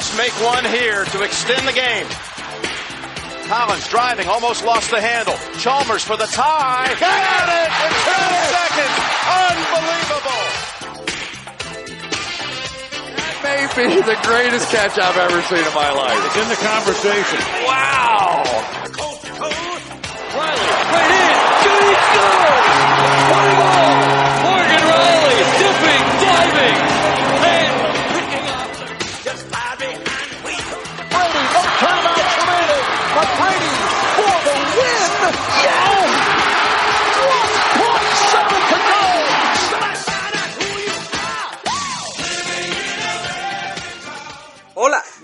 [0.00, 2.06] must make one here to extend the game.
[3.52, 5.36] Collins driving, almost lost the handle.
[5.58, 6.88] Chalmers for the tie.
[6.96, 8.96] Got it in 10 seconds.
[9.44, 10.40] Unbelievable.
[13.12, 16.16] That may be the greatest catch I've ever seen in my life.
[16.32, 17.40] It's in the conversation.
[17.68, 18.40] Wow!
[20.32, 20.64] Riley,
[20.96, 22.72] right in, shooting, scores!
[23.28, 24.09] What a goal!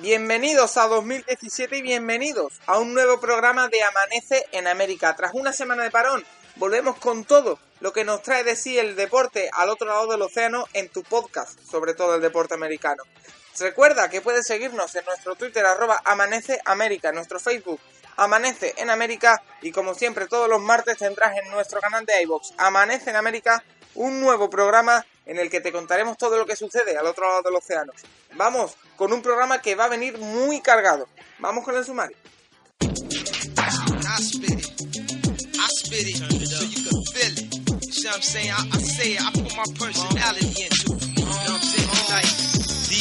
[0.06, 5.16] Bienvenidos a 2017 y bienvenidos a un nuevo programa de Amanece en América.
[5.16, 8.94] Tras una semana de parón, volvemos con todo lo que nos trae de sí el
[8.94, 13.02] deporte al otro lado del océano en tu podcast, sobre todo el deporte americano.
[13.58, 17.80] Recuerda que puedes seguirnos en nuestro Twitter arroba Amanece América, nuestro Facebook
[18.16, 22.52] Amanece en América y como siempre todos los martes tendrás en nuestro canal de iVox
[22.58, 23.64] Amanece en América
[23.96, 27.42] un nuevo programa en el que te contaremos todo lo que sucede al otro lado
[27.42, 27.92] del océano.
[28.34, 31.08] Vamos con un programa que va a venir muy cargado.
[31.38, 32.16] Vamos con el sumario.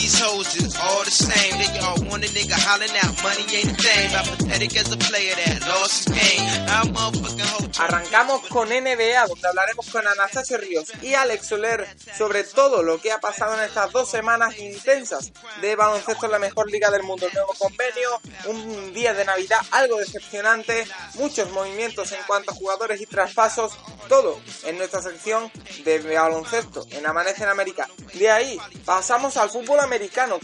[0.05, 1.53] These hoes is all the same.
[1.57, 3.17] They all want a nigga hollering out.
[3.25, 4.09] Money ain't a thing.
[4.13, 6.45] I'm pathetic as a player that lost his game.
[6.69, 7.65] I'm motherfucking hoe.
[7.83, 13.11] Arrancamos con NBA, donde hablaremos con Anastasio Ríos y Alex Soler sobre todo lo que
[13.11, 17.27] ha pasado en estas dos semanas intensas de baloncesto en la mejor liga del mundo.
[17.33, 23.07] Nuevo convenio, un día de Navidad algo decepcionante, muchos movimientos en cuanto a jugadores y
[23.07, 23.73] traspasos,
[24.07, 25.51] todo en nuestra sección
[25.83, 27.89] de baloncesto en Amanece en América.
[28.13, 29.94] De ahí pasamos al fútbol americano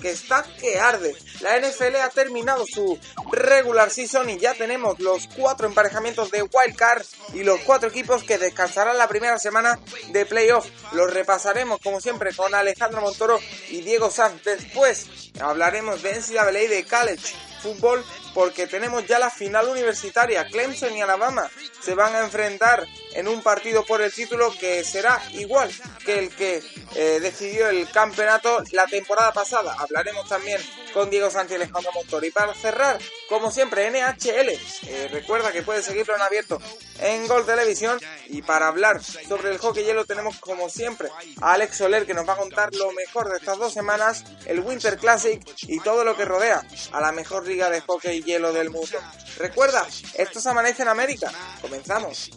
[0.01, 1.15] que está que arde.
[1.41, 2.97] La NFL ha terminado su
[3.31, 7.03] regular season y ya tenemos los cuatro emparejamientos de wild card
[7.33, 9.79] y los cuatro equipos que descansarán la primera semana
[10.09, 10.67] de playoff.
[10.93, 13.39] Los repasaremos como siempre con Alejandro Montoro
[13.69, 14.43] y Diego Sanz.
[14.43, 18.03] Después hablaremos de NCAA de college fútbol
[18.33, 20.45] porque tenemos ya la final universitaria.
[20.45, 21.49] Clemson y Alabama
[21.81, 25.71] se van a enfrentar en un partido por el título que será igual
[26.05, 26.63] que el que
[26.95, 29.75] eh, decidió el campeonato la temporada pasada.
[29.77, 30.61] Hablaremos también
[30.93, 32.25] con Diego Sánchez y Alejandro Montoro.
[32.25, 32.99] Y para cerrar,
[33.29, 34.49] como siempre, NHL.
[34.49, 36.59] Eh, recuerda que puedes seguirlo en abierto
[36.99, 37.99] en Gol Televisión.
[38.27, 41.09] Y para hablar sobre el hockey hielo tenemos como siempre
[41.41, 44.59] a Alex Soler que nos va a contar lo mejor de estas dos semanas, el
[44.59, 48.69] Winter Classic y todo lo que rodea a la mejor liga de hockey hielo del
[48.69, 48.99] mundo.
[49.37, 51.31] Recuerda, esto es Amanece en América.
[51.61, 52.29] Comenzamos.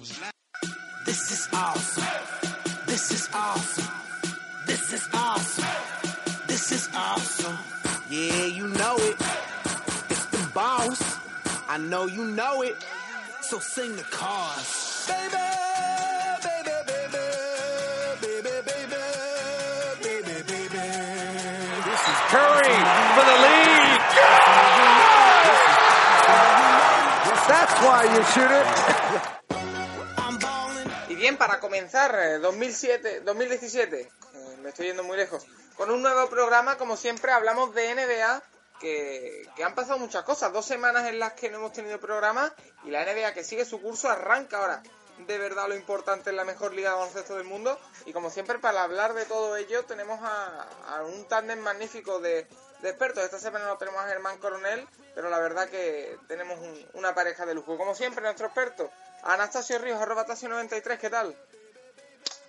[1.04, 2.04] This is awesome.
[2.86, 3.88] This is awesome.
[4.66, 5.66] This is awesome.
[6.46, 7.58] This is awesome.
[8.08, 9.16] Yeah, you know it.
[10.08, 11.00] It's the boss.
[11.68, 12.76] I know you know it.
[13.42, 15.06] So sing the chorus.
[15.06, 15.36] Baby,
[16.42, 17.18] baby, baby,
[18.20, 18.96] baby, baby,
[20.00, 20.84] baby, baby.
[21.84, 22.76] This is Curry
[23.14, 24.53] for the lead.
[27.46, 28.66] That's why you shoot it.
[31.08, 34.08] Y bien, para comenzar, eh, 2007, 2017, eh,
[34.62, 35.46] me estoy yendo muy lejos,
[35.76, 38.42] con un nuevo programa, como siempre, hablamos de NBA,
[38.80, 42.52] que, que han pasado muchas cosas, dos semanas en las que no hemos tenido programa,
[42.84, 44.82] y la NBA que sigue su curso arranca ahora.
[45.28, 48.58] De verdad lo importante en la mejor liga de baloncesto del mundo, y como siempre,
[48.58, 52.48] para hablar de todo ello, tenemos a, a un tándem magnífico de,
[52.84, 53.24] de expertos.
[53.24, 57.44] Esta semana no tenemos a Germán Coronel, pero la verdad que tenemos un- una pareja
[57.46, 57.76] de lujo.
[57.76, 58.90] Como siempre, nuestro experto,
[59.22, 61.34] Anastasio Ríos, arroba Tasio93, ¿qué tal?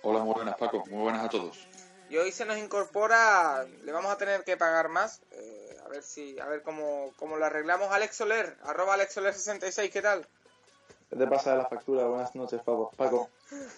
[0.02, 1.66] Hola, muy buenas Paco, muy buenas a todos.
[2.08, 6.02] Y hoy se nos incorpora, le vamos a tener que pagar más, eh, a ver
[6.04, 7.90] si, a ver cómo, cómo lo arreglamos.
[7.90, 10.28] Alex Soler, arroba Alex Soler66, ¿qué tal?
[11.10, 12.04] ¿Qué te pasa de la factura?
[12.04, 12.92] Buenas noches, Paco.
[12.96, 13.30] Paco.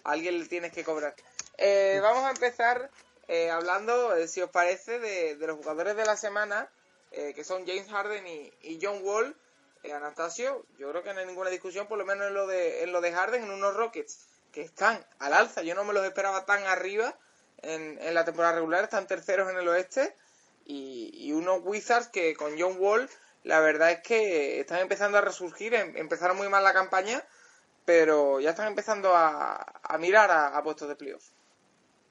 [0.04, 1.14] Alguien le tienes que cobrar.
[1.56, 2.90] Eh, vamos a empezar
[3.28, 6.70] eh, hablando, eh, si os parece, de, los jugadores de la semana,
[7.12, 9.36] eh, que son James Harden y, y John Wall.
[9.84, 12.82] Eh, Anastasio, yo creo que no hay ninguna discusión, por lo menos en lo de,
[12.82, 15.62] en lo de Harden, en unos Rockets que están al alza.
[15.62, 17.16] Yo no me los esperaba tan arriba
[17.62, 20.16] en, en la temporada regular, están terceros en el oeste.
[20.64, 23.08] y, y unos Wizards que con John Wall
[23.44, 27.25] la verdad es que están empezando a resurgir, em- empezaron muy mal la campaña,
[27.84, 31.25] pero ya están empezando a, a mirar a, a puestos de playoff.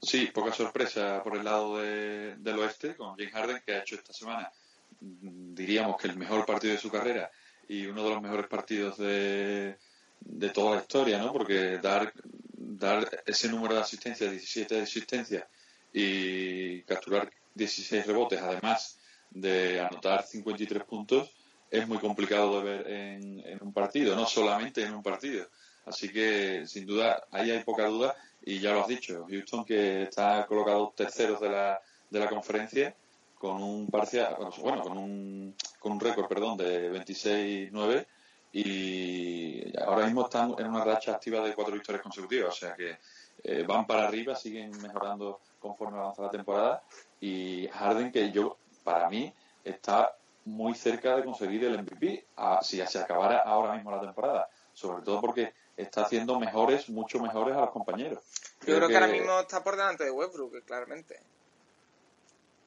[0.01, 3.95] Sí, poca sorpresa por el lado de- del oeste con James Harden, que ha hecho
[3.95, 4.51] esta semana,
[4.99, 7.31] mm, diríamos que el mejor partido de su carrera
[7.67, 9.77] y uno de los mejores partidos de,
[10.19, 11.33] de toda la historia, ¿no?
[11.33, 12.13] Porque dar,
[12.53, 15.45] dar ese número de asistencias, 17 de asistencias,
[15.91, 18.99] y capturar 16 rebotes, además
[19.31, 21.31] de anotar 53 puntos,
[21.71, 25.47] es muy complicado de ver en un partido, no solamente en un partido.
[25.87, 28.15] Así que, sin duda, ahí hay poca duda.
[28.41, 32.95] Y ya lo has dicho, Houston que está colocado terceros de la, de la conferencia
[33.35, 38.07] con un parcial, bueno, con un, con un récord, perdón, de 26-9
[38.51, 42.97] y ahora mismo están en una racha activa de cuatro victorias consecutivas, o sea que
[43.43, 46.81] eh, van para arriba, siguen mejorando conforme avanza la temporada
[47.19, 49.31] y Harden que yo, para mí,
[49.63, 54.49] está muy cerca de conseguir el MVP a- si se acabara ahora mismo la temporada,
[54.73, 58.21] sobre todo porque está haciendo mejores, mucho mejores a los compañeros.
[58.65, 61.19] Yo creo que, ahora mismo está por delante de Westbrook, claramente.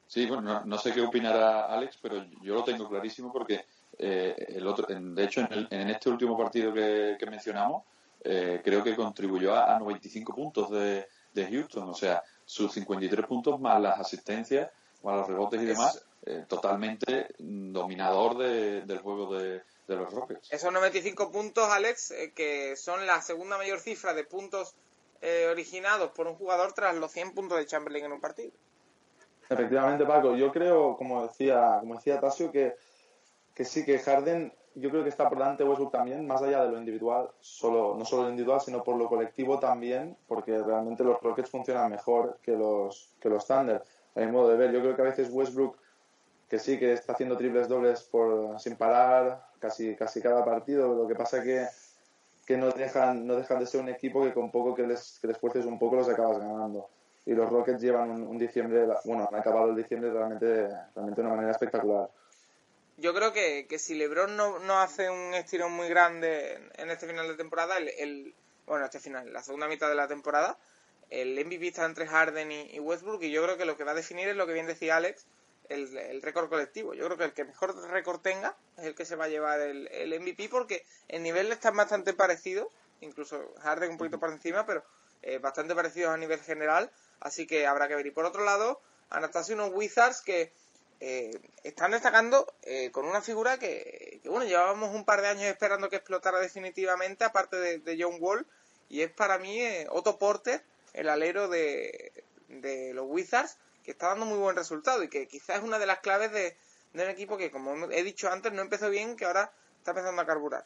[0.07, 3.65] Sí, bueno, no, no sé qué opinará Alex, pero yo lo tengo clarísimo porque
[3.97, 7.83] eh, el otro, en- de hecho, en, el- en este último partido que, que mencionamos,
[8.23, 13.25] eh, creo que contribuyó a, a 95 puntos de, de Houston, o sea, sus 53
[13.25, 14.69] puntos más las asistencias,
[15.03, 20.51] más los rebotes y demás, eh, totalmente dominador de- del juego de, de los Rockets.
[20.51, 24.75] Esos 95 puntos, Alex, eh, que son la segunda mayor cifra de puntos
[25.21, 28.51] eh, originados por un jugador tras los 100 puntos de Chamberlain en un partido.
[29.49, 30.35] Efectivamente, Paco.
[30.35, 32.75] Yo creo, como decía, como decía Tasio, que,
[33.53, 36.63] que sí, que Harden, yo creo que está por delante de Westbrook también, más allá
[36.63, 41.03] de lo individual, solo, no solo lo individual, sino por lo colectivo también, porque realmente
[41.03, 43.83] los Rockets funcionan mejor que los, que los Thunder,
[44.15, 44.71] a mi modo de ver.
[44.71, 45.77] Yo creo que a veces Westbrook,
[46.47, 51.07] que sí, que está haciendo triples dobles por, sin parar, casi, casi cada partido, lo
[51.07, 51.67] que pasa que
[52.45, 55.27] que no dejan, no dejan de ser un equipo que con poco que les, que
[55.27, 56.89] les fuerces un poco los acabas ganando.
[57.25, 61.35] Y los Rockets llevan un, diciembre, bueno, han acabado el diciembre realmente, realmente de una
[61.35, 62.09] manera espectacular.
[62.97, 66.89] Yo creo que, que si LeBron no, no hace un estirón muy grande en, en
[66.91, 68.33] este final de temporada, el, el-
[68.65, 70.57] bueno, este final, la segunda mitad de la temporada,
[71.09, 73.91] el MVP está entre Harden y, y Westbrook y yo creo que lo que va
[73.91, 75.25] a definir es lo que bien decía Alex,
[75.71, 76.93] el, el récord colectivo.
[76.93, 79.61] Yo creo que el que mejor récord tenga es el que se va a llevar
[79.61, 82.67] el, el MVP porque el nivel están bastante parecidos,
[83.01, 84.83] incluso Harden un poquito por encima, pero
[85.23, 88.05] eh, bastante parecidos a nivel general, así que habrá que ver.
[88.05, 90.51] Y por otro lado, Anastasia unos Wizards que
[90.99, 91.31] eh,
[91.63, 95.89] están destacando eh, con una figura que, que, bueno, llevábamos un par de años esperando
[95.89, 98.45] que explotara definitivamente, aparte de, de John Wall,
[98.89, 99.59] y es para mí
[99.89, 100.63] Otto Porter,
[100.93, 102.11] el alero de,
[102.49, 105.85] de los Wizards, que está dando muy buen resultado y que quizás es una de
[105.85, 106.55] las claves de,
[106.93, 110.21] de un equipo que, como he dicho antes, no empezó bien, que ahora está empezando
[110.21, 110.65] a carburar.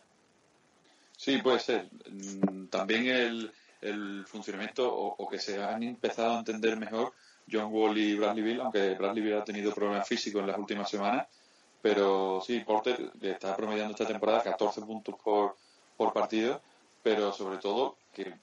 [1.17, 1.89] Sí, puede ser.
[2.09, 7.13] Mm, También el, el funcionamiento o, o que se han empezado a entender mejor
[7.51, 10.89] John Wall y Bradley Bill, aunque Bradley Bill ha tenido problemas físicos en las últimas
[10.89, 11.27] semanas.
[11.81, 15.55] Pero sí, Porter está promediando esta temporada 14 puntos por,
[15.95, 16.59] por partido,
[17.03, 18.33] pero sobre todo que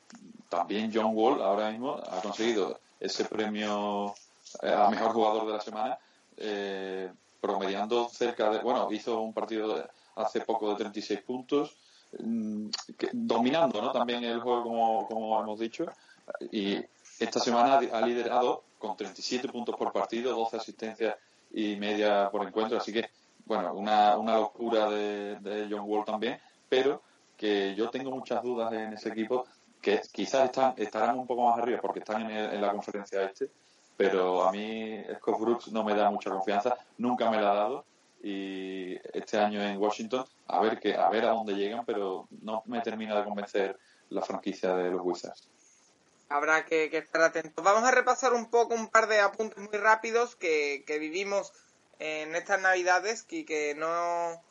[0.48, 4.14] también John Wall ahora mismo ha conseguido ese premio
[4.62, 5.98] a mejor jugador de la semana,
[6.36, 8.58] eh, promediando cerca de.
[8.60, 11.76] Bueno, hizo un partido hace poco de 36 puntos,
[12.18, 12.68] mm,
[12.98, 13.92] que- dominando ¿no?
[13.92, 15.86] también el juego, como, como hemos dicho,
[16.50, 16.76] y
[17.18, 21.16] esta semana ha liderado con 37 puntos por partido, 12 asistencias
[21.52, 23.10] y media por encuentro, así que,
[23.44, 27.02] bueno, una, una locura de, de John Wall también, pero
[27.36, 29.44] que yo tengo muchas dudas en ese equipo,
[29.80, 33.22] que quizás están, estarán un poco más arriba porque están en, el- en la conferencia
[33.24, 33.50] este,
[33.96, 37.84] pero a mí Scott Brooks no me da mucha confianza, nunca me la ha dado
[38.22, 42.62] y este año en Washington a ver que a ver a dónde llegan, pero no
[42.66, 43.78] me termina de convencer
[44.10, 45.48] la franquicia de los Wizards.
[46.28, 47.64] Habrá que, que estar atentos.
[47.64, 51.52] Vamos a repasar un poco un par de apuntes muy rápidos que, que vivimos
[51.98, 54.42] en estas navidades y que no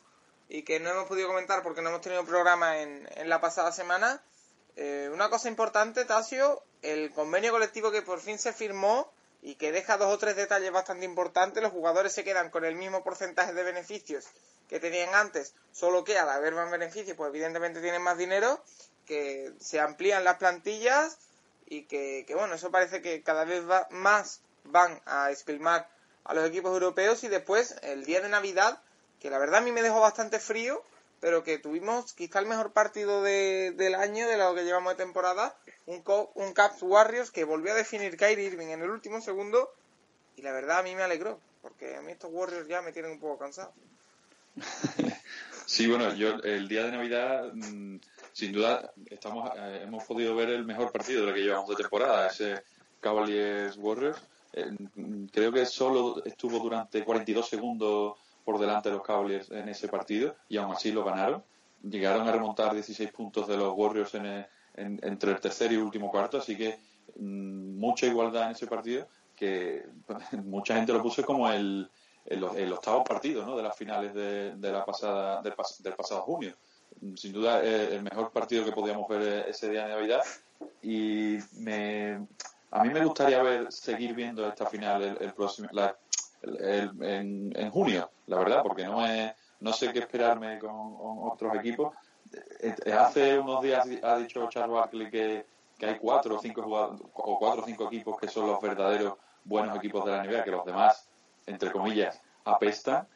[0.48, 3.72] y que no hemos podido comentar porque no hemos tenido programa en, en la pasada
[3.72, 4.22] semana.
[4.76, 9.10] Eh, una cosa importante, Tasio, el convenio colectivo que por fin se firmó
[9.42, 11.62] y que deja dos o tres detalles bastante importantes.
[11.62, 14.24] Los jugadores se quedan con el mismo porcentaje de beneficios
[14.68, 18.62] que tenían antes, solo que al haber más beneficios, pues evidentemente tienen más dinero,
[19.04, 21.18] que se amplían las plantillas
[21.66, 25.90] y que, bueno, eso parece que cada vez va, más van a esquilmar
[26.24, 28.80] a los equipos europeos y después el día de Navidad,
[29.20, 30.82] que la verdad a mí me dejó bastante frío,
[31.20, 35.04] pero que tuvimos quizá el mejor partido de, del año, de lo que llevamos de
[35.04, 36.02] temporada, un,
[36.34, 39.70] un Caps Warriors que volvió a definir Kyrie Irving en el último segundo
[40.36, 41.40] y la verdad a mí me alegró.
[41.60, 43.72] porque a mí estos Warriors ya me tienen un poco cansado.
[45.66, 47.96] sí, bueno, yo el día de Navidad, mm,
[48.32, 51.76] sin duda, estamos eh, hemos podido ver el mejor partido de lo que llevamos de
[51.76, 52.62] temporada, ese
[53.00, 54.20] Cavaliers Warriors.
[54.52, 59.68] Eh, mm, creo que solo estuvo durante 42 segundos por delante de los Cavaliers en
[59.68, 61.42] ese partido y aún así lo ganaron.
[61.82, 66.38] Llegaron a remontar 16 puntos de los Warriors en entre el tercer y último cuarto,
[66.38, 66.78] así que
[67.16, 69.84] mm, mucha igualdad en ese partido que
[70.44, 71.90] mucha gente lo puso como el,
[72.26, 73.56] el, octavo partido ¿no?
[73.56, 76.54] de las finales de, de la pasada del, pasado junio.
[77.16, 80.20] Sin duda eh, el mejor partido que podíamos ver eh, ese día de Navidad
[80.82, 82.26] y me,
[82.70, 85.68] a mí me gustaría ver seguir viendo esta final el, próximo
[86.42, 91.94] en, en, junio, la verdad, porque no es, no sé qué esperarme con, otros equipos.
[92.92, 95.46] Hace unos días ha dicho Charles Barkley que,
[95.80, 99.76] hay cuatro o cinco jugadores, o cuatro o cinco equipos que son los verdaderos buenos
[99.76, 101.08] equipos de la NBA, que los demás,
[101.46, 103.06] entre comillas, apestan.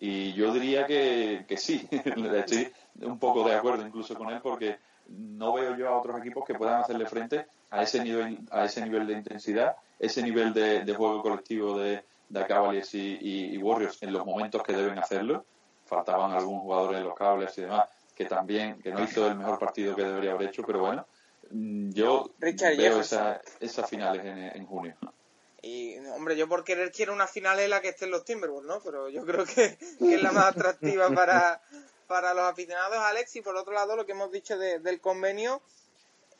[0.00, 4.78] Y yo diría que, sí, estoy un poco de acuerdo incluso con él porque
[5.08, 8.82] no veo yo a otros equipos que puedan hacerle frente a ese nivel, a ese
[8.82, 14.26] nivel de intensidad, ese nivel de, juego colectivo de, de Cavaliers y, Warriors en los
[14.26, 15.44] momentos que deben hacerlo.
[15.84, 19.58] Faltaban algunos jugadores en los cables y demás que también, que no hizo el mejor
[19.58, 21.06] partido que debería haber hecho, pero bueno,
[21.50, 24.96] mm, yo veo esas finales en, en junio.
[25.62, 28.80] Y, hombre, yo por querer quiero una final en la que estén los Timberwolves, ¿no?
[28.80, 31.60] Pero yo creo que, es la más atractiva para,
[32.06, 33.36] para los aficionados, Alex.
[33.36, 35.60] Y por otro lado, lo que hemos dicho del convenio,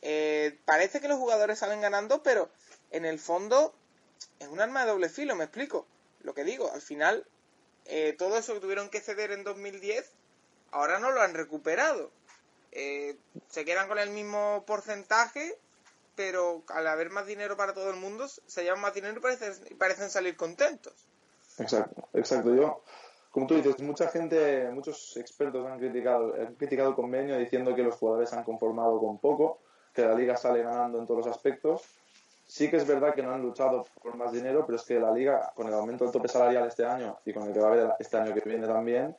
[0.01, 2.49] eh, parece que los jugadores salen ganando, pero
[2.91, 3.75] en el fondo
[4.39, 5.85] es un arma de doble filo, me explico.
[6.21, 7.27] Lo que digo, al final,
[7.85, 10.09] eh, todo eso que tuvieron que ceder en 2010,
[10.71, 12.11] ahora no lo han recuperado.
[12.71, 13.17] Eh,
[13.49, 15.57] se quedan con el mismo porcentaje
[16.17, 19.77] pero al haber más dinero para todo el mundo, se llevan más dinero y parecen,
[19.77, 20.93] parecen salir contentos.
[21.59, 22.55] Exacto, exacto.
[22.55, 22.81] Yo,
[23.29, 27.83] como tú dices, mucha gente, muchos expertos han criticado, han criticado el convenio diciendo que
[27.83, 29.59] los jugadores han conformado con poco,
[29.93, 31.83] que la liga sale ganando en todos los aspectos.
[32.47, 35.11] Sí que es verdad que no han luchado por más dinero, pero es que la
[35.11, 37.71] liga, con el aumento del tope salarial este año y con el que va a
[37.73, 39.15] haber este año que viene también,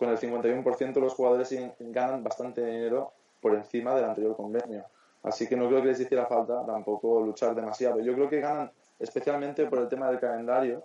[0.00, 4.86] con el 51% los jugadores ganan bastante dinero por encima del anterior convenio.
[5.22, 8.00] Así que no creo que les hiciera falta tampoco luchar demasiado.
[8.00, 10.84] Yo creo que ganan especialmente por el tema del calendario,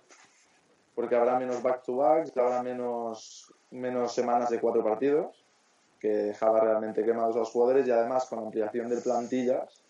[0.94, 5.46] porque habrá menos back-to-backs, habrá menos, menos semanas de cuatro partidos,
[5.98, 9.82] que dejaba realmente quemados a los jugadores y además con ampliación de plantillas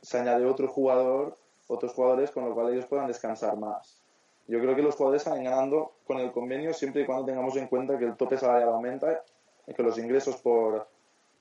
[0.00, 1.36] se añade otro jugador,
[1.68, 4.00] otros jugadores con lo cual ellos puedan descansar más.
[4.50, 7.68] Yo creo que los jugadores salen ganando con el convenio siempre y cuando tengamos en
[7.68, 9.22] cuenta que el tope salarial aumenta
[9.64, 10.88] y que los ingresos por,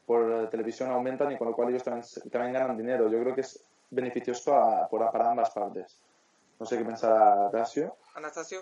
[0.06, 3.10] por televisión aumentan y con lo cual ellos también, ganan dinero.
[3.10, 4.52] Yo creo que es beneficioso
[4.92, 6.00] para, ambas partes.
[6.60, 7.96] No sé qué pensará Anastasio.
[8.14, 8.62] Anastasio.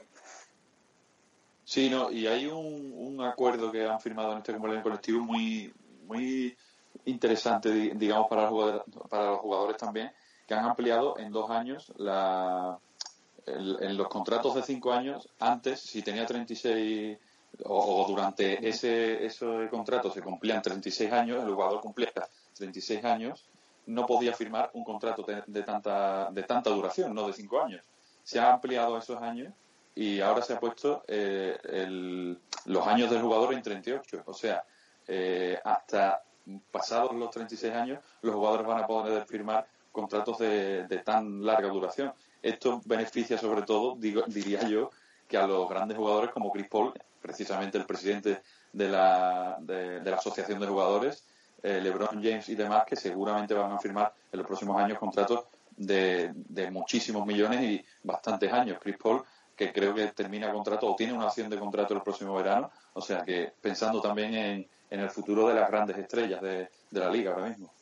[1.66, 5.74] Sí, no, y hay un, acuerdo que han firmado en este convenio colectivo muy,
[6.06, 6.58] muy
[7.04, 10.10] interesante, digamos, para los, jugadores, para los jugadores también,
[10.48, 12.80] que han ampliado en dos años la,
[13.48, 17.18] en los contratos de cinco años, antes, si tenía 36
[17.64, 22.12] o, durante ese, ese contrato se cumplían 36 años, el jugador cumplía
[22.56, 23.46] 36 años,
[23.88, 27.82] no podía firmar un contrato de, tanta, de tanta duración, no de 5 años.
[28.24, 29.54] Se han ampliado esos años
[29.96, 34.24] y ahora se ha puesto eh, el, los años del jugador en 38.
[34.26, 34.64] O sea,
[35.08, 36.22] eh, hasta
[36.70, 39.66] pasados los 36 años, los jugadores van a poder firmar
[39.98, 42.14] contratos de, de tan larga duración.
[42.44, 44.92] Esto beneficia sobre todo, digo, diría yo,
[45.28, 50.18] que a los grandes jugadores como Chris Paul, precisamente el presidente de la, de, la
[50.18, 51.24] Asociación de Jugadores,
[51.64, 55.46] eh, LeBron James y demás, que seguramente van a firmar en los próximos años contratos
[55.76, 58.78] de, de muchísimos millones y bastantes años.
[58.80, 59.24] Chris Paul,
[59.56, 63.02] que creo que termina contrato o tiene una acción de contrato el próximo verano, o
[63.02, 67.50] sea que pensando también en, el futuro de las grandes estrellas de la liga ahora
[67.50, 67.74] mismo.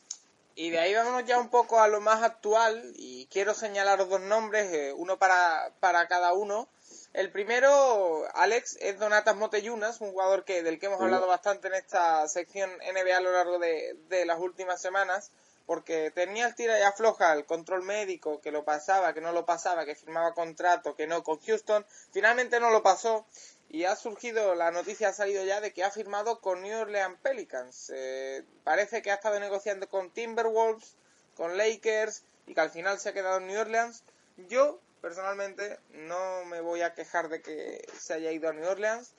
[0.58, 4.20] Y de ahí vámonos ya un poco a lo más actual y quiero señalar dos
[4.22, 6.66] nombres, eh, uno para, para cada uno.
[7.12, 11.74] El primero, Alex, es Donatas Moteyunas, un jugador que, del que hemos hablado bastante en
[11.74, 15.30] esta sección NBA a lo largo de, las últimas semanas,
[15.66, 19.44] porque tenía el tira y afloja, el control médico, que lo pasaba, que no lo
[19.44, 21.84] pasaba, que firmaba contrato, que no con Houston.
[22.12, 23.26] Finalmente no lo pasó
[23.68, 27.18] y ha surgido, la noticia ha salido ya de que ha firmado con New Orleans
[27.22, 27.92] Pelicans.
[27.94, 30.94] Eh, parece que ha estado negociando con Timberwolves,
[31.34, 34.02] con Lakers y que al final se ha quedado en New Orleans.
[34.48, 39.12] Yo personalmente no me voy a quejar de que se haya ido a New Orleans.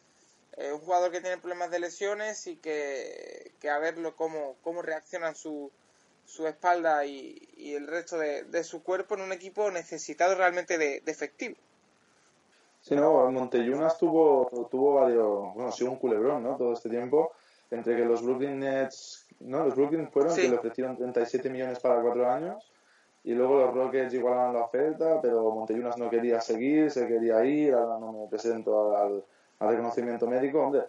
[0.57, 5.35] Eh, un jugador que tiene problemas de lesiones y que, a verlo cómo, cómo reaccionan
[5.35, 5.71] su,
[6.25, 11.55] su espalda y, el resto de, su cuerpo en un equipo necesitado realmente de, efectivo.
[12.87, 16.55] Sí, no, Monteyunas tuvo, tuvo varios, bueno, ha sido un culebrón, ¿no?
[16.55, 17.33] Todo este tiempo,
[17.69, 19.65] entre que los Brooklyn Nets, ¿no?
[19.65, 20.43] Los Brooklyn fueron Sí.
[20.43, 22.71] que le ofrecieron 37 millones para cuatro años
[23.25, 27.73] y luego los Rockets igualaban la oferta, pero Monteyunas no quería seguir, se quería ir,
[27.73, 29.21] ahora no me presento al,
[29.59, 30.83] al reconocimiento médico, hombre.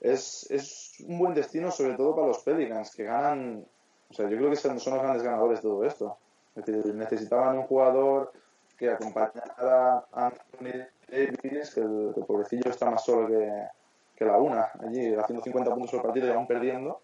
[0.00, 3.64] Es, es un buen destino sobre todo para los Pelicans, que ganan,
[4.10, 6.16] o sea, yo creo que son, son los grandes ganadores de todo esto.
[6.56, 8.32] Es decir, necesitaban un jugador
[8.76, 13.68] que acompañara a Anthony Davis, que el, que el pobrecillo está más solo que,
[14.16, 17.00] que la una, allí haciendo 50 puntos por partido y aún perdiendo.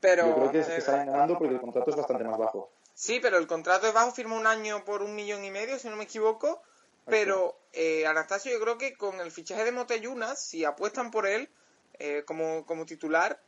[0.00, 2.70] Pero, Yo creo que, es, que salen ganando porque el contrato es bastante más bajo.
[2.94, 5.88] Sí, pero el contrato de bajo firma un año por un millón y medio, si
[5.88, 6.62] no me equivoco.
[7.06, 11.48] Pero, eh, Anastasio, yo creo que con el fichaje de Moteyunas, si apuestan por él
[11.98, 13.40] eh, como, como titular,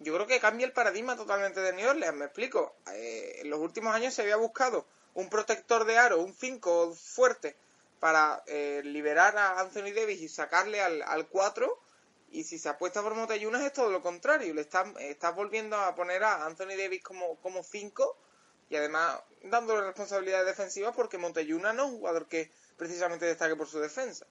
[0.00, 2.16] yo creo que cambia el paradigma totalmente de New Orleans.
[2.16, 2.74] Me explico.
[2.92, 7.56] Eh, en los últimos años se había buscado un protector de aro, un 5 fuerte,
[8.00, 11.80] para eh, liberar a Anthony Davis y sacarle al, al 4.
[12.30, 14.52] Y si se apuesta por Moteyunas es todo lo contrario.
[14.54, 18.16] Le están, estás volviendo a poner a Anthony Davis como, como 5
[18.70, 23.66] y además dándole responsabilidades defensivas porque Montelluna no es un jugador que precisamente destaque por
[23.66, 24.26] su defensa.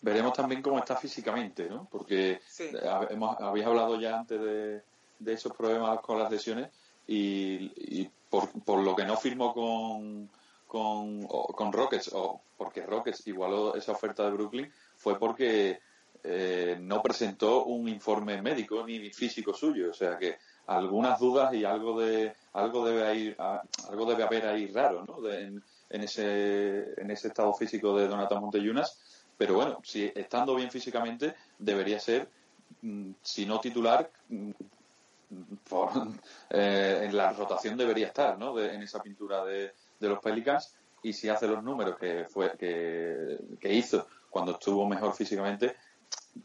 [0.00, 1.88] Veremos también cómo está físicamente, ¿no?
[1.90, 2.64] Porque Sí.
[2.64, 4.82] eh, hemos, habéis hablado ya antes de,
[5.18, 6.70] de esos problemas con las lesiones
[7.06, 10.30] y, y por, por lo que no firmó con,
[10.74, 15.78] con, o- con Rockets, o porque Rockets igualó esa oferta de Brooklyn, fue porque
[16.24, 19.90] eh, no presentó un informe médico ni físico suyo.
[19.90, 24.46] O sea que algunas dudas y algo de algo debe ir, a- algo debe haber
[24.46, 25.20] ahí raro, ¿no?
[25.20, 28.98] De- en, en ese en ese estado físico de Donatan Monteyunas.
[29.36, 32.28] Pero bueno, si estando bien físicamente, debería ser,
[32.82, 34.50] mm, si no titular, mm,
[35.68, 35.90] por-
[36.50, 38.54] eh, en la rotación debería estar, ¿no?
[38.54, 39.72] De- en esa pintura de,
[40.04, 40.74] de los Pelicans.
[41.02, 43.38] Y si hace los números que fue que,
[43.70, 45.76] hizo cuando estuvo mejor físicamente,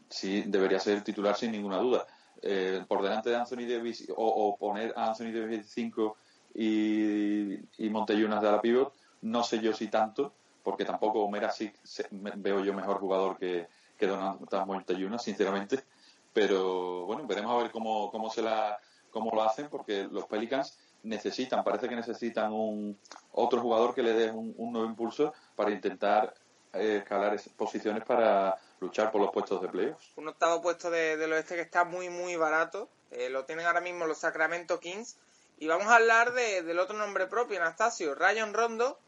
[0.08, 2.06] sí debería ser titular sin ninguna duda.
[2.42, 6.16] Eh, por delante de Anthony Davis o, poner a Anthony Davis 5
[6.54, 11.70] y, y Monteyunas de la pivot, no sé yo si tanto, porque tampoco Omera sí
[11.82, 13.68] se- me- veo yo mejor jugador que,
[13.98, 15.84] que Donovan Monteyunas, sinceramente.
[16.32, 18.78] Pero bueno, veremos a ver cómo, cómo se la
[19.10, 22.98] cómo lo hacen, porque los Pelicans necesitan, parece que necesitan un
[23.32, 26.34] otro jugador que le dé un, nuevo impulso para intentar
[26.72, 30.12] eh, escalar posiciones para luchar por los puestos de playoffs.
[30.16, 32.88] Un octavo puesto de- del oeste que está muy, muy barato.
[33.10, 35.16] Eh, lo tienen ahora mismo los Sacramento Kings.
[35.58, 38.98] Y vamos a hablar de- del otro nombre propio, Anastasio, Rayon Rondo,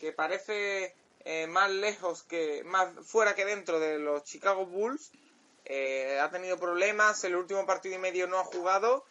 [0.00, 5.12] que parece eh, más lejos que, más fuera que dentro de los Chicago Bulls.
[5.64, 9.04] Eh, ha tenido problemas, el último partido y medio no ha jugado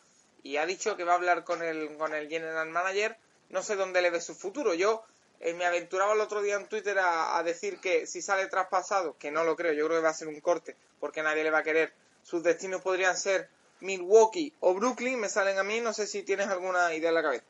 [0.44, 3.18] y ha dicho que va a hablar con el, con el general manager.
[3.50, 4.74] No sé dónde le ve su futuro.
[4.74, 5.04] Yo
[5.40, 9.32] eh, me aventuraba el otro día en Twitter a, decir que si sale traspasado, que
[9.32, 11.60] no lo creo, yo creo que va a ser un corte porque nadie le va
[11.60, 11.94] a querer.
[12.24, 13.50] Sus destinos podrían ser
[13.80, 17.24] Milwaukee o Brooklyn, me salen a mí, no sé si tienes alguna idea en la
[17.24, 17.44] cabeza.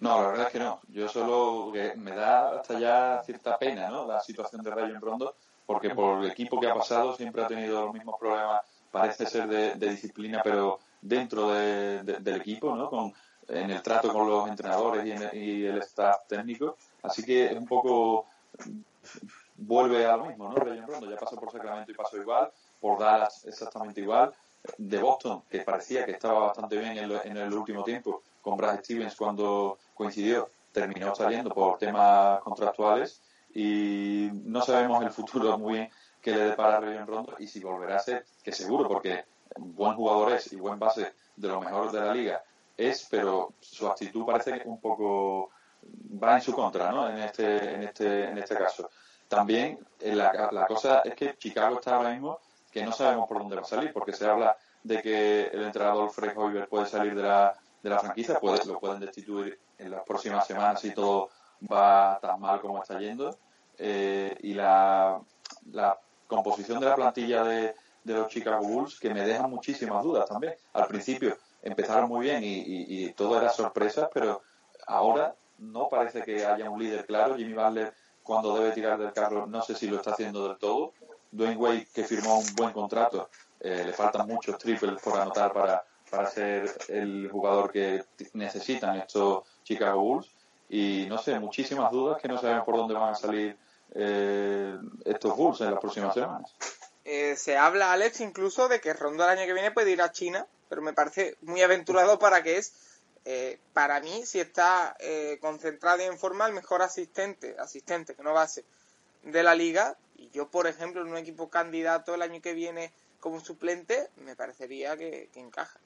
[0.00, 0.80] No, la verdad es que no.
[0.88, 4.06] Yo solo que me da hasta ya cierta pena, ¿no?
[4.06, 5.34] La situación de Rayon Rondo,
[5.64, 8.60] porque por el equipo que ha pasado siempre ha tenido los mismos problemas,
[8.92, 12.88] parece ser de, de disciplina, pero dentro de- de- del equipo, ¿no?
[12.90, 13.12] Con,
[13.48, 16.76] en el trato con los entrenadores y, en y el staff técnico.
[17.02, 18.26] Así que es un poco
[19.56, 20.54] vuelve a lo mismo, ¿no?
[20.56, 24.32] Rayon Rondo ya pasó por Sacramento y pasó igual, por Dallas exactamente igual,
[24.78, 28.56] de Boston, que parecía que estaba bastante bien en, lo- en el último tiempo, con
[28.56, 33.22] Brad Stevens cuando coincidió, terminó saliendo por temas contractuales
[33.54, 35.90] y no sabemos el futuro muy bien
[36.20, 39.24] que le depara Rayon Rondo y si volverá a ser, que seguro, porque
[39.58, 42.42] buen jugador es y buen base de lo mejor de la liga
[42.76, 45.50] es, pero su actitud parece un poco
[46.22, 47.08] va en su contra, ¿no?
[47.08, 48.90] En este, en este, en este caso.
[49.28, 52.38] También eh, la, la cosa es que Chicago está ahora mismo
[52.70, 56.10] que no sabemos por dónde va a salir, porque se habla de que el entrenador
[56.10, 60.02] Fred Hoiberg puede salir de la, de la franquicia, puede, lo pueden destituir en las
[60.02, 61.30] próximas semanas si todo
[61.72, 63.36] va tan mal como está yendo.
[63.78, 65.18] Eh, y la,
[65.72, 67.74] la composición de la plantilla de,
[68.06, 70.54] de los Chicago Bulls que me deja muchísimas dudas también.
[70.72, 74.42] Al principio empezaron muy bien y, todo era sorpresa, pero
[74.86, 77.36] ahora no parece que haya un líder claro.
[77.36, 77.92] Jimmy Butler
[78.22, 80.92] cuando debe tirar del carro no sé si lo está haciendo del todo.
[81.32, 83.28] Dwayne Wade que firmó un buen contrato,
[83.60, 89.44] eh, le faltan muchos triples por anotar para, para ser el jugador que necesitan estos
[89.64, 90.30] Chicago Bulls.
[90.68, 93.56] Y no sé, muchísimas dudas que no sabemos por dónde van a salir
[93.94, 96.54] eh, estos Bulls en las próximas semanas.
[97.08, 100.10] Eh, se habla, Alex, incluso de que Rondo el año que viene puede ir a
[100.10, 102.74] China, pero me parece muy aventurado para que es,
[103.24, 108.24] eh, para mí, si está eh, concentrado y en forma, el mejor asistente, asistente, que
[108.24, 108.64] no base,
[109.22, 109.96] de la liga.
[110.16, 114.34] Y yo, por ejemplo, en un equipo candidato el año que viene como suplente, me
[114.34, 115.78] parecería que, encaja.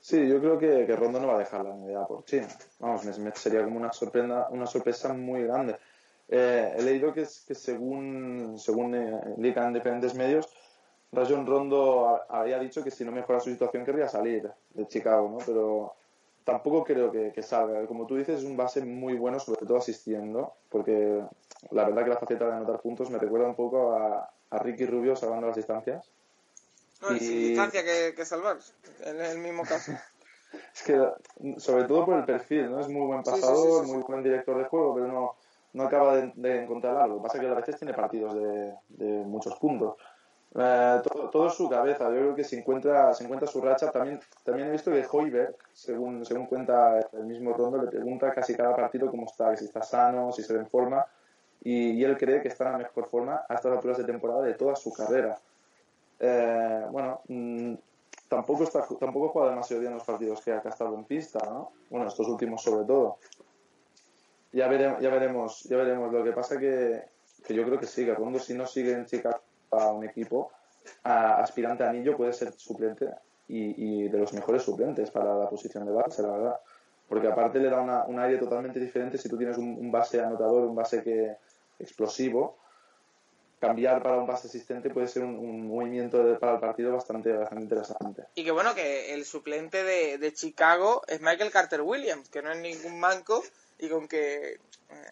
[0.00, 2.48] Sí, yo creo que, Rondo no va a dejar la NBA por China.
[2.80, 5.76] Vamos, me, sería como una, sorprenda, una sorpresa muy grande.
[6.28, 10.48] Eh, he leído que, que según, según eh, indican diferentes medios,
[11.12, 15.38] Rajon Rondo había dicho que si no mejora su situación querría salir de Chicago, ¿no?
[15.46, 15.94] Pero
[16.44, 17.86] tampoco creo que, salga.
[17.86, 21.22] Como tú dices, es un base muy bueno, sobre todo asistiendo, porque
[21.70, 25.16] la verdad que la faceta de anotar puntos me recuerda un poco a, Ricky Rubio
[25.16, 26.08] salvando las distancias.
[27.02, 27.18] No, y...
[27.18, 28.58] sin distancia que, salvar,
[29.04, 29.92] en el mismo caso.
[30.74, 32.80] es que, sobre todo por el perfil, ¿no?
[32.80, 35.36] Es muy buen pasador, muy buen director de juego, pero no,
[35.76, 37.22] no acaba de, encontrar algo.
[37.22, 39.94] Pasa que a veces tiene partidos de, muchos puntos.
[40.54, 42.04] Eh, todo, todo, su cabeza.
[42.04, 43.90] Yo creo que se encuentra, encuentra su racha.
[43.90, 48.54] También, también he visto que Hoiberg, según, según cuenta el mismo Rondo, le pregunta casi
[48.54, 51.04] cada partido cómo está, si está sano, si se ve en forma.
[51.62, 54.54] Y, él cree que está en la mejor forma a estas alturas de temporada de
[54.54, 55.38] toda su carrera.
[56.18, 57.74] Eh, bueno, mm,
[58.28, 61.72] tampoco, está, tampoco juega demasiado bien los partidos que ha estado en pista, ¿no?
[61.90, 63.18] Bueno, estos últimos sobre todo.
[64.56, 66.10] Ya veremos, ya veremos, ya veremos.
[66.10, 67.02] Lo que pasa que,
[67.46, 68.14] que yo creo que sigue.
[68.14, 69.38] Rondo si no sigue en Chicago
[69.70, 70.50] a un equipo
[71.02, 73.06] aspirante a anillo puede ser suplente
[73.48, 76.60] y, de los mejores suplentes para la posición de base, la verdad.
[77.06, 80.74] Porque aparte le da un aire totalmente diferente si tú tienes un, base anotador, un
[80.74, 81.36] base que
[81.78, 82.56] explosivo.
[83.60, 88.22] Cambiar para un base asistente puede ser un, movimiento para el partido bastante, bastante interesante.
[88.34, 92.50] Y que bueno, que el suplente de, de Chicago es Michael Carter Williams, que no
[92.50, 93.42] es ningún manco
[93.78, 94.58] y con que eh,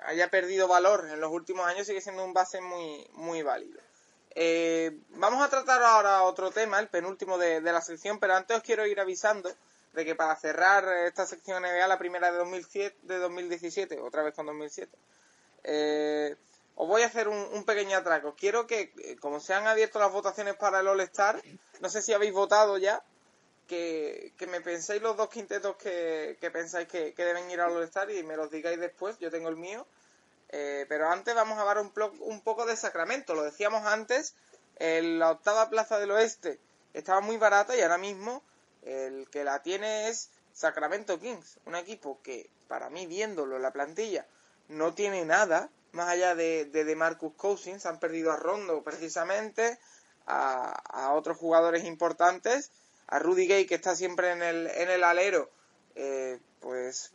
[0.07, 3.81] haya perdido valor en los últimos años sigue siendo un base muy, muy válido.
[4.37, 8.63] Eh, vamos a tratar ahora otro tema, el penúltimo de, la sección, pero antes os
[8.63, 9.51] quiero ir avisando
[9.93, 14.35] de que para cerrar esta sección NBA, la primera de, 2007, de 2017, otra vez
[14.35, 14.91] con 2007,
[15.63, 16.37] eh,
[16.75, 18.35] os voy a hacer un, pequeño atraco.
[18.35, 21.41] Quiero que, eh, como se han abierto las votaciones para el All-Star,
[21.81, 23.05] no sé si habéis votado ya,
[23.67, 28.23] que, me penséis los dos quintetos que, pensáis que, que, deben ir al All-Star y
[28.23, 29.87] me los digáis después, yo tengo el mío.
[30.51, 33.35] Eh, pero antes vamos a dar un, un, poco de Sacramento.
[33.35, 34.35] Lo decíamos antes,
[34.77, 36.61] en la octava plaza del oeste
[36.95, 38.43] estaba muy barata y ahora mismo
[38.83, 41.59] el que la tiene es Sacramento Kings.
[41.67, 44.27] Un equipo que, para mí, viéndolo en la plantilla,
[44.69, 47.85] no tiene nada más allá de, de, Marcus Cousins.
[47.87, 49.79] Han perdido a Rondo precisamente,
[50.27, 52.71] a, otros jugadores importantes,
[53.07, 55.51] a Rudy Gay que está siempre en el, en el alero.
[55.95, 57.13] Eh, pues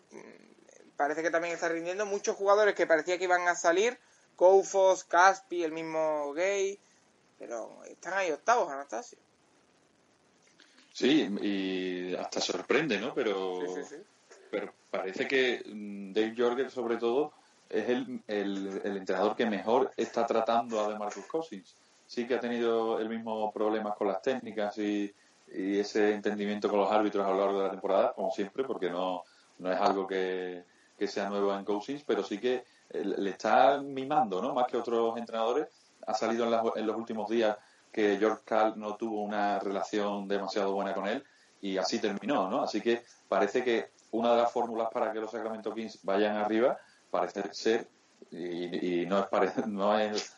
[0.95, 2.05] parece que también está rindiendo.
[2.05, 3.97] Muchos jugadores que parecía que iban a salir,
[4.35, 6.79] Koufos, Caspi, el mismo Gay,
[7.37, 9.17] pero están ahí octavos, Anastasio.
[10.93, 13.13] Sí, y hasta sorprende, ¿no?
[13.13, 13.61] Pero,
[14.51, 17.31] pero parece que mm, Dave Jorger, sobre todo,
[17.69, 21.75] es el, el, entrenador que mejor está tratando a DeMarcus Cousins.
[22.05, 25.13] Sí que ha tenido el mismo problemas con las técnicas y,
[25.53, 28.89] y ese entendimiento con los árbitros a lo largo de la temporada, como siempre, porque
[28.89, 29.23] no,
[29.59, 30.63] no es algo que,
[30.97, 34.53] que sea nuevo en Cousins, pero sí que eh, le está mimando, ¿no?
[34.53, 35.67] Más que otros entrenadores.
[36.05, 37.57] Ha salido en, los últimos días
[37.91, 41.23] que George Cal no tuvo una relación demasiado buena con él
[41.61, 42.63] y así terminó, ¿no?
[42.63, 46.77] Así que parece que una de las fórmulas para que los Sacramento Kings vayan arriba
[47.11, 47.87] parece ser,
[48.31, 49.27] y, no, es
[49.67, 50.35] no es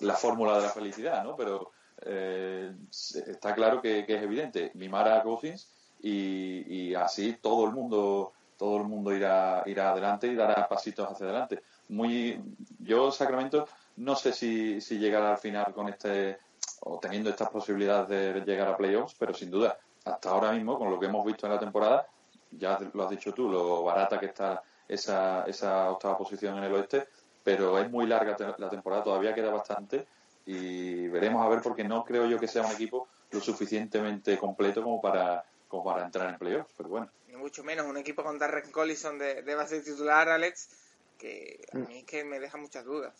[0.00, 1.36] la fórmula de la felicidad, ¿no?
[1.36, 1.72] Pero
[2.04, 5.68] eh, está claro que, es evidente, mimar a Cousins
[6.02, 11.10] y, y así todo el mundo todo el mundo irá, irá adelante y dará pasitos
[11.10, 11.62] hacia adelante.
[11.88, 12.40] Muy,
[12.78, 16.38] yo, Sacramento, no sé si, si llegará al final con este,
[16.80, 20.90] o teniendo estas posibilidades de llegar a playoffs, pero sin duda, hasta ahora mismo, con
[20.90, 22.06] lo que hemos visto en la temporada,
[22.50, 26.74] ya lo has dicho tú, lo barata que está esa, esa octava posición en el
[26.74, 27.08] oeste,
[27.42, 30.06] pero es muy larga la temporada, todavía queda bastante
[30.46, 34.82] y veremos a ver porque no creo yo que sea un equipo lo suficientemente completo
[34.82, 37.10] como para, como para entrar en playoffs, pero bueno
[37.44, 40.70] mucho menos un equipo con Darren Collison de, de base titular, Alex,
[41.18, 43.14] que a mí es que me deja muchas dudas.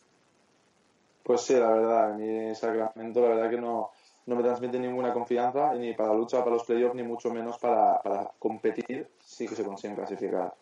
[1.23, 3.91] Pues sí, la verdad, a mí Sacramento la verdad que no,
[4.27, 7.59] no me transmite ninguna confianza ni para la lucha para los playoffs ni mucho menos
[7.59, 10.55] para, para competir sí que se consiguen clasificar.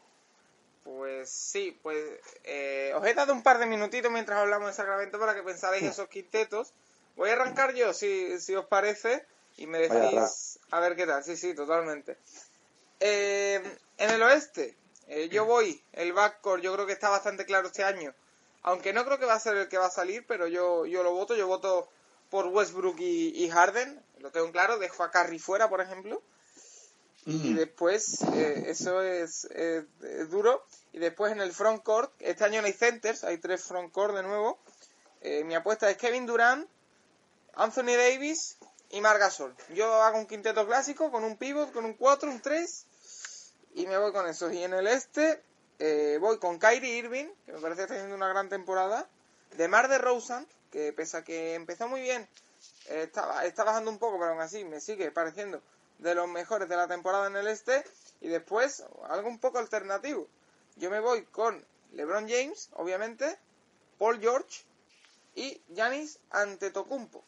[0.84, 1.96] Pues sí, pues
[2.44, 5.82] eh, os he dado un par de minutitos mientras hablamos de Sacramento para que pensarais
[5.82, 6.72] esos quintetos.
[7.16, 9.24] Voy a arrancar yo, si, si os parece,
[9.56, 11.22] y me decís a ver qué tal.
[11.22, 12.16] Sí, sí, totalmente.
[13.00, 13.62] Eh,
[13.98, 14.76] en el oeste,
[15.08, 18.14] eh, yo voy, el backcourt yo creo que está bastante claro este año.
[18.62, 21.02] Aunque no creo que va a ser el que va a salir, pero yo, yo
[21.02, 21.34] lo voto.
[21.34, 21.88] Yo voto
[22.30, 24.00] por Westbrook y, Harden.
[24.18, 24.78] Lo tengo claro.
[24.78, 26.22] Dejo a Curry fuera, por ejemplo.
[27.24, 29.48] Y después, eh, eso es,
[30.30, 30.64] duro.
[30.92, 34.58] Y después en el frontcourt, este año no hay centers, hay tres frontcourt de nuevo.
[35.20, 36.68] eh, mi apuesta es Kevin Durant,
[37.54, 38.56] Anthony Davis
[38.90, 39.54] y Marc Gasol.
[39.74, 42.86] Yo hago un quinteto clásico con un pivot, con un 4, un 3
[43.74, 44.50] y me voy con eso.
[44.50, 45.40] Y en el este
[45.78, 49.08] eh, voy con Kyrie Irving, que me parece que está haciendo una gran temporada,
[49.56, 52.28] de Mar de Rosen, que pese a que empezó muy bien,
[52.88, 55.62] está, está bajando un poco, pero aún así me sigue pareciendo
[56.02, 57.84] de los mejores de la temporada en el este.
[58.20, 60.28] Y después, algo un poco alternativo.
[60.76, 63.38] Yo me voy con LeBron James, obviamente,
[63.98, 64.64] Paul George
[65.34, 67.24] y Giannis Antetokounmpo.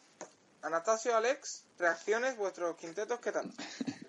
[0.61, 3.51] Anastasio, Alex, reacciones, vuestros quintetos, ¿qué tal?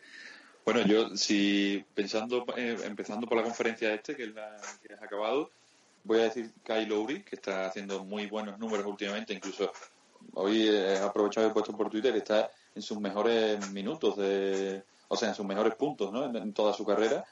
[0.64, 5.00] Bueno, yo, si pensando, eh, empezando por la conferencia este, que es la que has
[5.00, 5.52] acabado,
[6.02, 9.72] voy a decir Kyle Lowry, que está haciendo muy buenos números últimamente, incluso
[10.34, 15.16] hoy he aprovechado y he puesto por Twitter, está en sus mejores minutos, de, o
[15.16, 16.24] sea, en sus mejores puntos, ¿no?
[16.26, 17.24] En, en toda su carrera,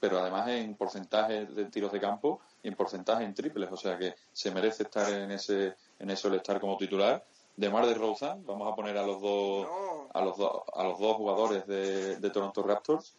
[0.00, 3.96] pero además en porcentaje de tiros de campo y en porcentaje en triples, o sea
[3.96, 7.24] que se merece estar en ese, en eso el estar como titular.
[7.56, 9.66] De Mar de Rosa, vamos a poner a los dos,
[10.14, 13.14] a los dos, a los dos jugadores de, de Toronto Raptors,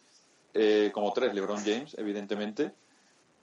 [0.54, 2.72] eh, como tres, LeBron James, evidentemente,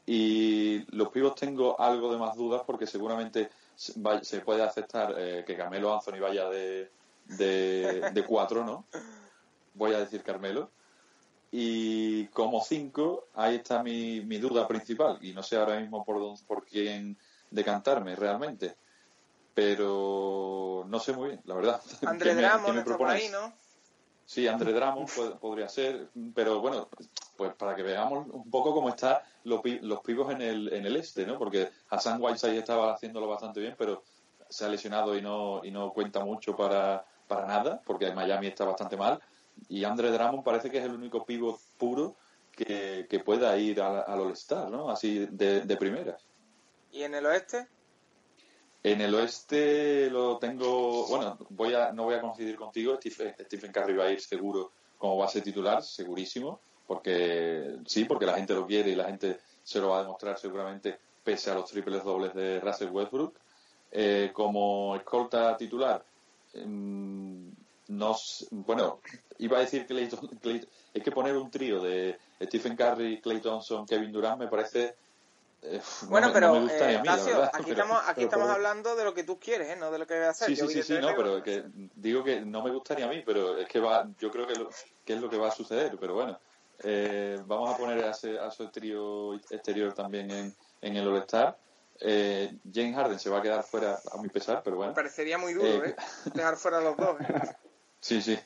[0.07, 5.55] y los pibos tengo algo de más dudas porque seguramente se puede aceptar eh, que
[5.55, 6.89] Carmelo Anthony vaya de,
[7.29, 8.85] de, de cuatro, ¿no?
[9.73, 10.71] Voy a decir Carmelo.
[11.51, 15.17] Y como cinco, ahí está mi, mi duda principal.
[15.21, 17.17] Y no sé ahora mismo por, dónde- por quién
[17.51, 18.75] decantarme realmente.
[19.53, 21.81] Pero no sé muy bien, la verdad.
[22.05, 22.35] André ¿Qué
[22.73, 23.53] me- por ahí, ¿no?
[24.25, 24.73] Sí, André
[25.15, 26.89] pod- podría ser, pero bueno,
[27.37, 30.95] pues para que veamos un poco cómo están los, los pibos en el, en el
[30.97, 31.37] este, ¿no?
[31.39, 34.03] Porque Hassan Whiteside estaba haciéndolo bastante bien, pero
[34.49, 38.65] se ha lesionado y no, y no cuenta mucho para, para nada, porque Miami está
[38.65, 39.19] bastante mal.
[39.69, 42.15] Y André Drummond parece que es el único pivot puro
[42.51, 44.89] que, que pueda ir al, al All-Star, ¿no?
[44.89, 46.23] Así de, de primeras.
[46.91, 47.67] ¿Y en el oeste?
[48.83, 53.71] En el oeste lo tengo, bueno, voy a, no voy a coincidir contigo, Stephen, Stephen
[53.71, 58.65] Curry va a ir seguro como base titular, segurísimo, porque sí, porque la gente lo
[58.65, 62.33] quiere y la gente se lo va a demostrar seguramente pese a los triples dobles
[62.33, 63.37] de Russell Westbrook.
[63.91, 66.03] Eh, como escolta titular,
[66.65, 67.49] mm,
[67.89, 68.99] no, s- bueno,
[69.39, 73.39] iba a decir Clay, Thom- Clay- es que poner un trío de Stephen Curry, Clay
[73.41, 74.95] Thompson, Kevin Durant me parece
[75.63, 78.95] eh, no Bueno, pero, no eh, mí, verdad, aquí pero- estamos, aquí pero estamos hablando
[78.95, 79.75] de lo que tú quieres, ¿eh?
[79.75, 80.47] No de lo que voy a hacer.
[80.49, 81.63] Sí, Yo, sí, sí, sí, no, pero que
[81.95, 84.55] digo que no me gusta ni a mí, pero es que va, yo creo que,
[84.55, 84.69] lo-
[85.05, 86.39] que es lo que va a suceder, pero bueno,
[86.83, 91.57] eh, vamos a poner a ese, a ese trío exterior también en, en el All-Star.
[92.01, 94.91] Eh, James Harden se va a quedar fuera a mi pesar, pero bueno.
[94.91, 95.95] Me parecería muy duro, Eh, ¿eh?
[96.33, 97.19] Dejar fuera a los dos.
[97.21, 97.55] ¿eh?
[97.99, 98.37] Sí, sí.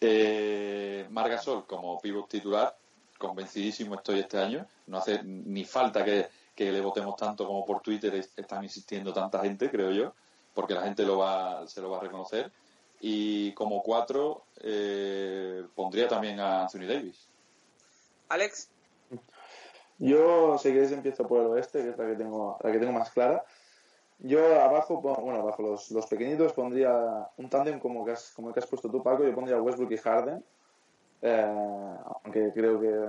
[0.00, 2.76] Eh, Marc Gasol como pivot titular,
[3.18, 4.66] convencidísimo estoy este año.
[4.86, 9.12] No hace ni falta que, que le votemos tanto como por Twitter es- están insistiendo
[9.12, 10.14] tanta gente, creo yo,
[10.54, 12.50] porque la gente lo va, se lo va a reconocer.
[13.00, 17.26] Y como cuatro eh, pondría también a Anthony Davis.
[18.28, 18.68] Alex,
[19.98, 22.92] Yo, si queréis, empiezo por el oeste, que es la que tengo, la que tengo
[22.92, 23.44] más clara.
[24.18, 28.54] Yo abajo, bueno, abajo los, los pequeñitos pondría un tándem como, que has- como el
[28.54, 29.24] que has puesto tú, Paco.
[29.24, 30.44] Yo pondría Westbrook y Harden.
[31.22, 33.08] Eh, aunque creo que,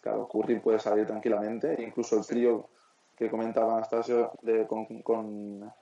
[0.00, 1.76] claro, Curry puede salir tranquilamente.
[1.82, 2.68] Incluso el trío
[3.16, 5.72] que comentaba Anastasio de, con, con, con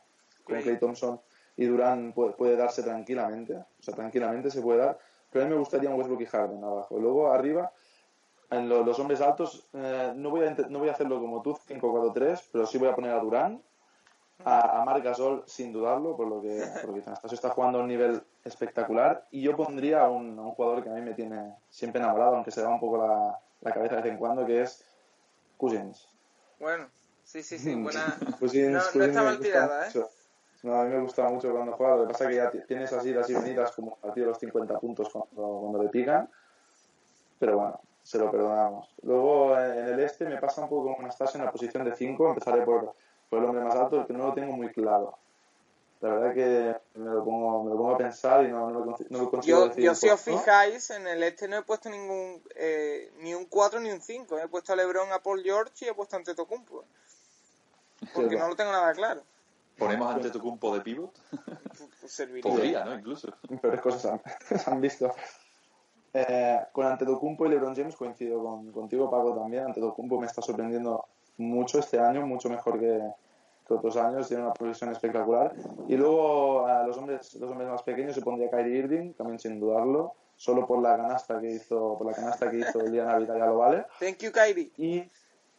[0.44, 0.78] Clay.
[0.78, 1.20] Thompson
[1.56, 3.56] y Durán puede, puede darse tranquilamente.
[3.56, 4.98] O sea, tranquilamente se puede dar.
[5.30, 6.98] Pero a mí me gustaría un Westbrook y Harden abajo.
[6.98, 7.72] Luego arriba,
[8.50, 11.56] en lo- los hombres altos, eh, no, voy a, no voy a hacerlo como tú,
[11.66, 13.62] 5-4-3, pero sí voy a poner a Durán,
[14.44, 17.88] a, a Marc Gasol sin dudarlo, por lo que porque Anastasio está jugando a un
[17.88, 19.26] nivel espectacular.
[19.30, 22.36] Y yo pondría a un, a un jugador que a mí me tiene siempre enamorado,
[22.36, 24.84] aunque se da un poco la, la cabeza de vez en cuando, que es
[25.56, 26.08] Cousins.
[26.58, 26.88] bueno,
[27.22, 28.16] sí, sí, sí, buena.
[28.38, 29.86] Cousins, No, no Cousins está mal tirada, ¿eh?
[29.94, 30.08] mucho.
[30.62, 31.96] No, a mí me gusta mucho cuando juega.
[31.96, 34.38] Lo que pasa es que ya ti- tienes así las venidas como a ti los
[34.38, 36.28] 50 puntos cuando, cuando le pican.
[37.38, 38.88] Pero bueno, se lo perdonamos.
[39.02, 41.94] Luego eh, en el este me pasa un poco como Anastasia en la posición de
[41.94, 42.28] 5.
[42.30, 42.94] Empezaré por,
[43.28, 45.16] por el hombre más alto, que no lo tengo muy claro.
[46.00, 48.86] La verdad que me lo pongo, me lo pongo a pensar y no, no, lo,
[48.86, 49.84] consi- no lo consigo Yo, decir.
[49.84, 50.38] yo si os ¿no?
[50.38, 54.38] fijáis, en el este no he puesto ningún eh, ni un 4 ni un 5.
[54.38, 56.84] He puesto a LeBron, a Paul George y he puesto a Antetokounmpo.
[58.14, 59.22] Porque no lo tengo nada claro.
[59.78, 61.12] Ponemos ante tu cumpo de pivot.
[62.00, 62.50] Pues serviría.
[62.50, 62.94] Podría, ¿no?
[62.94, 63.28] Incluso.
[63.62, 64.22] peores cosas han,
[64.58, 65.14] se han visto.
[66.12, 69.64] Eh, con Antetokounmpo y LeBron James coincido con, contigo, Paco, también.
[69.66, 71.04] Antetokounmpo me está sorprendiendo
[71.36, 73.00] mucho este año, mucho mejor que,
[73.66, 74.28] que otros años.
[74.28, 75.54] Tiene una progresión espectacular.
[75.88, 79.60] Y luego a los hombres, los hombres más pequeños se pondría Kyrie Irving, también sin
[79.60, 80.14] dudarlo.
[80.36, 83.36] Solo por la canasta que hizo, por la canasta que hizo el día de Navidad
[83.36, 83.84] ya lo vale.
[84.00, 84.72] Thank you, Kyrie.
[84.78, 85.02] Y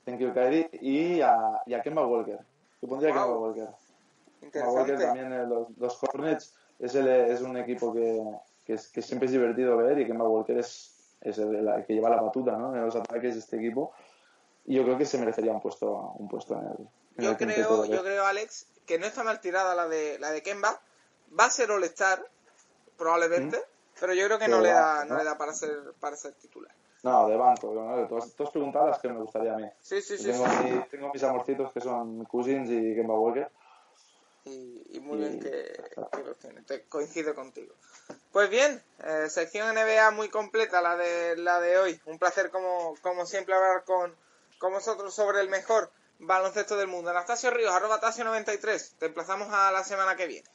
[0.05, 0.69] thank you, Kyrie.
[0.81, 2.39] Y a, y a Kemba Walker.
[2.81, 3.25] Yo pondría a Wow.
[3.25, 3.69] Kemba Walker.
[4.51, 8.23] Kemba Walker también, eh, los, los Hornets, es, el, es un equipo que,
[8.65, 11.93] que, es- que siempre es divertido ver y Kemba Walker es, es el, el que
[11.93, 12.75] lleva la batuta ¿no?
[12.75, 13.93] en los ataques de este equipo.
[14.65, 17.37] Y yo creo que se merecería un puesto, un puesto en el, en Yo el
[17.37, 20.79] creo, de- yo creo, Alex, que no está mal tirada la de la de Kemba.
[21.39, 22.23] Va a ser All-Star,
[22.97, 23.57] probablemente,
[23.99, 25.11] pero yo creo que no le va, da, ¿no?
[25.13, 26.71] no le da para ser, para ser titular.
[27.03, 27.73] No, de banco.
[27.73, 28.07] ¿no?
[28.07, 29.67] Tú, has, tú has preguntado las que me gustaría a mí.
[29.81, 30.25] Sí, sí, sí.
[30.31, 30.63] tengo, sí.
[30.65, 33.49] mi- tengo mis amorcitos que son Cousins y Kemba Walker.
[34.45, 36.61] Y, y muy Y- bien que, que los tiene.
[36.63, 37.75] Te- coincido contigo.
[38.31, 42.01] Pues bien, eh, sección NBA muy completa la de la de hoy.
[42.05, 44.15] Un placer como, como siempre hablar con,
[44.57, 47.09] con vosotros sobre el mejor baloncesto del mundo.
[47.11, 48.97] Anastasio Ríos, arroba Tasio93.
[48.97, 50.47] Te emplazamos a la semana que viene.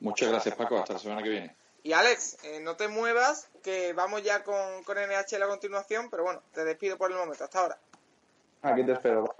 [0.00, 0.78] Muchas gracias, Paco.
[0.78, 1.56] Hasta la semana que viene.
[1.84, 6.22] Y Alex, eh, no te muevas, que vamos ya con, con NHL a continuación, pero
[6.24, 7.44] bueno, te despido por el momento.
[7.44, 7.78] Hasta ahora.
[8.62, 9.34] Aquí te espero.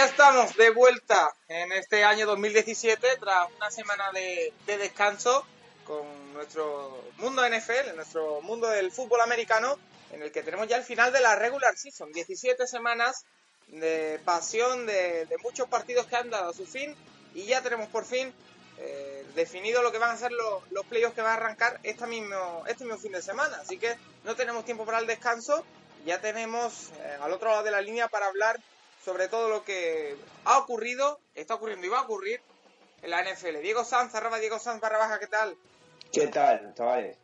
[0.00, 5.44] Ya estamos de vuelta en este año 2017 tras una semana de, de descanso
[5.84, 9.78] con nuestro mundo NFL, nuestro mundo del fútbol americano,
[10.10, 12.10] en el que tenemos ya el final de la regular season.
[12.12, 13.26] 17 semanas
[13.66, 16.96] de pasión, de, de muchos partidos que han dado su fin
[17.34, 18.32] y ya tenemos por fin
[18.78, 22.06] eh, definido lo que van a ser los, los playoffs que van a arrancar esta
[22.06, 23.58] mismo, este mismo fin de semana.
[23.60, 25.62] Así que no tenemos tiempo para el descanso.
[26.06, 28.58] Ya tenemos eh, al otro lado de la línea para hablar
[29.04, 32.40] sobre todo lo que ha ocurrido, está ocurriendo y va a ocurrir
[33.02, 33.60] en la NFL.
[33.60, 35.56] Diego Sanz, arroba Diego Sanz barra baja, ¿qué tal?
[36.12, 37.16] ¿Qué tal, chavales?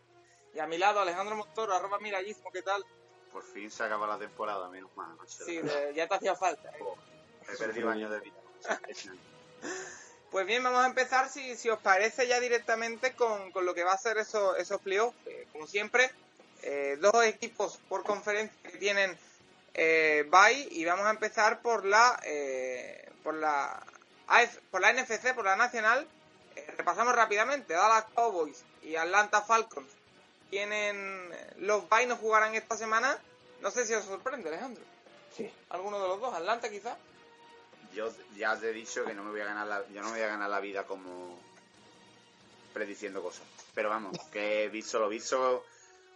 [0.54, 2.84] Y a mi lado Alejandro Montoro, arroba Mirallismo, ¿qué tal?
[3.32, 5.14] Por fin se acaba la temporada, menos mal.
[5.16, 5.44] macho.
[5.44, 6.70] Sí, de- ya te hacía falta.
[6.70, 6.82] ¿eh?
[7.52, 8.36] He perdido años de vida.
[10.30, 13.84] Pues bien, vamos a empezar, si, si os parece, ya directamente con, con lo que
[13.84, 15.16] va a ser esos, esos playoffs.
[15.26, 16.10] Eh, como siempre,
[16.62, 19.16] eh, dos equipos por conferencia que tienen
[19.78, 23.84] eh, bye y vamos a empezar por la eh, por la
[24.26, 26.08] AF por la NFC, por la nacional.
[26.56, 27.74] Eh, repasamos rápidamente.
[27.74, 29.92] Dallas Cowboys y Atlanta Falcons
[30.48, 33.18] tienen los bye, no jugarán esta semana.
[33.60, 34.82] No sé si os sorprende, Alejandro.
[35.36, 35.52] Sí.
[35.68, 36.32] ¿Alguno de los dos?
[36.32, 36.96] ¿Atlanta quizás?
[37.92, 40.14] Yo ya te he dicho que no me voy a ganar la, yo no me
[40.14, 41.38] voy a ganar la vida como
[42.72, 43.44] prediciendo cosas.
[43.74, 45.66] Pero vamos, que he visto lo visto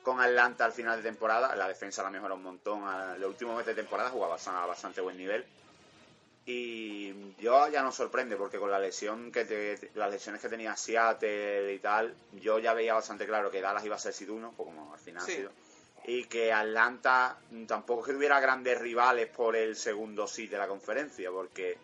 [0.02, 1.54] con Atlanta al final de temporada.
[1.56, 2.82] La defensa la mejora un montón.
[3.20, 5.44] Los últimos meses de temporada jugaba a bastante buen nivel.
[6.46, 10.74] Y yo ya no sorprende porque con la lesión que te- las lesiones que tenía
[10.74, 14.54] Seattle y tal, yo ya veía bastante claro que Dallas iba a ser Sid 1,
[14.56, 15.32] pues como al final Sí.
[15.32, 15.50] ha sido.
[16.06, 17.36] Y que Atlanta
[17.68, 21.76] tampoco es que tuviera grandes rivales por el segundo seed de la conferencia, porque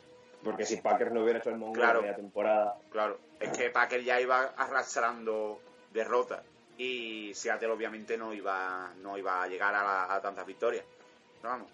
[0.42, 1.98] Porque si Packers no hubiera hecho el mongo Claro.
[1.98, 5.60] de media temporada, Claro, es que Packer ya iba arrastrando
[5.92, 6.42] derrotas
[6.78, 10.84] y Seattle obviamente no iba no iba a llegar a, la- tantas victorias.
[11.40, 11.70] Pero vamos,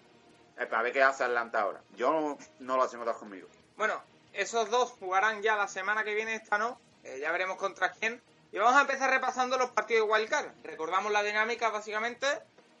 [0.69, 1.81] para ver qué hace Atlanta ahora.
[1.95, 3.47] Yo no, lo hacen todas conmigo.
[3.77, 4.01] Bueno,
[4.33, 6.79] esos dos jugarán ya la semana que viene, esta no.
[7.03, 8.21] Eh, ya veremos contra quién.
[8.51, 10.51] Y vamos a empezar repasando los partidos de Wildcard.
[10.63, 12.27] Recordamos la dinámica, básicamente.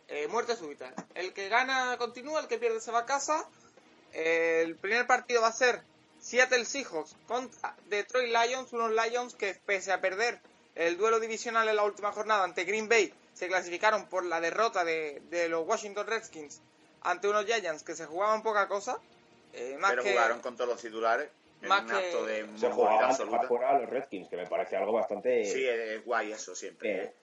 [0.07, 0.93] eh, muerte súbita.
[1.15, 3.47] El que gana continúa, el que pierde se va a casa.
[4.11, 5.81] El primer partido va a ser
[6.21, 8.71] Seattle Seahawks contra Detroit Lions.
[8.73, 10.39] Unos Lions que, pese a perder
[10.75, 14.83] el duelo divisional en la última jornada ante Green Bay, se clasificaron por la derrota
[14.83, 16.61] de, de los Washington Redskins
[17.01, 18.97] ante unos Giants que se jugaban poca cosa.
[19.53, 21.29] eh, más Pero que, jugaron con todos los titulares
[21.61, 23.47] en más un que- acto de se absoluta.
[23.47, 25.45] fuera a los Redskins, que me parece algo bastante...
[25.45, 27.03] Sí, es, guay eso siempre.
[27.03, 27.13] Eh,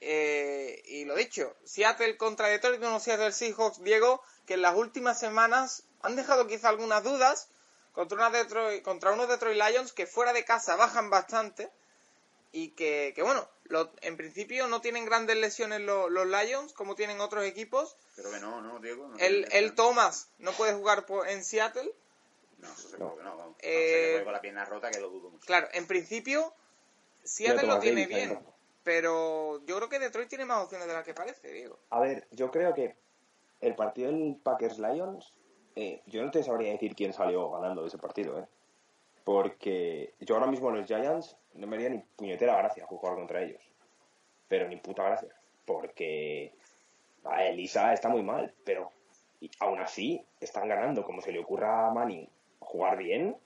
[0.00, 5.18] Eh, y lo dicho, Seattle contra Detroit, unos Seattle Seahawks, Diego, que en las últimas
[5.18, 7.48] semanas han dejado quizá algunas dudas
[7.92, 11.70] contra, una Detroit, contra unos Detroit Lions que fuera de casa bajan bastante
[12.56, 16.94] y que, que bueno, lo- en principio no tienen grandes lesiones lo- los Lions como
[16.94, 17.96] tienen otros equipos.
[18.14, 19.08] Pero que no, no, Diego.
[19.08, 21.92] No El, el Thomas no puede jugar por- en Seattle.
[22.58, 23.36] No, eso seguro que no.
[23.36, 23.56] Vamos.
[23.58, 25.44] Eh, No con la pierna rota, que lo dudo mucho.
[25.44, 26.54] Claro, en principio
[27.24, 28.42] Seattle lo tiene bien, está.
[28.84, 31.78] pero yo creo que Detroit tiene más opciones de las que parece, Diego.
[31.90, 32.96] A ver, yo creo que
[33.60, 35.32] el partido del Packers-Lions,
[35.74, 38.46] eh, yo no te sabría decir quién salió ganando de ese partido, ¿eh?
[39.24, 43.42] Porque yo ahora mismo a los Giants no me haría ni puñetera gracia jugar contra
[43.42, 43.62] ellos.
[44.48, 45.34] Pero ni puta gracia.
[45.64, 46.54] Porque
[47.48, 48.90] Elisa está muy mal, pero
[49.60, 51.04] aún así están ganando.
[51.04, 52.28] Como se le ocurra a Manning
[52.60, 53.36] jugar bien,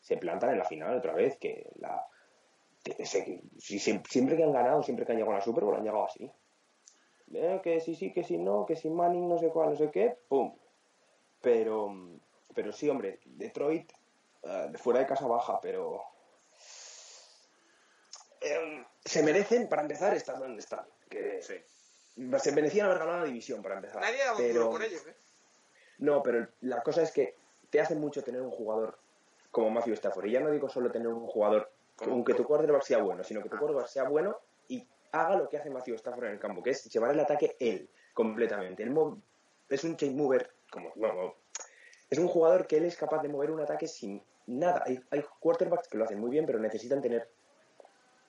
[0.00, 1.36] se plantan en la final otra vez.
[1.38, 2.04] Que la
[3.04, 6.04] si- siempre, que han ganado, siempre que han llegado a la Super Bowl, han llegado
[6.04, 6.30] así.
[7.32, 9.90] eh, que sí, sí, que sí, no, que si Manning, no sé cuál, no sé
[9.92, 10.52] qué, pum.
[11.40, 11.94] Pero,
[12.54, 13.92] pero sí, hombre, Detroit,
[14.42, 16.02] eh, fuera de casa baja, pero...
[18.40, 20.86] eh, se merecen, para empezar, estar donde están.
[21.08, 24.00] Que Se merecían haber ganado la división, para empezar.
[24.00, 24.70] Nadie un pero...
[24.70, 25.14] por ellos, ¿eh?
[25.98, 27.36] No, pero la cosa es que
[27.68, 28.98] te hace mucho tener un jugador
[29.50, 30.26] como Matthew Stafford.
[30.26, 33.48] Y ya no digo solo tener un jugador, aunque tu quarterback sea bueno, sino que
[33.48, 34.38] tu quarterback sea bueno
[34.68, 37.56] y haga lo que hace Matthew Stafford en el campo, que es llevar el ataque
[37.60, 38.82] él, completamente.
[38.82, 38.96] Él
[39.68, 41.34] es un chain mover, como, bueno,
[42.08, 44.82] es un jugador que él es capaz de mover un ataque sin nada.
[44.86, 47.28] Hay, hay quarterbacks que lo hacen muy bien, pero necesitan tener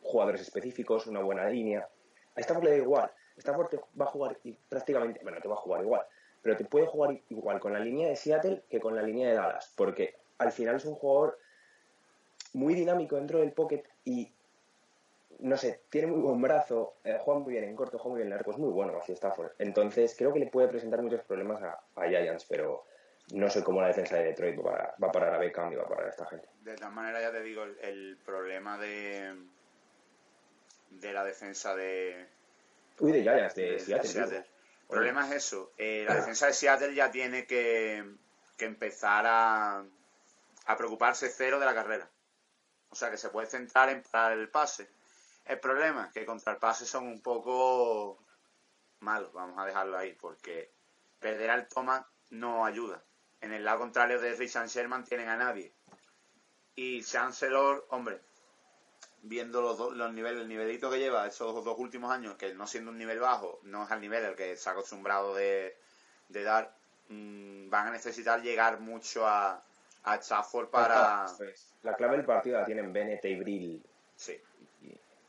[0.01, 1.87] jugadores específicos, una buena línea.
[2.35, 3.11] A Stafford le da igual.
[3.37, 6.05] Stafford te va a jugar y prácticamente, bueno, te va a jugar igual,
[6.41, 9.35] pero te puede jugar igual con la línea de Seattle que con la línea de
[9.35, 11.39] Dallas, porque al final es un jugador
[12.53, 14.31] muy dinámico dentro del pocket y
[15.39, 18.27] no sé, tiene muy buen brazo, eh, juega muy bien en corto, juega muy bien
[18.27, 19.53] en largo, es muy bueno hacia Stafford.
[19.57, 22.83] Entonces creo que le puede presentar muchos problemas a, a Giants, pero
[23.31, 25.83] no sé cómo la defensa de Detroit va va a, parar a Beckham y va
[25.83, 26.47] a parar a esta gente.
[26.61, 29.35] De todas maneras, ya te digo, el, el problema de,
[30.89, 32.27] de la defensa de,
[32.99, 34.09] Uy, de Giants, de, de Seattle.
[34.09, 34.37] Seattle.
[34.39, 34.45] digo.
[34.81, 35.71] El problema es eso.
[35.77, 38.03] eh, la defensa de Seattle ya tiene que,
[38.57, 39.85] que empezar a,
[40.65, 42.09] a preocuparse cero de la carrera.
[42.89, 44.89] O sea, que se puede centrar en parar el pase.
[45.45, 48.21] El problema es que contra el pase son un poco
[48.99, 50.73] malos, vamos a dejarlo ahí, porque
[51.19, 53.01] perder al Thomas no ayuda.
[53.41, 55.71] En el lado contrario de Richard Sherman tienen a nadie.
[56.75, 58.19] Y Chancellor, hombre,
[59.23, 62.67] viendo los, dos- los niveles, el nivelito que lleva esos dos últimos años, que no
[62.67, 65.75] siendo un nivel bajo, no es al nivel al que se ha acostumbrado de,
[66.29, 66.73] de dar,
[67.09, 69.63] mm, van a necesitar llegar mucho a,
[70.03, 71.25] a Stafford para...
[71.83, 73.83] La clave del partido la tienen Bennett y Brill.
[74.15, 74.39] Sí.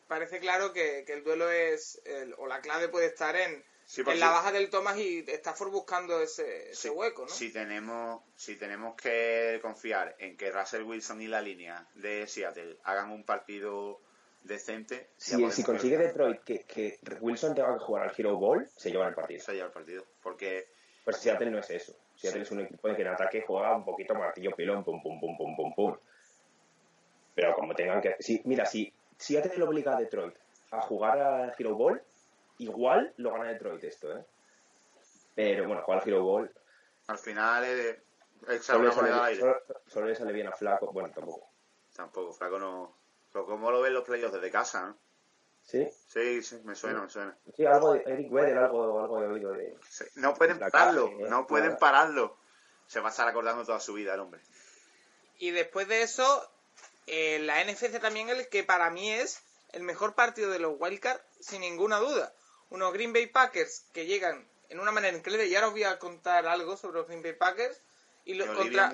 [0.06, 4.00] Parece claro que, que el duelo es, el- o la clave puede estar en, Sí,
[4.06, 7.28] en la baja del Thomas y Stafford buscando ese, ese Sí, hueco, ¿no?
[7.28, 12.78] Si tenemos, si tenemos que confiar en que Russell Wilson y la línea de Seattle
[12.84, 14.00] hagan un partido
[14.44, 18.90] decente, Si, consigue ver- Detroit que, que Wilson tenga que jugar al Hero Ball, se
[18.90, 19.42] lleva el partido.
[19.44, 20.06] se lleva el partido.
[20.22, 20.68] Porque
[21.04, 21.94] Pues Seattle no es eso.
[22.16, 25.20] Seattle es un equipo de que en ataque juega un poquito martillo pilón, pum, pum,
[25.20, 25.96] pum, pum, pum, pum.
[27.34, 28.16] Pero como tengan que...
[28.20, 30.34] Si, mira, si Seattle lo obliga a Detroit
[30.70, 32.02] a jugar al Hero Ball,
[32.64, 34.24] igual lo gana Detroit esto, ¿eh?
[35.34, 36.52] Pero bueno, jugar al Hero Ball
[37.08, 37.96] al final es,
[38.48, 39.40] es solo una le, sale, moneda al aire.
[39.40, 40.92] solo- solo le sale bien a Flaco.
[40.92, 41.48] Bueno, tampoco.
[41.94, 42.96] Tampoco, Flaco no...
[43.32, 44.98] Pero ¿cómo lo ven los playoffs desde casa, no?
[45.64, 45.88] ¿Sí?
[46.08, 47.36] Sí, sí, me suena, me suena.
[47.56, 49.76] Sí, algo de Eric Weddle, algo, algo de oído de...
[49.88, 51.78] Sí, No pueden pararlo, calle, no pueden nada.
[51.78, 52.36] pararlo.
[52.86, 54.40] Se va a estar acordando toda su vida el hombre.
[55.38, 56.48] Y después de eso,
[57.06, 59.42] eh, la NFC también el que para mí es
[59.72, 62.32] el mejor partido de los Wildcard, sin ninguna duda.
[62.72, 65.98] Unos Green Bay Packers que llegan en una manera increíble, y ahora os voy a
[65.98, 67.78] contar algo sobre los Green Bay Packers.
[68.24, 68.88] Y lo, contra,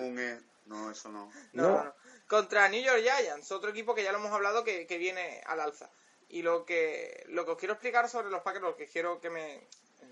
[0.66, 1.30] No, eso no.
[1.52, 1.94] no, no, no.
[2.28, 5.60] contra New York Giants, otro equipo que ya lo hemos hablado que, que viene al
[5.60, 5.90] alza.
[6.28, 9.30] Y lo que, lo que os quiero explicar sobre los Packers, lo que quiero que
[9.30, 9.66] me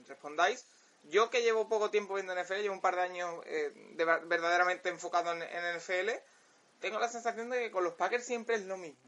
[0.09, 0.65] respondáis,
[1.05, 4.25] yo que llevo poco tiempo viendo NFL, llevo un par de años eh, de ver-
[4.27, 6.11] verdaderamente enfocado en, en NFL,
[6.81, 8.99] tengo la sensación de que con los Packers siempre es lo mismo.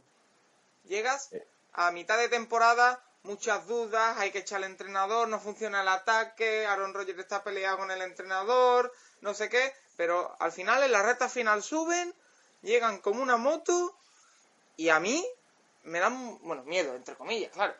[0.84, 1.30] Llegas
[1.72, 6.66] a mitad de temporada, muchas dudas, hay que echar al entrenador, no funciona el ataque,
[6.66, 11.02] Aaron Rodgers está peleado con el entrenador, no sé qué, pero al final en la
[11.02, 12.14] recta final suben,
[12.62, 13.96] llegan como una moto
[14.76, 15.24] y a mí
[15.84, 17.74] me dan, bueno, miedo, entre comillas, claro.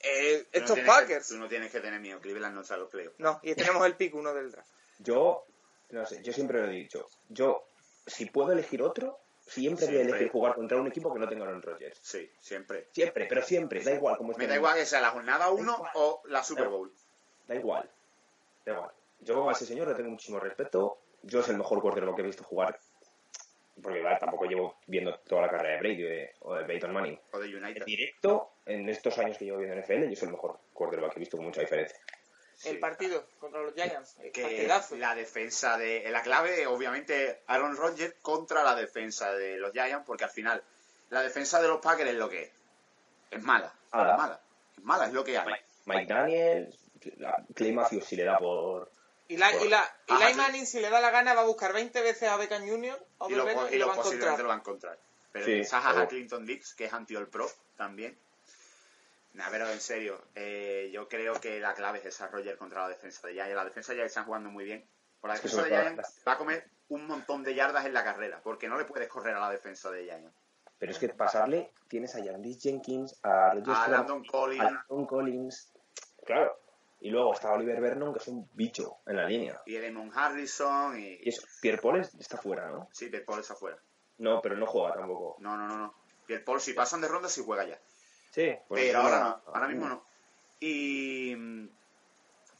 [0.00, 1.28] Eh, no estos que- Packers.
[1.28, 2.20] tú no tienes que tener miedo.
[2.20, 3.18] Cleveland no está los playoffs.
[3.18, 4.68] No, y tenemos el pick uno del draft.
[4.98, 5.46] Yo,
[5.90, 7.08] no sé, yo siempre lo he dicho.
[7.30, 7.64] Yo,
[8.06, 11.44] si puedo elegir otro, siempre voy a elegir jugar contra un equipo que no tenga
[11.44, 11.98] Aaron Rodgers.
[12.02, 12.88] Sí, siempre.
[12.92, 15.90] Siempre, pero siempre, da igual cómo Me da igual que sea la jornada 1 igual.
[15.94, 16.92] o la Super Bowl.
[17.46, 17.90] Da igual.
[18.64, 18.90] Da igual.
[19.20, 20.98] Yo a ese señor le tengo muchísimo respeto.
[21.22, 22.78] Yo es el mejor quarterback que he visto jugar.
[23.82, 27.18] Porque tampoco llevo viendo toda la carrera de Brady de- o de Peyton Manning.
[27.32, 27.78] O de United.
[27.82, 31.18] En directo, en estos años que llevo viendo NFL, yo soy el mejor quarterback que
[31.18, 31.98] he visto con mucha diferencia.
[32.64, 34.16] El partido contra los Giants.
[34.20, 34.96] el Que partidazo.
[34.96, 36.08] la defensa de.
[36.10, 40.62] La clave, obviamente, Aaron Rodgers contra la defensa de los Giants, porque al final,
[41.10, 42.50] la defensa de los Packers es lo que es.
[43.30, 43.72] Es mala.
[43.92, 44.12] Mala.
[44.12, 44.40] Es mala.
[44.78, 45.54] Es mala, es lo que hay.
[45.86, 46.78] Mike Daniels,
[47.54, 48.90] Clay Matthews si le da por...
[49.28, 50.38] Y la, y la, y Ajá, Eli sí.
[50.40, 52.98] Manning, si le da la gana, va a buscar 20 veces a Beckham Jr.
[53.18, 54.40] o Y lo, y y lo lo va a posiblemente encontrar.
[54.40, 54.98] lo va a encontrar.
[55.32, 56.06] Pero Sí, quizás a.
[56.08, 58.16] Clinton Dix, que es anti-all pro también.
[59.34, 62.88] Nah, pero en serio, eh, yo creo que la clave es esa Roger contra la
[62.88, 63.54] defensa de Giants.
[63.54, 64.84] La defensa ya están jugando muy bien.
[65.20, 68.40] Por la defensa de Giants va a comer un montón de yardas en la carrera,
[68.42, 70.32] porque no le puedes correr a la defensa de Giants.
[70.78, 74.60] Pero es que pasarle, tienes a Yandish Jenkins, a Rodgers A Landon Collins.
[74.64, 75.72] a Landon Collins.
[76.24, 76.58] Claro.
[77.00, 79.60] Y luego está Oliver Vernon, que es un bicho en la línea.
[79.66, 81.18] Y Edmond Harrison y...
[81.22, 82.88] Y eso, Pierre Paul es- está fuera, ¿no?
[82.92, 83.78] Sí, Pierre Paul está afuera.
[84.18, 85.36] No, pero no juega tampoco.
[85.40, 85.94] No, no, no, no.
[86.26, 87.78] Pierre Paul, si pasan de ronda, sí juega ya.
[88.34, 90.04] Sí, pues pero no, ahora no, ahora mismo no.
[90.58, 91.68] Y mm,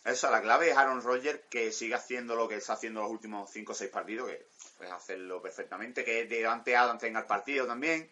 [0.05, 3.51] eso, la clave es Aaron Rodgers que sigue haciendo lo que está haciendo los últimos
[3.51, 4.47] 5 o 6 partidos, que
[4.79, 8.09] puede hacerlo perfectamente, que Devante Adams tenga el partido también.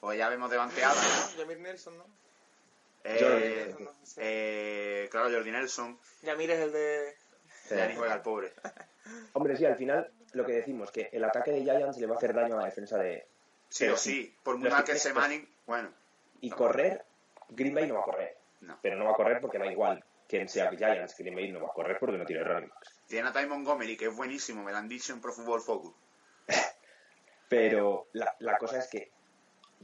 [0.00, 1.36] Pues ya vemos Devante Adams.
[1.38, 2.04] Yamir Nelson, ¿no?
[3.04, 3.74] Eh,
[4.18, 5.98] eh, claro, Jordi Nelson.
[6.22, 7.16] Yamir es el de...
[7.70, 8.52] Ya ni juega el pobre.
[9.32, 12.18] Hombre, sí, al final lo que decimos, que el ataque de Giants le va a
[12.18, 13.26] hacer daño a la defensa de...
[13.70, 15.90] Sí o sí, por muy mal que que- se Manning, bueno,
[16.40, 17.04] Y correr,
[17.48, 18.36] Green Bay no va a correr.
[18.60, 18.78] No.
[18.82, 21.68] Pero no va a correr porque da igual quién sea Giants, Green Bay no va
[21.68, 22.94] a correr porque no tiene running backs.
[23.06, 25.94] tiene a Ty Montgomery, que es buenísimo, me lo han dicho en Pro Football Focus.
[27.48, 29.10] Pero la, la cosa es que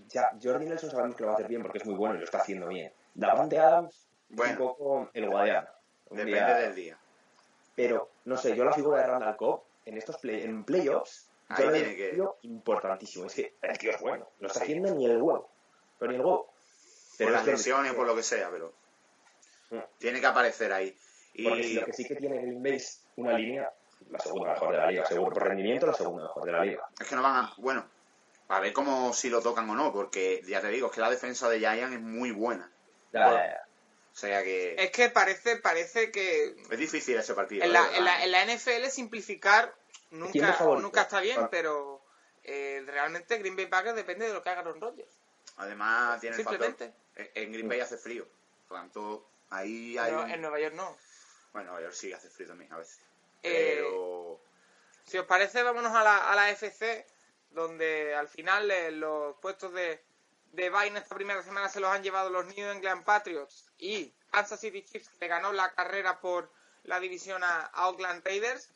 [0.09, 2.19] ya Jordi Nelson sabemos que lo va a hacer bien porque es muy bueno y
[2.19, 2.93] lo está haciendo bien.
[3.15, 4.53] Davante Adams, Bueno.
[4.53, 5.69] un poco el guadiano.
[6.11, 6.99] Un Depende día- del día.
[7.75, 11.65] Pero, no sé, yo la figura de Randall Cobb en estos play, en playoffs, Ahí
[11.65, 13.27] yo la tiene que- importantísimo.
[13.27, 14.29] Es que el tío es bueno.
[14.41, 15.51] No está haciendo ni el huevo.
[16.11, 16.17] El.
[16.19, 16.47] Pero
[17.19, 18.73] por las lesiones, por lo que sea, pero
[19.71, 19.79] Mm.
[19.99, 20.91] tiene que aparecer ahí.
[21.43, 23.73] Porque Y lo que sí que tiene Green Bay es una línea,
[24.11, 25.33] la segunda mejor de la liga, seguro.
[25.35, 26.87] Por rendimiento, la segunda mejor de la liga.
[27.01, 27.55] es que no van a...
[27.57, 27.89] Bueno,
[28.49, 31.11] a ver cómo si lo tocan o no, porque ya te digo, es que la
[31.11, 32.71] defensa de Giants es muy buena.
[33.13, 33.61] Ya, ya, ya.
[34.13, 37.65] O sea que Es que parece, parece que es difícil ese partido.
[37.65, 37.73] en ¿eh?
[37.73, 39.75] la, en, la, en la NFL simplificar
[40.11, 41.49] ¿Quién nunca, nunca está bien, Ah.
[41.51, 42.01] pero
[42.45, 45.09] eh, realmente Green Bay Packers depende de lo que haga Aaron Rodgers.
[45.57, 46.77] Además tiene el factor...
[47.17, 48.27] En en Green Bay hace frío.
[48.69, 50.13] Por tanto, ahí hay...
[50.13, 50.97] Un- en Nueva York no.
[51.53, 52.99] Bueno, Nueva York sí hace frío también a veces.
[53.43, 54.41] Eh, Pero...
[55.05, 57.07] Si os parece, vámonos a la, a la FC,
[57.51, 60.03] donde al final eh, los puestos de,
[60.53, 64.61] de en esta primera semana se los han llevado los New England Patriots y Kansas
[64.61, 66.51] City Chiefs, que ganó la carrera por
[66.85, 68.71] la división a, a Oakland Raiders.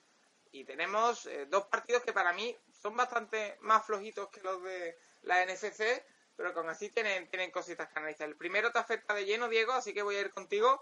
[0.53, 4.99] Y tenemos eh, dos partidos que para mí son bastante más flojitos que los de
[5.23, 6.03] la NFC,
[6.39, 8.29] pero aún así tienen, tienen cositas que analizar.
[8.29, 10.81] El primero te afecta de lleno, Diego, así que voy a ir contigo.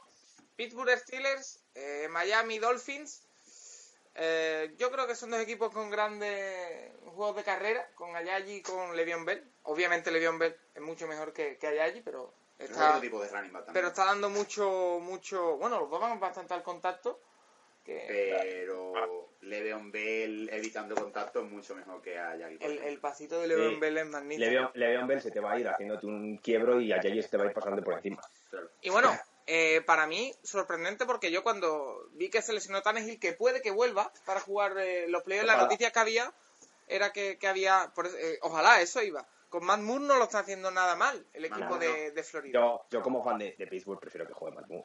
[0.54, 3.22] Pittsburgh Steelers, eh, Miami Dolphins.
[4.14, 8.62] Eh, yo creo que son dos equipos con grandes juegos de carrera, con Ayayi y
[8.62, 9.50] con Le'Veon Bell.
[9.62, 13.28] Obviamente Le'Veon Bell es mucho mejor que, que Ayayi, pero Es está, otro tipo de
[13.30, 13.72] running back también.
[13.72, 15.56] pero está dando mucho, mucho...
[15.56, 17.18] Bueno, los dos van bastante al contacto.
[17.82, 22.58] Que Pero Le'Veon Bell evitando contacto es mucho mejor que a Jackie.
[22.64, 23.80] el, el pasito de Le'Veon Sí.
[23.80, 24.40] Bell es magnífico.
[24.44, 27.28] Le'Veon Le'Veon Bell se te va a ir haciéndote un quiebro y a Jay se
[27.28, 28.20] te va a ir pasando por encima.
[28.82, 29.16] Y bueno,
[29.46, 33.70] eh, para mí, sorprendente porque yo cuando vi que se lesionó Tannehill, que puede que
[33.70, 36.32] vuelva para jugar eh, los playoffs, la noticia que había
[36.88, 37.92] era que, que había...
[37.94, 39.26] por eso- eh, ojalá, eso iba.
[39.48, 42.52] Con Matt Moore no lo está haciendo nada mal el equipo no, de, de Florida.
[42.58, 44.84] Yo, yo como fan de, de Pittsburgh prefiero que juegue Matt Moore.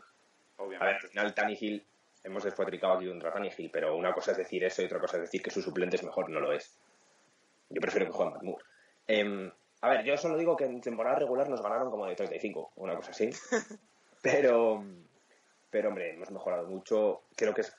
[0.57, 1.05] A ver, Obviamente.
[1.05, 1.85] al final Tannehill,
[2.23, 5.23] hemos despotricado aquí contra Tannehill, pero una cosa es decir eso y otra cosa es
[5.23, 6.77] decir que su suplente es mejor, no lo es.
[7.69, 8.63] Yo prefiero que juegue Matt Moore.
[9.07, 9.51] Em,
[9.81, 12.95] a ver, yo solo digo que en temporada regular nos ganaron como de 35, una
[12.95, 13.29] cosa así.
[14.21, 14.83] Pero,
[15.71, 17.23] pero hombre, hemos mejorado mucho.
[17.35, 17.75] Creo que es.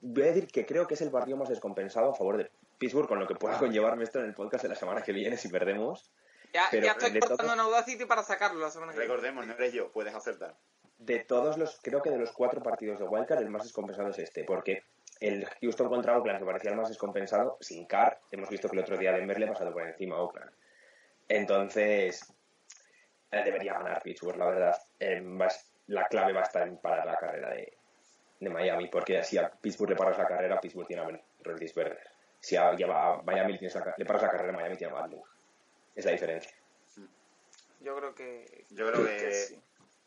[0.00, 3.06] Voy a decir que creo que es el partido más descompensado a favor de Pittsburgh,
[3.06, 5.48] con lo que pueda conllevarme esto en el podcast de la semana que viene si
[5.48, 6.10] perdemos.
[6.54, 9.12] Ya, pero ya estoy cortando en Audacity para sacarlo la semana que viene.
[9.12, 10.56] Recordemos, no eres yo, puedes acertar.
[10.98, 14.18] De todos los, creo que de los cuatro partidos de Wildcard, el más descompensado es
[14.18, 14.84] este, porque
[15.20, 18.82] el Houston contra Oakland, que parecía el más descompensado, sin Carr, hemos visto que el
[18.82, 20.50] otro día Denver le ha pasado por encima a Oakland.
[21.28, 22.32] Entonces,
[23.30, 24.82] eh, debería ganar Pittsburgh, la verdad.
[24.98, 25.22] Eh,
[25.88, 27.76] la clave va a estar en parar la carrera de,
[28.40, 32.10] de Miami, porque si a Pittsburgh le paras la carrera, Pittsburgh tiene a Ben Roethlisberger.
[32.40, 35.22] Si a, lleva a Miami le, la le paras la carrera, Miami tiene a Moore.
[35.94, 36.52] Es la diferencia.
[37.80, 38.64] Yo creo que...
[38.70, 39.62] Yo creo que, sí.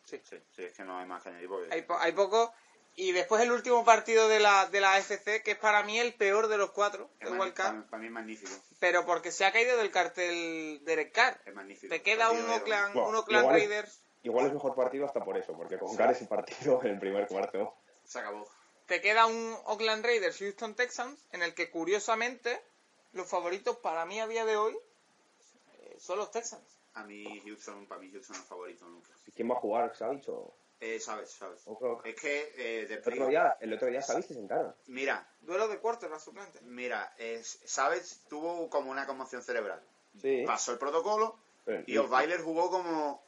[0.10, 0.22] Sí.
[0.30, 2.54] sí, sí, es que no hay más que añadir porque Hay, po- hay poco.
[2.96, 6.14] Y después el último partido de la, de la AFC, que es para mí el
[6.16, 7.54] peor de los cuatro, es de para,
[7.88, 8.52] para mí es magnífico.
[8.80, 11.40] pero porque se ha caído del cartel Derek Carr.
[11.46, 11.94] Es magnífico.
[11.94, 15.06] Te queda un de- Oakland, Bueno, un Oakland igual es- Raiders, Igual es mejor partido
[15.06, 17.74] hasta por eso, porque con Carr ese partido en el primer cuarto.
[18.04, 18.50] Se acabó.
[18.86, 22.62] te queda un Oakland Raiders Houston Texans, en el que curiosamente
[23.14, 24.78] los favoritos para mí a día de hoy
[25.74, 26.79] eh, son los Texans.
[26.96, 29.10] A mí Houston, para mí Houston es favorito nunca.
[29.36, 30.54] ¿Quién va a jugar, Savage o...?
[30.82, 31.62] Eh, sabes, sabes.
[32.06, 34.74] Es que eh, de El otro día, el otro día Savage se sentaron.
[34.88, 36.60] Mira, Duelo de quarterback suplente.
[36.62, 37.14] mira,
[37.66, 39.82] Savage tuvo como una conmoción cerebral.
[40.22, 40.44] Sí.
[40.48, 43.22] Pasó el protocolo Pero- y Osweiler jugó como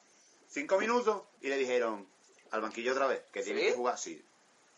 [0.47, 2.07] cinco minutos y le dijeron
[2.51, 3.67] al banquillo otra vez que tiene ¿Sí?
[3.67, 3.97] que jugar.
[3.97, 4.25] Sí,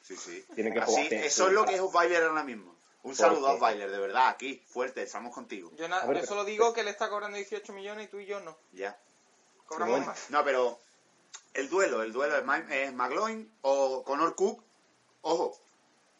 [0.01, 0.43] sí, sí.
[0.55, 1.49] Tiene que Así, jugar, eso sí.
[1.49, 2.72] es lo que es Osweiler ahora mismo.
[3.03, 3.53] Un ¿Por saludo a?
[3.55, 5.69] Osweiler, de verdad, aquí, fuerte, estamos contigo.
[5.75, 8.09] Yo, na- A ver, yo pero- solo digo que él está cobrando 18 millones y
[8.09, 8.57] tú y yo no.
[8.71, 8.97] Ya.
[9.67, 10.05] Cobramos bueno.
[10.07, 10.29] más.
[10.29, 10.79] No, pero
[11.53, 12.93] el duelo, el duelo es, Ma- es
[13.61, 14.63] o Connor Cook.
[15.21, 15.57] Ojo,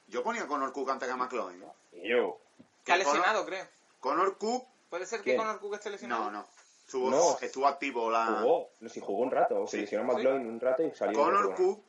[0.08, 1.62] yo ponía a Connor Cook antes que a McLaurin.
[1.62, 1.74] ¿no?
[1.94, 2.38] Y yo.
[2.84, 3.68] Que ha Que Connor- lesionado, creo.
[4.00, 5.38] Connor Cook, ¿Puede ser que ¿Quién?
[5.38, 6.26] Conor Cook esté lesionado?
[6.26, 6.48] no, no.
[6.86, 7.38] Estuvo, No.
[7.42, 8.26] estuvo activo la.
[8.42, 9.66] Jugó, no sé, jugó un rato.
[9.68, 9.82] Se Sí.
[9.84, 11.18] lesionó un rato y salió.
[11.18, 11.56] Connor otro.
[11.56, 11.84] Cook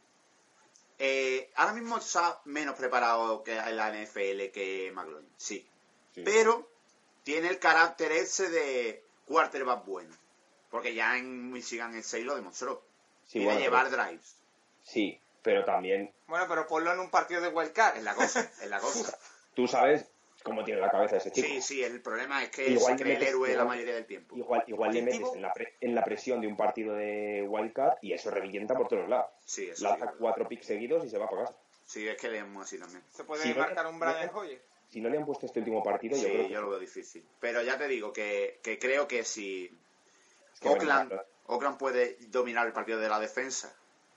[1.06, 5.66] eh, ahora mismo está menos preparado que en la NFL que McLaurin, sí.
[6.14, 6.22] Sí.
[6.24, 6.68] Pero
[7.22, 10.14] tiene el carácter ese de quarterback bueno.
[10.70, 12.82] Porque ya en Michigan el 6 lo demostró.
[13.26, 14.36] Sí, y de bueno, llevar pero- drives.
[14.82, 17.96] Sí, pero también Bueno, pero ponlo en un partido de wildcard.
[17.98, 19.18] Es la cosa, es la cosa.
[19.54, 20.06] tú sabes
[20.44, 21.48] cómo tiene la cabeza ese chico.
[21.48, 24.06] Sí, sí, el problema es que Igual se cree le el héroe la mayoría del
[24.06, 24.36] tiempo.
[24.36, 27.94] Igual, igual le metes en la, pre- en la presión de un partido de wildcard
[28.02, 29.26] y eso revienta por todos lados.
[29.44, 30.12] Sí, eso Lanza sí.
[30.18, 31.56] cuatro picks seguidos y se va para casa.
[31.86, 33.02] Sí, es que leemos así también.
[33.10, 34.62] Se puede no- marcar un Brian no- Hoyer.
[34.90, 37.24] Si no le han puesto este último partido, yo creo que yo lo veo difícil.
[37.40, 39.64] Pero ya te digo que, que creo que si
[40.54, 41.12] es que Oakland,
[41.46, 43.74] Oakland puede dominar el partido de la defensa,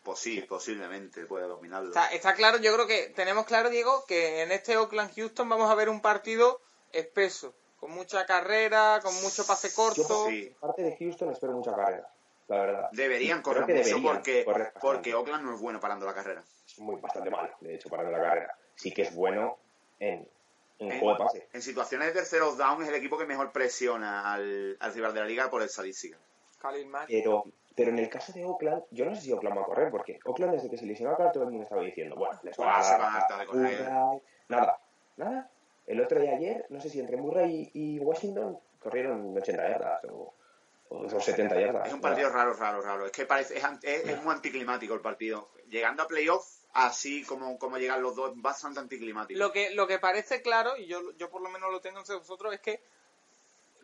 [0.07, 1.89] pues sí, posiblemente puede dominarlo.
[1.89, 5.75] Está, está claro, yo creo que tenemos claro, Diego, que en este Oakland-Houston vamos a
[5.75, 6.61] ver un partido
[6.93, 10.27] espeso, con mucha carrera, con mucho pase corto.
[10.29, 10.55] Sí.
[10.61, 12.07] por parte de Houston espero mucha carrera,
[12.47, 12.89] la verdad.
[12.93, 16.41] Deberían correr mucho deberían porque, correr porque Oakland no es bueno parando la carrera.
[16.65, 18.57] Es muy bastante malo, de hecho, para la carrera.
[18.75, 19.57] Sí que es bueno
[19.99, 20.25] en,
[20.79, 21.47] en En- juego de pase.
[21.51, 25.19] En situaciones de terceros down es el equipo que mejor presiona al, al rival de
[25.19, 26.17] la liga por estadística.
[26.61, 27.07] Khalil Mack.
[27.09, 27.43] Pero,
[27.77, 30.19] pero en el caso de Oakland, yo no sé si Oakland va a correr, porque
[30.25, 32.69] Oakland desde que se lesionó a Carr, todo el mundo estaba diciendo, bueno, les van
[32.69, 33.79] a dar van a hartar de correr.
[33.83, 34.21] Murray.
[34.49, 34.79] Nada,
[35.15, 35.51] nada.
[35.85, 40.33] El otro de ayer, no sé si entre Murray y, Washington corrieron 80 yardas o,
[40.89, 41.87] o, o 70 yardas.
[41.87, 43.05] Es un partido raro, raro, raro.
[43.05, 45.49] Es que parece, es, an- es- es muy anticlimático el partido.
[45.69, 49.37] Llegando a playoff, así como, como llegan los dos, bastante anticlimático.
[49.39, 52.15] Lo que, lo que parece claro, y yo, yo por lo menos lo tengo entre
[52.15, 52.81] vosotros, es que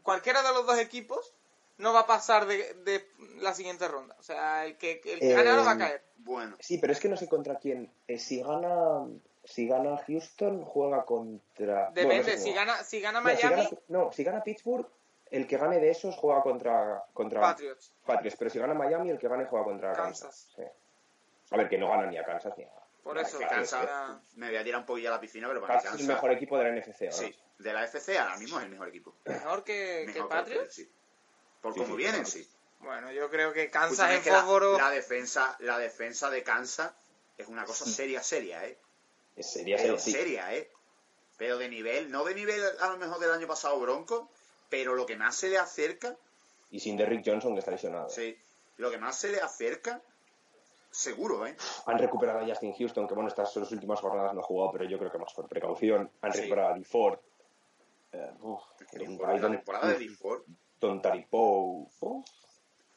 [0.02, 1.33] cualquiera de los dos equipos
[1.78, 3.08] no va a pasar de, de
[3.42, 4.16] la siguiente ronda.
[4.20, 6.04] O sea, el que, el que Eh, gane ahora va a caer.
[6.18, 7.92] Bueno, Sí, pero es que no sé contra quién.
[8.08, 9.06] Eh, si gana
[9.46, 11.90] si gana Houston, juega contra...
[11.90, 14.42] bueno, Depende, no sé si gana, si gana No, si Miami, gana- no, si gana
[14.42, 14.88] Pittsburgh,
[15.32, 17.94] el que gane de esos juega contra, contra Patriots.
[18.06, 20.22] Patriots, pero si gana Miami, el que gane juega contra Kansas.
[20.22, 20.54] Kansas.
[20.56, 21.54] Sí.
[21.54, 22.70] A ver, que no gana ni a Kansas ni a...
[23.04, 24.22] Por eso, Kansas, ¿eh?
[24.38, 26.32] Me voy a tirar un poquillo a la piscina, pero para Kansas es el mejor
[26.32, 27.12] equipo de la NFC ahora.
[27.12, 29.16] sí, de la FC ahora mismo es el mejor equipo.
[29.26, 30.74] mejor que, que Mejor que Patriots.
[30.74, 30.90] sí.
[31.64, 32.30] Por Sí, cómo sí, vienen, claro.
[32.30, 32.47] sí.
[32.82, 34.78] Bueno, yo creo que Kansas en que la, fósforo...
[34.78, 36.91] la defensa, la defensa de Kansas
[37.38, 38.78] es una cosa seria, seria, ¿eh?
[39.39, 40.11] Sería Pero sí.
[40.11, 40.70] seria, ¿eh?
[41.38, 44.30] Pero de nivel, no de nivel a lo mejor del año pasado Bronco,
[44.70, 46.16] pero lo que más se le acerca,
[46.70, 48.09] Y sin Derrick Johnson, que está lesionado.
[48.09, 48.38] sí,
[48.78, 50.01] lo que más se le acerca,
[50.91, 51.55] seguro, ¿eh?
[51.86, 54.72] Han recuperado a Justin Houston, que bueno, estas son las últimas jornadas no ha jugado,
[54.74, 56.11] pero yo creo que más por precaución.
[56.22, 56.39] Han Sí.
[56.41, 57.20] recuperado a DeFord.
[58.11, 58.61] Eh, uf,
[58.91, 60.43] Temporada- la temporada de Discord.
[60.88, 61.90] Don Taripo.
[62.00, 62.26] Uf.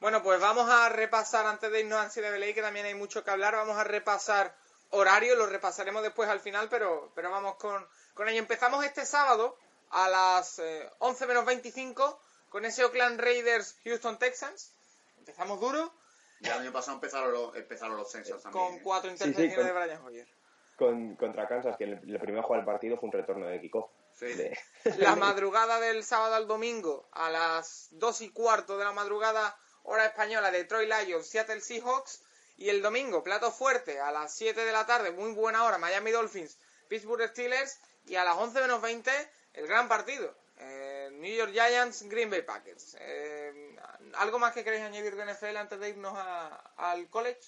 [0.01, 3.30] Bueno, pues vamos a repasar, antes de irnos a NCAA, que también hay mucho que
[3.30, 4.55] hablar, vamos a repasar
[4.91, 7.84] horario, lo repasaremos después al final, pero, pero vamos con,
[8.14, 8.39] con ello.
[8.39, 9.57] Empezamos este sábado
[9.91, 12.20] a las eh, 11 menos 25
[12.51, 14.72] con ese Oakland Raiders Houston Texans.
[15.18, 15.93] Empezamos duro,
[16.41, 18.64] Ya el año pasado empezaron los, empezaron los censos también.
[18.66, 18.80] con ¿eh?
[18.84, 20.28] cuatro Sí, sí, intercepciones con- de Brian Hoyer.
[20.76, 23.91] Con, contra Kansas, que el, el primer juego del partido fue un retorno de kickoff.
[24.18, 24.26] Sí.
[24.26, 24.58] De-
[24.98, 30.06] La madrugada del sábado al domingo, a las 2 y cuarto de la madrugada, hora
[30.06, 32.22] española, Detroit Lions, Seattle Seahawks.
[32.58, 36.10] Y el domingo, plato fuerte, a las 7 de la tarde, muy buena hora, Miami
[36.10, 36.56] Dolphins,
[36.88, 37.78] Pittsburgh Steelers.
[38.06, 39.10] Y a las 11 menos 20,
[39.54, 42.96] el gran partido, eh, New York Giants, Green Bay Packers.
[43.00, 43.76] Eh,
[44.14, 47.40] ¿Algo más que queréis añadir de NFL antes de irnos a- al college?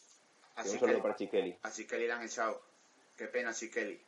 [0.56, 1.56] Así que, para Chiqueli.
[1.62, 2.60] así que le han echado.
[3.16, 4.04] Qué pena, Chiqueli.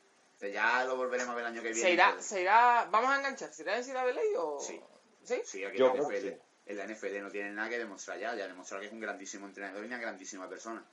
[0.49, 1.83] Ya lo volveremos a ver el año que viene.
[1.83, 4.61] ¿Se irá, se irá, vamos a enganchar, ¿se irá en CWA o...?
[4.61, 4.81] Sí.
[5.23, 5.43] ¿Sí?
[5.45, 6.29] Sí, aquí Yo en la NFL.
[6.29, 6.37] sí.
[6.67, 8.35] En la NFL no tiene nada que demostrar ya.
[8.35, 10.85] Ya demostró que es un grandísimo entrenador y una grandísima persona.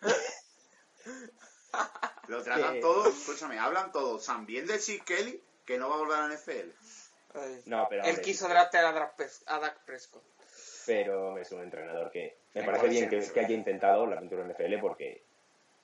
[2.28, 5.94] Lo tratan Que- todo, escúchame, hablan todos tan bien de Chip Kelly que no va
[5.94, 6.70] a volver a la NFL.
[7.34, 7.62] Ay.
[7.66, 10.22] No, pero, Él quiso draftear a a Dak Prescott.
[10.86, 14.42] pero es un entrenador que me Me parece bien que, que haya intentado la aventura
[14.42, 15.24] en NFL porque,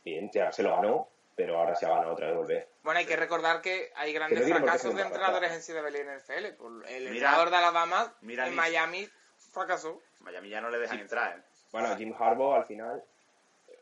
[0.05, 1.09] bien, ya se lo ganó,
[1.39, 2.69] pero ahora se ha ganado otra vez volver.
[2.83, 5.97] Bueno, hay que recordar que hay grandes Que no fracasos de entrenadores en CWA y
[5.97, 6.87] en NFL.
[6.89, 8.57] El entrenador de Alabama mira en.
[8.57, 9.09] Miami
[9.53, 10.03] fracasó.
[10.21, 11.39] Miami ya no le dejan entrar.
[11.39, 11.43] ¿eh?
[11.71, 13.05] Bueno, Jim Harbaugh al final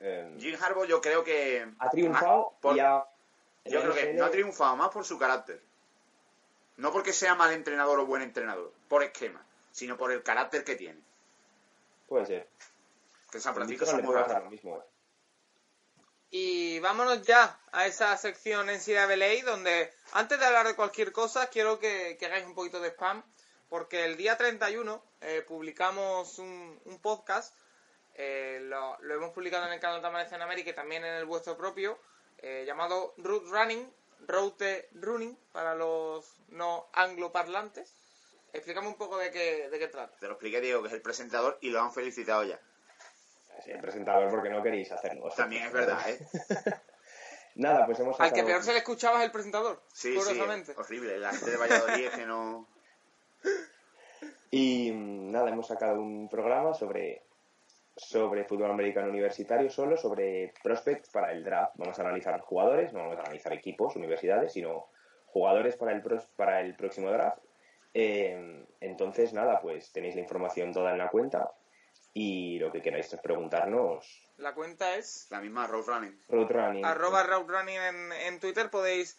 [0.00, 1.66] eh, Jim Harbaugh yo creo que...
[1.78, 3.02] ha triunfado por- y ha...
[3.64, 5.62] Yo creo que no ha triunfado más por su carácter.
[6.76, 9.42] No porque sea mal entrenador o buen entrenador, por esquema,
[9.72, 11.00] sino por el carácter que tiene.
[12.06, 12.48] Puede ser.
[13.30, 14.44] Que en San Francisco son le muy raros.
[14.44, 14.76] lo mismo.
[14.76, 14.82] eh.
[16.30, 21.48] Y vámonos ya a esa sección en CWA donde antes de hablar de cualquier cosa
[21.48, 23.22] quiero que, hagáis un poquito de spam
[23.68, 27.54] porque el día 31 eh, publicamos un, podcast
[28.14, 31.26] eh, lo, hemos publicado en el canal de Amanece en América y también en el
[31.26, 31.98] vuestro propio,
[32.38, 33.92] eh, llamado Route Running,
[34.26, 37.94] Route Running, para los no angloparlantes.
[38.52, 40.16] Explícame un poco de qué, de qué trata.
[40.18, 42.58] Te lo expliqué, Diego, que es el presentador y lo han felicitado ya.
[43.64, 45.28] Sí, el presentador porque no queréis hacerlo.
[45.36, 46.18] También es verdad, ¿eh?
[47.56, 50.74] Nada, pues hemos Al que peor se le escuchaba es el presentador, Sí, sí, curiosamente.
[50.76, 51.18] horrible.
[51.18, 52.68] La gente de Valladolid es que no...
[54.50, 57.22] Y mm, nada, hemos sacado un programa sobre,
[57.96, 61.72] sobre fútbol americano universitario solo, sobre prospects para el draft.
[61.76, 64.88] Vamos a analizar jugadores, no vamos a analizar equipos, universidades, sino
[65.26, 67.38] jugadores para el, pros- para el próximo draft.
[67.94, 71.50] Eh, entonces, nada, pues tenéis la información toda en la cuenta
[72.18, 76.18] y lo que queráis preguntarnos, La cuenta es La misma Road Running.
[76.28, 76.84] Road Running.
[76.84, 78.70] arroba Route Running en, en Twitter.
[78.70, 79.18] Podéis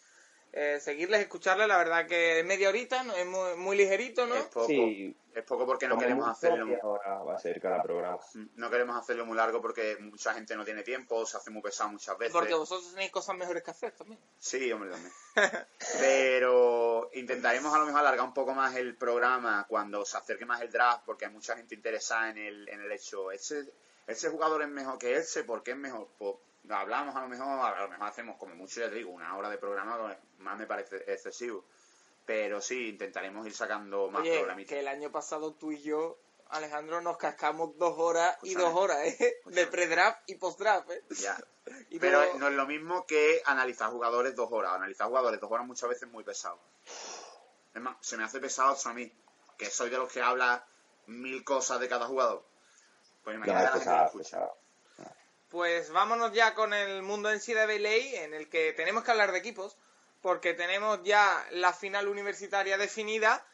[0.52, 1.68] eh, seguirles, escucharles.
[1.68, 3.14] La verdad que es media horita, ¿no?
[3.14, 4.34] es muy, muy ligerito, ¿no?
[4.34, 4.66] Es poco.
[4.66, 5.14] Sí.
[5.34, 6.66] Es poco porque no Como queremos hacerlo...
[6.66, 8.18] media hora va a ser cada programa.
[8.56, 11.90] No queremos hacerlo muy largo porque mucha gente no tiene tiempo, se hace muy pesado
[11.90, 12.32] muchas veces.
[12.32, 14.18] Porque vosotros tenéis cosas mejores que hacer también.
[14.38, 15.12] Sí, hombre, también.
[16.00, 20.60] Pero intentaremos a lo mejor alargar un poco más el programa cuando se acerque más
[20.60, 23.30] el draft, porque hay mucha gente interesada en el, en el hecho.
[23.30, 23.72] Ese,
[24.08, 26.08] ese jugador es mejor que ese, ¿por qué es mejor?
[26.18, 26.34] Pues
[26.70, 29.48] hablamos a lo mejor, a lo mejor hacemos como mucho, ya te digo, una hora
[29.50, 31.64] de programa, más me parece excesivo.
[32.26, 34.68] Pero sí, intentaremos ir sacando más Oye, programitas.
[34.70, 36.18] que el año pasado tú y yo,
[36.50, 39.40] Alejandro, nos cascamos dos horas y dos horas, ¿eh?
[39.46, 41.02] De pre-draft y post-draft, ¿eh?
[41.10, 41.36] Ya.
[41.90, 44.72] Y Pero luego- no es lo mismo que analizar jugadores dos horas.
[44.72, 46.58] Analizar jugadores dos horas muchas veces es muy pesado.
[47.74, 49.12] Es más, se me hace pesado hasta a mí,
[49.58, 50.64] que soy de los que habla
[51.08, 52.42] mil cosas de cada jugador.
[53.22, 54.24] Pues imagínate a la es gente que escucha.
[54.38, 54.56] pesado.
[55.50, 59.38] Pues vámonos ya con el mundo en CWA, en el que tenemos que hablar de
[59.38, 59.76] equipos,
[60.20, 63.44] porque tenemos ya la final universitaria definida.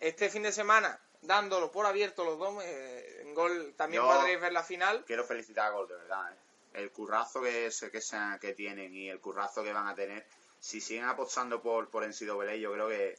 [0.00, 4.40] Este fin de semana, dándolo por abierto los dos, eh, en gol también Yo- podréis
[4.40, 5.04] ver la final.
[5.06, 6.32] Quiero felicitar a Gol, de verdad.
[6.32, 6.36] ¿eh?
[6.74, 10.26] El currazo que, se, que, se- que tienen y el currazo que van a tener.
[10.58, 13.16] Si siguen apostando por, por NCAA, yo creo que,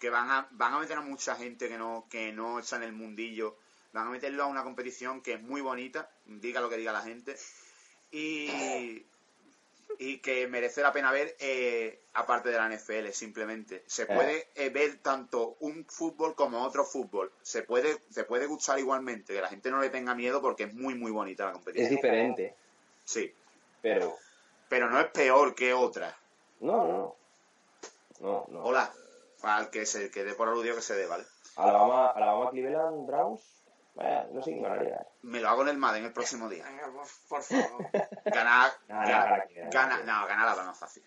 [0.00, 2.84] que van, a, van a meter a mucha gente que no, que no está en
[2.84, 3.58] el mundillo.
[3.92, 7.02] Van a meterlo a una competición que es muy bonita, diga lo que diga la
[7.02, 7.36] gente.
[8.18, 9.04] Y,
[9.98, 13.82] y que merece la pena ver eh, aparte de la NFL, simplemente.
[13.86, 14.06] Se Eh.
[14.06, 17.30] puede eh, ver tanto un fútbol como otro fútbol.
[17.42, 20.72] Se puede, se puede gustar igualmente, que la gente no le tenga miedo porque es
[20.74, 21.84] muy, muy bonita la competición.
[21.86, 22.54] Es diferente,
[23.04, 23.32] Sí,
[23.82, 24.16] pero
[24.68, 26.16] pero no es peor que otra.
[26.60, 27.16] no, no.
[28.18, 28.64] No, no.
[28.64, 28.90] Hola,
[29.42, 31.24] al que se quede por aludido que se dé, ¿vale?
[31.56, 33.42] Alabama, Alabama Cleveland Browns,
[33.96, 35.06] no sé quién ganaría.
[35.22, 36.64] Me lo hago en el Madden el próximo día.
[37.28, 37.88] Por, favor.
[38.26, 41.02] Ganar, Nah, nah, gana, gana que- gana- no, ganar la más fácil.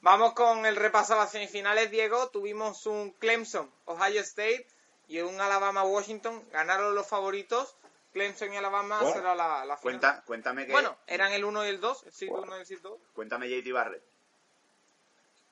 [0.00, 2.28] Vamos con el repaso a las semifinales, Diego.
[2.30, 4.66] Tuvimos un Clemson, Ohio State
[5.08, 6.44] y un Alabama-Washington.
[6.50, 7.76] Ganaron los favoritos.
[8.12, 9.80] Clemson y Alabama Bueno, será la, la final.
[9.80, 12.46] Cuenta, cuéntame que, Bueno, eran el 1 y el 2, el Bueno.
[12.46, 12.98] 1 y el seed 2.
[13.12, 14.04] cuéntame JT Barrett.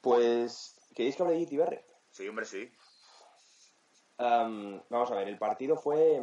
[0.00, 1.84] Pues, ¿queréis que hable de JT Barrett?
[2.12, 2.72] Sí, hombre, sí.
[4.22, 6.20] Am, vamos a ver, el partido fue,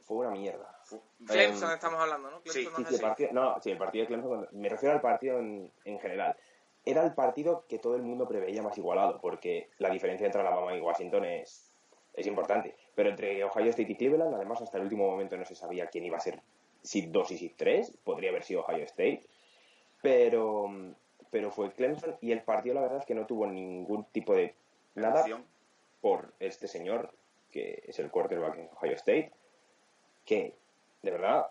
[0.00, 0.78] fue una mierda.
[1.26, 2.40] Clemson Em, estamos hablando, ¿no?
[2.42, 5.00] Clemson sí, no Sí, el partido, no, sí, el partido de Clemson, me refiero al
[5.00, 6.36] partido en, en general.
[6.84, 10.74] Era el partido que todo el mundo preveía más igualado, porque la diferencia entre Alabama
[10.76, 11.70] y Washington es,
[12.14, 12.74] es importante.
[12.94, 16.04] Pero entre Ohio State y Cleveland, además, hasta el último momento no se sabía quién
[16.04, 16.40] iba a ser
[16.82, 17.98] SID 2 y SID 3.
[18.04, 19.22] Podría haber sido Ohio State.
[20.02, 20.70] Pero,
[21.30, 24.54] pero fue Clemson y el partido, la verdad, es que no tuvo ningún tipo de
[24.94, 25.24] nada
[26.00, 27.12] por este señor,
[27.50, 29.32] que es el quarterback en Ohio State,
[30.24, 30.56] que,
[31.02, 31.50] de verdad,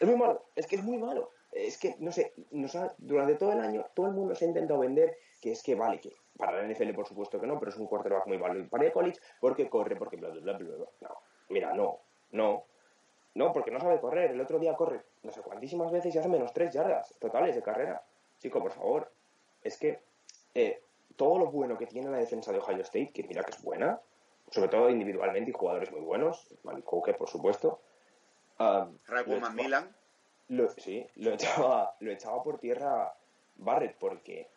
[0.00, 1.30] es muy malo, es que es muy malo.
[1.52, 2.34] Es que, no sé,
[2.74, 5.74] ha- durante todo el año todo el mundo se ha intentado vender que es que
[5.74, 8.68] vale, que para la NFL por supuesto que no, pero es un quarterback muy válido
[8.68, 10.86] para el college porque corre, porque bla, bla, bla, bla, bla.
[11.00, 11.08] No,
[11.48, 12.00] mira, no,
[12.32, 12.64] no,
[13.34, 14.30] no, porque no sabe correr.
[14.32, 17.62] El otro día corre no sé cuantísimas veces y hace menos tres yardas totales de
[17.62, 18.02] carrera.
[18.38, 19.10] Chico, por favor,
[19.62, 20.00] es que
[20.54, 20.82] eh,
[21.18, 24.00] todo lo bueno que tiene la defensa de Ohio State, que mira que es buena,
[24.50, 27.80] sobre todo individualmente y jugadores muy buenos, Malik Hooker, por supuesto.
[28.58, 28.96] um,
[29.40, 29.94] Macmillan.
[30.48, 33.12] lo- sí, lo echaba, lo echaba por tierra
[33.56, 34.48] Barrett porque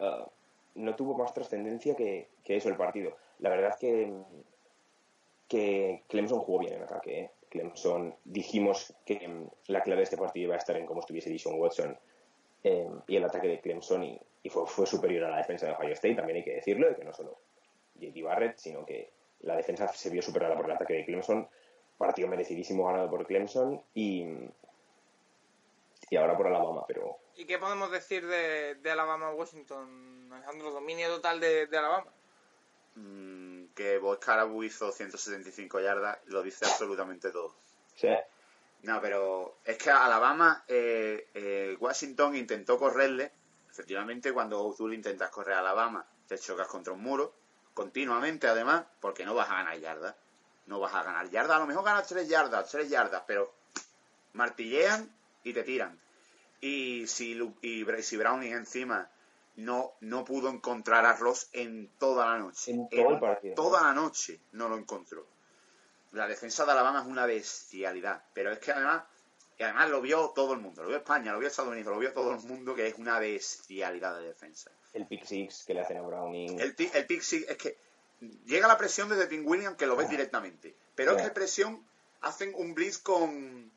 [0.00, 0.26] uh,
[0.74, 3.16] no tuvo más trascendencia que, que eso el partido.
[3.38, 4.12] La verdad es que,
[5.48, 7.20] que Clemson jugó bien en ataque.
[7.20, 7.30] ¿eh?
[7.48, 11.58] Clemson dijimos que la clave de este partido iba a estar en cómo estuviese Dishon
[11.58, 11.98] Watson
[12.68, 15.72] eh, y el ataque de Clemson y, y fue, fue superior a la defensa de
[15.72, 17.38] Ohio State, también hay que decirlo, de que no solo
[17.94, 19.10] JT Barrett, sino que
[19.40, 21.48] la defensa se vio superada por el ataque de Clemson.
[21.96, 24.24] Partido merecidísimo ganado por Clemson y,
[26.10, 30.72] y ahora por Alabama, pero ¿Y qué podemos decir de, de Alabama-Washington, Alejandro?
[30.72, 32.12] Dominio total de, de Alabama.
[32.96, 37.54] Mm, que Bob Scarabu hizo 175 yardas, lo dice absolutamente todo.
[37.94, 38.08] Sí.
[38.82, 43.32] No, pero es que Alabama, eh, eh, Washington intentó correrle.
[43.70, 47.34] Efectivamente, cuando tú le intentas correr a Alabama, te chocas contra un muro,
[47.74, 50.14] continuamente además, porque no vas a ganar yardas.
[50.66, 53.52] No vas a ganar yardas, a lo mejor ganas 3 yardas, 3 yardas, pero
[54.34, 55.10] martillean
[55.44, 55.98] y te tiran.
[56.60, 59.08] Y si, Lu- y Bracy Browning encima
[59.56, 62.72] no, no pudo encontrar a Ross en toda la noche.
[62.72, 63.54] En todo el partido.
[63.54, 65.26] Toda la noche no lo encontró.
[66.12, 68.22] La defensa de Alabama es una bestialidad.
[68.32, 69.04] Pero es que además,
[69.58, 70.82] y además lo vio todo el mundo.
[70.82, 73.18] Lo vio España, lo vio Estados Unidos, lo vio todo el mundo, que es una
[73.18, 74.70] bestialidad de defensa.
[74.94, 76.60] El pick six que le hacen a Browning.
[76.60, 77.76] El, el pick six es que
[78.46, 80.74] llega la presión desde Tim Williams que lo ves directamente.
[80.94, 81.86] Pero es que presión
[82.22, 83.70] hacen un blitz con,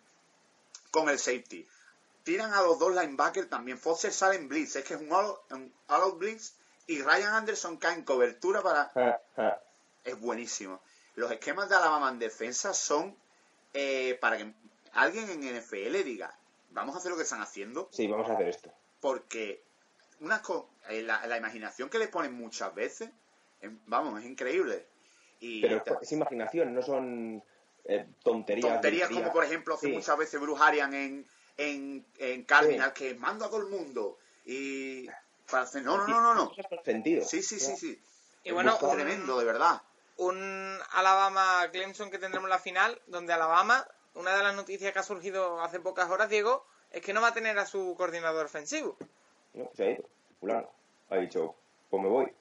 [0.90, 1.68] con el safety.
[2.24, 3.78] Tiran a los dos linebackers también.
[3.78, 4.76] Foster sale en blitz.
[4.76, 6.54] Es que es un all, un all-out blitz.
[6.88, 8.92] Y Ryan Anderson cae en cobertura para...
[8.96, 9.60] Ah, ah.
[10.04, 10.82] Es buenísimo.
[11.22, 13.16] Los esquemas de Alabama en defensa son
[13.76, 14.52] eh, para que
[14.94, 16.36] alguien en NFL diga,
[16.72, 18.74] vamos a hacer lo que están haciendo Sí, vamos a hacer esto.
[19.00, 19.64] porque
[20.20, 23.12] unas co- eh, la, la imaginación que le ponen muchas veces,
[23.62, 24.88] em, vamos, es increíble.
[25.40, 27.44] Y Pero es, imaginación, no son
[27.86, 28.74] eh, tonterías.
[28.74, 29.94] tonterías como por ejemplo hace Sí.
[29.94, 35.08] muchas veces Bruce Arians en, en, en Cardinal que manda a todo el mundo y
[35.52, 36.52] para hacer no no no no no
[36.84, 37.24] sentido.
[37.24, 38.02] sí sí sí sí
[38.44, 39.82] Y bueno, tremendo de verdad
[40.18, 45.04] un Alabama-Clemson que tendremos en la final, donde Alabama, una de las noticias que ha
[45.04, 48.98] surgido hace pocas horas, Diego, es que no va a tener a su coordinador ofensivo.
[49.54, 50.04] No, se ha ido.
[50.40, 50.70] Fulano.
[51.10, 51.56] Ha dicho,
[51.90, 52.34] pues me voy.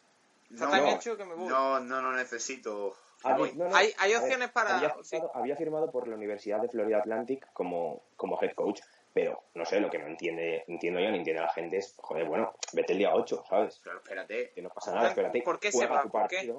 [0.51, 0.89] No, no.
[0.91, 1.47] hecho que me voy.
[1.49, 3.53] no no no necesito Ah, voy.
[3.55, 3.77] no, no.
[3.77, 5.11] Hay- hay ver, opciones para- Había sí.
[5.11, 8.81] firmado, había firmado por la Universidad de Florida Atlantic como, como head coach,
[9.12, 12.25] pero no sé, lo que no entiende, entiendo yo, ni entiende la gente es, joder,
[12.27, 13.79] bueno, vete el día 8, ¿sabes?
[13.85, 15.43] pero espérate Que no pasa nada, espérate.
[15.43, 16.03] ¿Por qué se va?
[16.03, 16.53] tu ¿Por qué?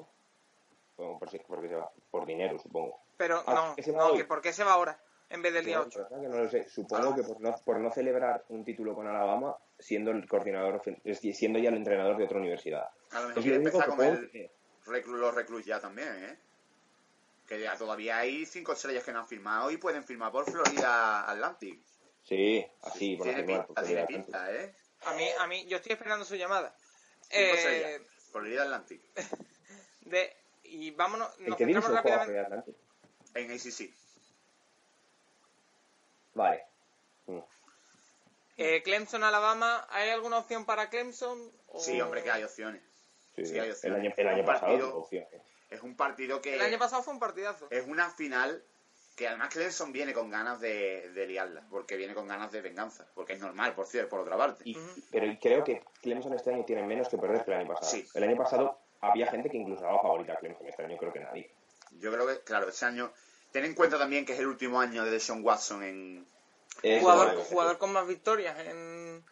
[1.01, 1.91] Bueno, por, si- porque se va.
[2.11, 3.01] Por dinero, supongo.
[3.17, 4.99] Pero Ah, no, ¿por qué se va ahora
[5.29, 5.99] en vez del día No, 8?
[5.99, 6.69] la verdad que no lo sé.
[6.69, 10.81] Supongo que por no, por no celebrar un título con Alabama, siendo el coordinador,
[11.33, 12.87] siendo ya el entrenador de otra universidad.
[13.11, 14.49] a lo mejor quiere empezar el
[14.85, 16.37] reclu- los reclus ya también eh
[17.47, 21.29] que ya todavía hay cinco estrellas que no han firmado y pueden firmar por Florida
[21.29, 21.81] Atlantic
[22.23, 24.75] Sí, así, por tiene firmar, pinta tiene pinta eh
[25.05, 26.75] A mí, a mí, yo estoy esperando su llamada.
[27.21, 28.01] Cinco Eh, estrellas.
[28.31, 29.01] Florida Atlantic
[30.01, 30.33] de,
[30.71, 32.75] y vámonos, ¿En nos qué división juega Atlantic?
[33.35, 33.93] en ACC
[36.33, 36.63] Vale.
[37.27, 37.39] Mm.
[38.57, 41.51] Eh, Clemson, Alabama, ¿hay alguna opción para Clemson?
[41.67, 42.81] O- sí hombre que hay opciones
[43.35, 43.99] Sí, Sí, hay el opciones.
[43.99, 45.29] año, el año pasado partido- tuvo opciones.
[45.69, 47.67] es un partido que El año pasado fue un partidazo.
[47.71, 48.63] es una final
[49.15, 53.05] que además Clemson viene con ganas de, de liarla porque viene con ganas de venganza
[53.15, 54.77] porque es normal por cierto por otra parte Y-
[55.11, 57.91] pero creo que Clemson este año tiene menos que perder que el año pasado.
[57.91, 58.07] Sí.
[58.13, 60.67] El año pasado había gente que incluso daba favorita a Clemson.
[60.67, 61.51] Este año creo que nadie.
[61.99, 63.11] yo creo que claro este año
[63.51, 66.25] ten en cuenta también que es el último año de Deshaun Watson en,
[66.83, 69.23] Eso Jugador, jugador con más victorias en,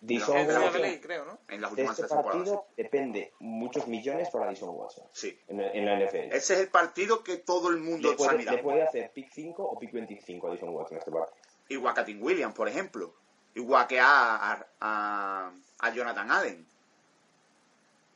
[0.00, 1.38] Dishon en Pero- Watson, creo, ¿no?
[1.48, 5.36] en las de últimas este tres temporadas partido depende muchos millones para Dishon Watson sí
[5.48, 6.32] en, en la NFL.
[6.34, 9.10] ese es el partido que todo el mundo Le está puede, mirando le puede hacer
[9.12, 11.36] pick 5 o pick 25 a Dishon Watson en este partido.
[11.68, 13.12] igual que a Tim Williams por ejemplo
[13.54, 16.66] igual que a, a, a- a Jonathan Allen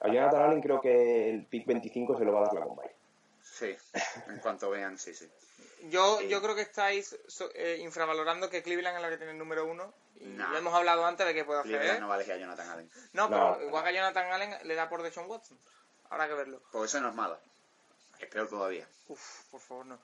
[0.02, 2.92] A Jonathan Allen creo que el pick 25 se lo va a dar la Combine.
[3.42, 3.76] sí
[4.28, 5.28] en cuanto vean sí sí
[5.90, 7.16] Yo, yo creo que estáis
[7.54, 9.92] eh, infravalorando que Cleveland es la que tiene el número uno.
[10.20, 10.52] Y No.
[10.52, 11.72] ya hemos hablado antes de que puede hacer.
[11.72, 13.54] Cleveland no va a elegir a Jonathan Allen No, No.
[13.56, 15.58] pero igual que a Jonathan Allen le da por Deshaun Watson.
[16.10, 16.60] Habrá que verlo.
[16.70, 17.38] porque eso no es malo
[18.20, 19.98] es peor todavía Uf, por favor, no.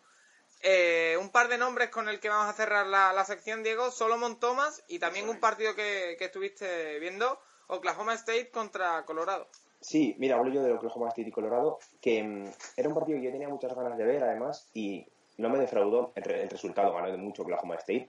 [0.60, 3.92] Eh, un par de nombres con el que vamos a cerrar la, la sección, Diego.
[3.92, 7.40] Solomon Thomas y también un partido que, que estuviste viendo.
[7.68, 9.48] Oklahoma State contra Colorado.
[9.80, 12.44] Sí, mira, hablo yo de Oklahoma State y Colorado, que mm,
[12.76, 15.06] era un partido que yo tenía muchas ganas de ver, además, y
[15.36, 18.08] no me defraudó el, re- el resultado, ganó de mucho Oklahoma State.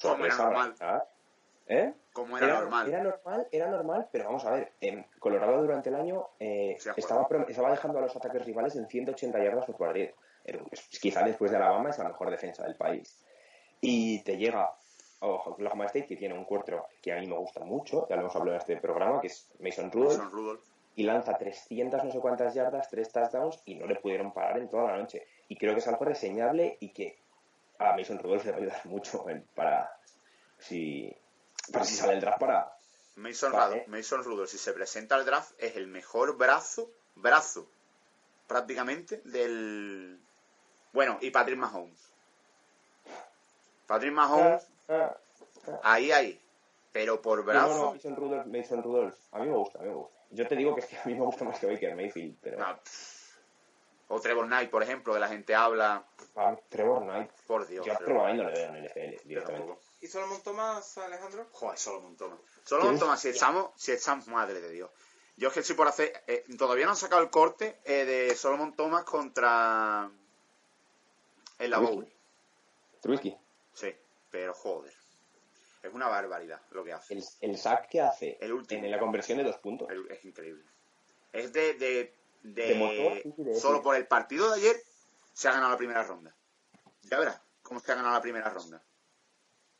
[0.00, 0.74] Como era Sorpresa, normal.
[1.66, 1.92] ¿Eh?
[2.12, 5.94] como era, normal Era normal, era normal, pero vamos a ver, en Colorado durante el
[5.94, 7.28] año eh, estaba,
[7.70, 9.76] dejando a los ataques rivales en 180 yardas por
[10.72, 13.20] es- quizá después de Alabama es la mejor defensa del país.
[13.80, 14.74] Y te llega
[15.20, 18.34] Oklahoma State, que tiene un quarterback que a mí me gusta mucho, ya lo hemos
[18.34, 20.60] hablado en este programa, que es Mason Rudolph, Mason Rudolph
[21.00, 24.68] y lanza 300 no sé cuántas yardas, tres touchdowns, y no le pudieron parar en
[24.68, 25.26] toda la noche.
[25.48, 27.18] Y creo que es algo reseñable y que
[27.78, 29.24] a Mason Rudolph le va a ayudar mucho
[29.54, 29.96] para
[30.58, 31.10] si,
[31.72, 32.76] para si sale el draft para...
[33.16, 33.76] Mason, Vale.
[33.76, 37.66] Rudolph, Mason Rudolph, si se presenta al draft, es el mejor brazo, brazo,
[38.46, 40.20] prácticamente, del...
[40.92, 42.10] Bueno, y Patrick Mahomes.
[43.86, 45.16] Patrick Mahomes, Ah,
[45.82, 46.38] ahí, ahí.
[46.92, 47.84] Pero por no, brazo...
[47.84, 50.19] no, Mason Rudolph, Mason Rudolph, a mí me gusta, a mí me gusta.
[50.30, 52.58] Yo te digo que, es que a mí me gusta más que Baker Mayfield, pero...
[52.58, 52.80] no,
[54.08, 56.04] O Trevor Knight, por ejemplo, que la gente habla.
[56.36, 57.30] Ah, Trevor Knight.
[57.46, 57.86] Por Dios.
[57.86, 59.74] Yo a Trevor Trevor Knight no le veo en el NFL directamente.
[60.00, 61.46] ¿Y Solomon Thomas, Alejandro?
[61.52, 62.38] Joder, Solomon Thomas.
[62.64, 64.90] Solomon Thomas, si echamos, si echamos, madre de Dios.
[65.36, 66.12] Yo es que estoy por hacer.
[66.26, 70.10] eh, todavía no han sacado el corte eh, de Solomon Thomas contra.
[71.58, 72.10] El la Bowl.
[73.00, 73.36] Trubisky.
[73.72, 73.94] Sí,
[74.30, 74.92] pero joder.
[75.82, 77.14] Es una barbaridad lo que hace.
[77.14, 78.84] El, el sack que hace El último.
[78.84, 79.88] en la conversión de dos puntos.
[79.90, 80.62] El- Es increíble.
[81.32, 81.74] Es de.
[81.74, 84.76] de, de- motor, solo por el partido de ayer
[85.32, 86.34] se ha ganado la primera ronda.
[87.02, 88.82] Ya verás cómo se ha ganado la primera ronda.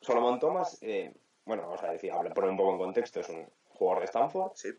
[0.01, 1.13] Solomon Thomas, eh,
[1.45, 4.53] bueno, vamos a decir, habla, poner un poco en contexto, es un jugador de Stanford.
[4.55, 4.71] Sí.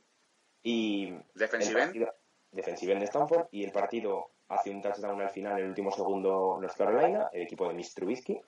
[0.64, 1.14] Y.
[1.36, 2.08] Defensive end.
[2.52, 3.48] Defensive end de Stanford.
[3.52, 7.44] Y el partido hace un touchdown al final en el último segundo North Carolina, el
[7.44, 8.42] equipo de Miss Trubisky.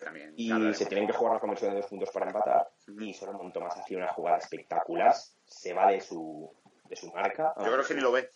[0.00, 2.70] También Y se tienen que jugar la conversión de dos puntos para empatar.
[2.98, 5.14] Y Solomon Thomas hacía una jugada espectacular.
[5.44, 6.50] Se va de su,
[6.88, 7.54] de su marca.
[7.58, 8.28] Yo creo que ni lo ve.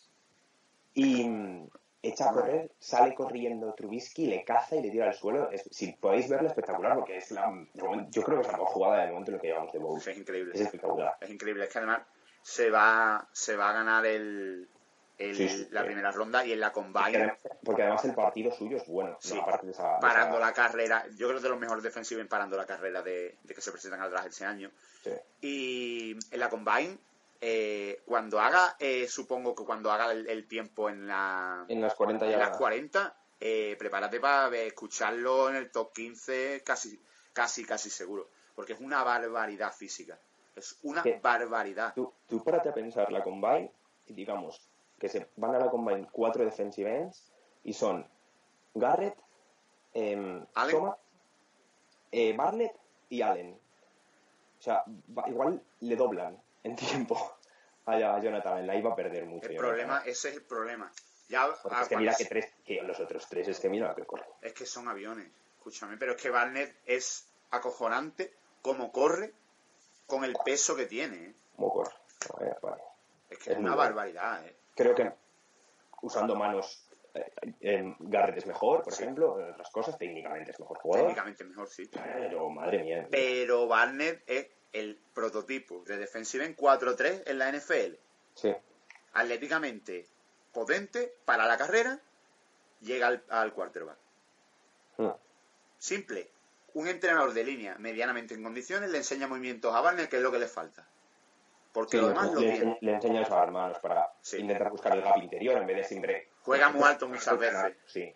[0.95, 1.69] Y mm,
[2.03, 5.51] echa a correr, sale corriendo Trubisky, le caza y le tira al suelo.
[5.51, 8.59] Es- si podéis verlo, espectacular, porque es la, de momento- yo creo que es la
[8.59, 9.99] mejor jugada del momento en lo que llevamos de Bowl.
[10.01, 10.53] Es increíble.
[10.55, 11.17] Es espectacular.
[11.21, 11.65] Es increíble.
[11.65, 12.03] Es que además
[12.43, 14.69] se va, se va a ganar el,
[15.19, 15.87] el- Sí, la sí.
[15.87, 17.19] primera ronda y en la Porque combine.
[17.19, 19.17] además, porque además el partido suyo es bueno.
[19.21, 19.35] Sí.
[19.35, 21.07] no, aparte de esa, de parando esa- la carrera.
[21.17, 23.71] Yo creo que de los mejores defensivos en parando la carrera de, de que se
[23.73, 24.71] presentan al draft ese año.
[25.03, 25.11] sí.
[25.41, 26.99] Y en la combine,
[27.41, 31.95] eh, cuando haga, eh, supongo que cuando haga el, el tiempo en la En las
[31.95, 32.39] 40 en ya.
[32.39, 36.99] las 40, eh, prepárate para escucharlo en el top 15 casi,
[37.33, 38.29] casi, casi seguro.
[38.55, 40.17] Porque es una barbaridad física.
[40.57, 41.19] Es una ¿Qué?
[41.23, 41.93] barbaridad.
[41.95, 43.71] Tú, tú párate a pensar la combine,
[44.07, 44.61] y digamos
[44.99, 47.31] que se van a la combine cuatro defensive ends
[47.65, 48.07] y son
[48.75, 49.17] Garrett,
[49.93, 50.77] em, Allen.
[50.77, 50.97] Thomas,
[52.13, 52.73] eh, Barnett
[53.09, 53.59] y Allen.
[54.59, 54.83] O sea,
[55.17, 57.37] va- igual le doblan en tiempo
[57.87, 59.49] a Jonathan, la iba a perder mucho.
[59.49, 60.91] El problema, ese es el problema.
[61.29, 64.05] Ya, ah, es que mira que tres, que los otros tres es que mira que
[64.05, 64.27] corre.
[64.43, 65.27] Es que son aviones,
[65.57, 65.97] escúchame.
[65.97, 68.33] Pero es que Barnett es acojonante
[68.63, 69.33] como corre
[70.07, 71.17] con el peso que tiene.
[71.17, 71.35] ¿eh?
[71.57, 71.95] Como corre.
[73.31, 74.47] Es que Es es una barbaridad.
[74.47, 74.55] ¿eh?
[74.75, 75.13] Creo que
[76.03, 80.79] usando manos eh, em, Garrett es mejor, por ejemplo, en otras cosas técnicamente es mejor
[80.79, 81.07] jugador.
[81.07, 81.89] Técnicamente mejor, sí.
[81.93, 83.09] Pero madre mía.
[83.11, 87.95] Pero Barnett es el prototipo de defensive en 4-3 en la NFL.
[88.35, 88.55] Sí.
[89.13, 90.07] Atléticamente
[90.53, 92.01] potente para la carrera,
[92.81, 93.99] llega al, al quarterback.
[94.99, 95.11] Mm.
[95.79, 96.31] Simple.
[96.75, 100.33] Un entrenador de línea medianamente en condiciones le enseña movimientos a Barnett, que es lo
[100.33, 100.85] que le falta.
[101.75, 104.39] Porque Sí, lo le, demás lo le le enseñas a las manos para Sí.
[104.39, 106.29] intentar buscar el gap interior en vez de siempre.
[106.43, 107.75] Juega muy alto muchas veces.
[107.87, 108.15] Sí.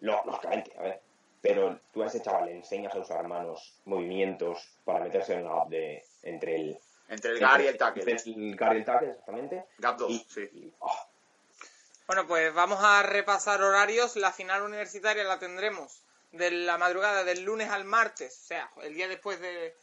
[0.00, 1.00] No, lógicamente, a ver.
[1.40, 5.44] Pero tú a ese chaval le enseñas a usar manos, movimientos para meterse en el
[5.48, 6.78] gap de, entre el.
[7.08, 8.02] Entre el guard y el tackle.
[8.10, 9.64] Entre el guard y el tackle, exactamente.
[9.78, 10.40] Gap 2, Y- sí.
[10.52, 11.08] y- oh,
[12.06, 14.16] Bueno, pues vamos a repasar horarios.
[14.16, 16.02] La final universitaria la tendremos
[16.32, 19.76] de la madrugada del lunes al martes, o sea, el día después de,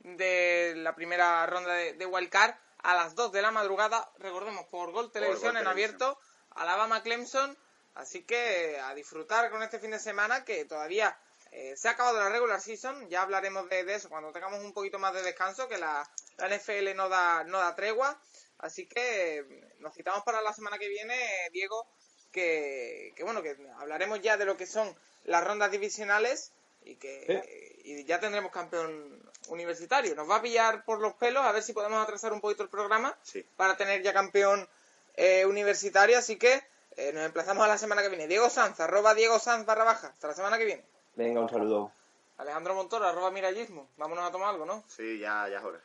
[0.00, 4.90] de la primera ronda de, de Wildcard, a las 2 de la madrugada, recordemos, por
[4.92, 5.66] Gol Televisión en Televisión.
[5.68, 6.18] abierto,
[6.50, 7.56] Alabama Clemson.
[7.94, 11.18] Así que a disfrutar con este fin de semana que todavía
[11.50, 13.08] eh, se ha acabado la regular season.
[13.08, 16.56] Ya hablaremos de, de eso cuando tengamos un poquito más de descanso, que la, la
[16.56, 18.18] NFL no da, no da tregua.
[18.58, 21.16] Así que eh, nos citamos para la semana que viene,
[21.52, 21.86] Diego,
[22.32, 27.80] que, que bueno, que hablaremos ya de lo que son las rondas divisionales y que
[27.84, 30.14] y ya tendremos campeón universitario.
[30.14, 32.68] Nos va a pillar por los pelos a ver si podemos atrasar un poquito el
[32.68, 33.44] programa Sí.
[33.56, 34.68] para tener ya campeón
[35.14, 36.18] eh, universitario.
[36.18, 36.62] Así que
[36.96, 38.26] eh, nos emplazamos a la semana que viene.
[38.26, 40.08] Diego Sanz, arroba Diego Sanz barra baja.
[40.08, 40.84] Hasta la semana que viene.
[41.16, 41.92] Venga, un saludo.
[42.38, 43.88] Alejandro Montoro, arroba Mirallismo.
[43.96, 44.82] Vámonos a tomar algo, ¿no?
[44.88, 45.80] Sí, ya, ya es hora.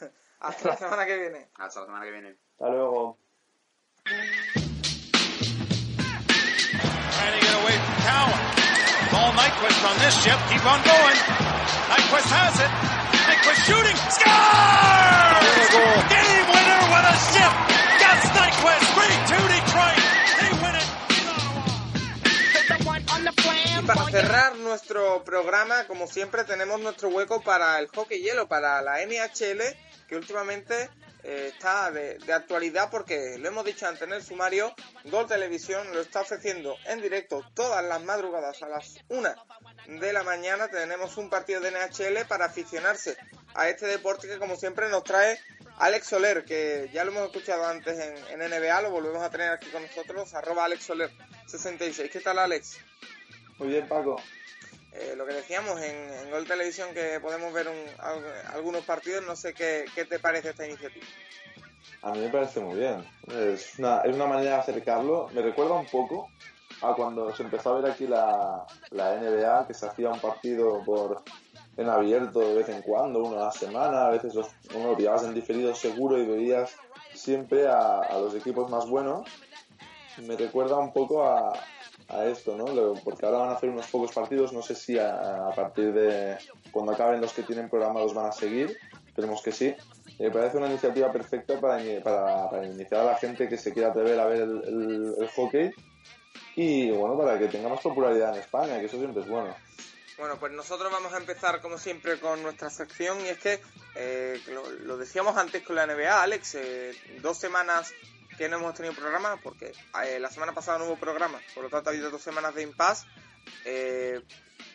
[0.40, 1.48] Hasta la semana que viene.
[1.58, 2.36] Hasta la semana que viene.
[2.52, 3.18] Hasta luego.
[7.16, 8.40] Trying to get away from Cowan.
[9.10, 10.38] Ball Nyquist on this ship.
[10.50, 11.18] Keep on going.
[11.90, 12.95] Nyquist has it.
[13.66, 13.96] Nyquist shooting.
[14.10, 14.32] Score!
[16.08, 17.52] Game winner with a ship.
[18.00, 18.86] Gus Nyquist.
[18.94, 20.02] 3-2 Detroit.
[20.40, 20.88] They win it.
[23.78, 28.80] Y para cerrar nuestro programa, como siempre, tenemos nuestro hueco para el hockey hielo, para
[28.82, 29.62] la NHL,
[30.08, 30.90] que últimamente
[31.22, 35.92] eh, está de, de actualidad porque lo hemos dicho antes en el sumario, Gol Televisión
[35.92, 39.34] lo está ofreciendo en directo todas las madrugadas a las 1
[39.86, 40.68] de la mañana.
[40.68, 43.16] Tenemos un partido de NHL para aficionarse
[43.56, 45.38] a este deporte que como siempre nos trae
[45.78, 49.50] Alex Soler, que ya lo hemos escuchado antes en, en NBA, lo volvemos a tener
[49.50, 51.10] aquí con nosotros, arroba Alex Soler
[51.46, 52.10] 66.
[52.10, 52.78] ¿Qué tal Alex?
[53.58, 54.16] Muy bien, Paco.
[54.92, 59.24] Eh, lo que decíamos en, en Gol Televisión que podemos ver un- al- algunos partidos,
[59.26, 61.04] no sé qué, qué te parece esta iniciativa.
[62.02, 63.04] A mí me parece muy bien.
[63.28, 65.28] Es una, es una manera de acercarlo.
[65.34, 66.30] Me recuerda un poco
[66.82, 70.82] a cuando se empezó a ver aquí la, la NBA, que se hacía un partido
[70.84, 71.22] por
[71.76, 74.34] en abierto de vez en cuando, uno a la semana, a veces
[74.74, 76.74] uno lo pillabas en diferido seguro y veías
[77.14, 79.28] siempre a, los equipos más buenos.
[80.26, 81.52] Me recuerda un poco a,
[82.08, 82.64] a esto, ¿no?
[83.04, 86.38] Porque ahora van a hacer unos pocos partidos, no sé si a, partir de
[86.70, 89.74] cuando acaben los que tienen programados van a seguir, esperemos que sí.
[90.18, 94.18] Me parece una iniciativa perfecta para, para, iniciar a la gente que se quiera atrever
[94.18, 95.70] a ver el- el hockey
[96.56, 99.54] y bueno, para que tenga más popularidad en España, que eso siempre es bueno.
[100.18, 103.60] Bueno, pues nosotros vamos a empezar como siempre con nuestra sección y es que
[103.94, 104.40] eh,
[104.84, 107.92] lo, decíamos antes con la NBA, Alex, eh, dos semanas
[108.36, 109.72] que no hemos tenido programa porque
[110.04, 112.62] eh, la semana pasada no hubo programa, por lo tanto ha habido dos semanas de
[112.62, 113.06] impasse.
[113.64, 114.20] Eh,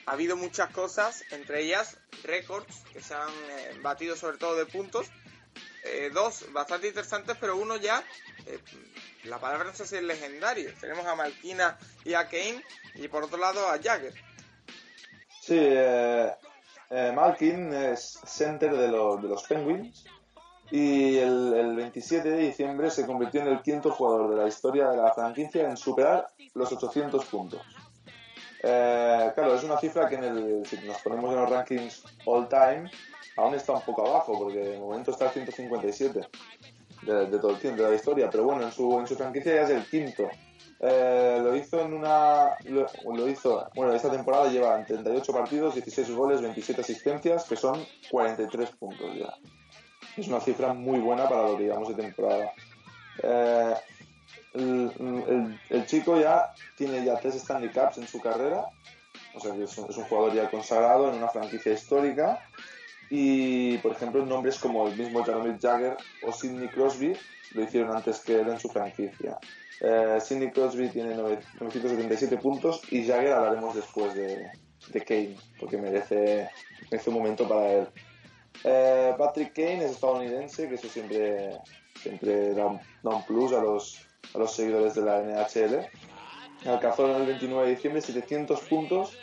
[0.05, 4.65] ha habido muchas cosas, entre ellas récords que se han eh, batido sobre todo de
[4.65, 5.07] puntos.
[6.13, 8.03] Dos bastante interesantes, pero uno ya,
[9.23, 10.71] la palabra no sé si es legendario.
[10.79, 11.75] Tenemos a Malkina
[12.05, 12.63] y a Kane
[12.93, 14.13] y por otro lado a Jagger.
[15.41, 16.31] Sí, eh,
[16.91, 20.05] eh, Malkin es center de, los de los Penguins
[20.69, 24.89] y el, el 27 de diciembre se convirtió en el quinto jugador de la historia
[24.89, 27.59] de la franquicia en superar los 800 puntos.
[28.61, 32.47] Eh, claro, es una cifra que en el, si nos ponemos en los rankings all
[32.47, 32.91] time
[33.35, 36.21] aún está un poco abajo porque de momento está el 157
[37.01, 39.55] de, de todo el tiempo de la historia, pero bueno, en su, en su franquicia
[39.55, 40.29] ya es el quinto.
[40.83, 42.57] Eh, lo hizo en una.
[42.65, 43.69] Lo, hizo.
[43.75, 49.15] Bueno, esta temporada lleva en 38 partidos, 16 goles, 27 asistencias, que son 43 puntos
[49.15, 49.31] ya.
[50.17, 52.51] Es una cifra muy buena para lo que llevamos de temporada.
[53.21, 53.75] Eh,
[54.53, 58.65] el chico ya tiene ya tres Stanley Cups en su carrera,
[59.35, 62.39] o sea que es un, es un jugador ya consagrado en una franquicia histórica.
[63.13, 67.13] Y, por ejemplo, nombres como el mismo Jaromir Jagger o Sidney Crosby
[67.53, 69.37] lo hicieron antes que él en su franquicia.
[69.81, 74.49] Eh, Sidney Crosby tiene nove- 977 puntos y Jagger hablaremos después de,
[75.05, 76.49] Kane, porque merece,
[76.89, 77.87] merece un momento para él.
[78.63, 81.57] Eh, Patrick Kane es estadounidense, que eso siempre,
[82.01, 85.85] siempre da, un, da un plus a los, a los seguidores de la NHL.
[86.65, 89.17] Alcanzó en el 29 de diciembre 700 puntos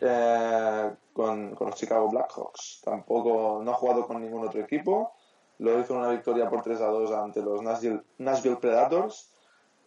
[0.00, 2.82] eh, con, los Chicago Blackhawks.
[2.84, 5.12] Tampoco no ha jugado con ningún otro equipo.
[5.58, 9.30] Lo hizo una victoria por 3 a 2 ante los Nashville, Predators.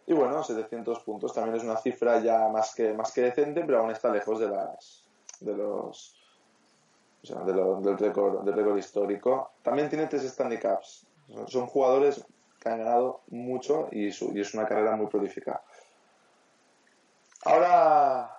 [0.06, 3.80] Y bueno, 700 puntos también es una cifra ya más que, más que decente, pero
[3.80, 5.04] aún está lejos de las
[5.40, 6.16] de los
[7.22, 9.52] o sea, de del récord histórico.
[9.62, 11.06] También tiene tres Stanley Cups.
[11.46, 12.24] Son, jugadores
[12.58, 15.62] que han ganado mucho y es una carrera muy prolífica.
[17.44, 18.37] Ahora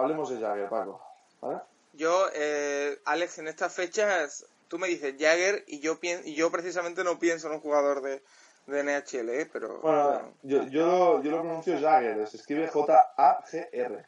[0.00, 1.00] hablemos de Jagger, Paco.
[1.40, 1.60] ¿vale?
[1.92, 6.50] Yo, eh, Alex, en estas fechas, tú me dices Jagger y yo pien- y yo
[6.50, 8.22] precisamente no pienso en un jugador de,
[8.66, 9.48] de NHL, ¿eh?
[9.52, 14.06] pero Bueno, yo, yo, lo- yo lo pronuncio Jagger, se escribe J-A-G-R.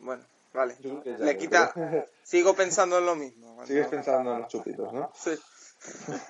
[0.00, 0.76] bueno, vale.
[0.80, 3.52] Yo Le quita, pero- sigo pensando en lo mismo.
[3.54, 5.10] Bueno, Sigues pensando en los chupitos, ¿no?
[5.14, 5.38] Sí.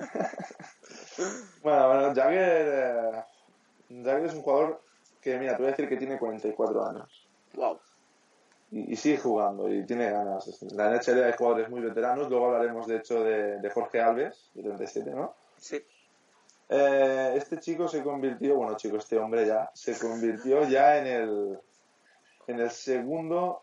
[1.62, 3.24] Bueno, bueno, Jagger, eh,
[4.02, 4.82] Jagger es un jugador
[5.20, 7.28] que, mira, te voy a decir que tiene 44 años.
[7.54, 7.78] Wow.
[8.72, 10.48] Y, y sigue jugando y tiene ganas.
[10.72, 14.62] La NHL hay jugadores muy veteranos, luego hablaremos de hecho de, de Jorge Alves, de
[14.62, 15.34] 37, ¿no?
[15.58, 15.84] Sí.
[16.68, 21.58] Eh, este chico se convirtió, bueno chico, este hombre ya, se convirtió ya en el,
[22.46, 23.62] en el segundo,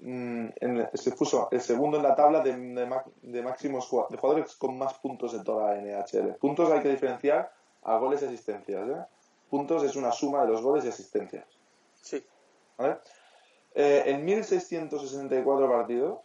[0.00, 4.54] mm, en- se puso el segundo en la tabla de, de, de máximos de jugadores
[4.56, 6.34] con más puntos en toda la NHL.
[6.34, 7.50] Puntos hay que diferenciar
[7.82, 8.86] a goles y asistencias.
[8.90, 9.04] ¿eh?
[9.48, 11.46] Puntos es una suma de los goles y asistencias.
[12.02, 12.22] Sí.
[12.76, 12.98] ¿vale?
[13.74, 16.18] Eh, en 1664 partidos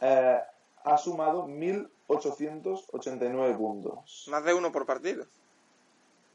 [0.00, 0.38] eh,
[0.84, 4.26] ha sumado 1889 puntos.
[4.30, 5.26] Más de uno por partido.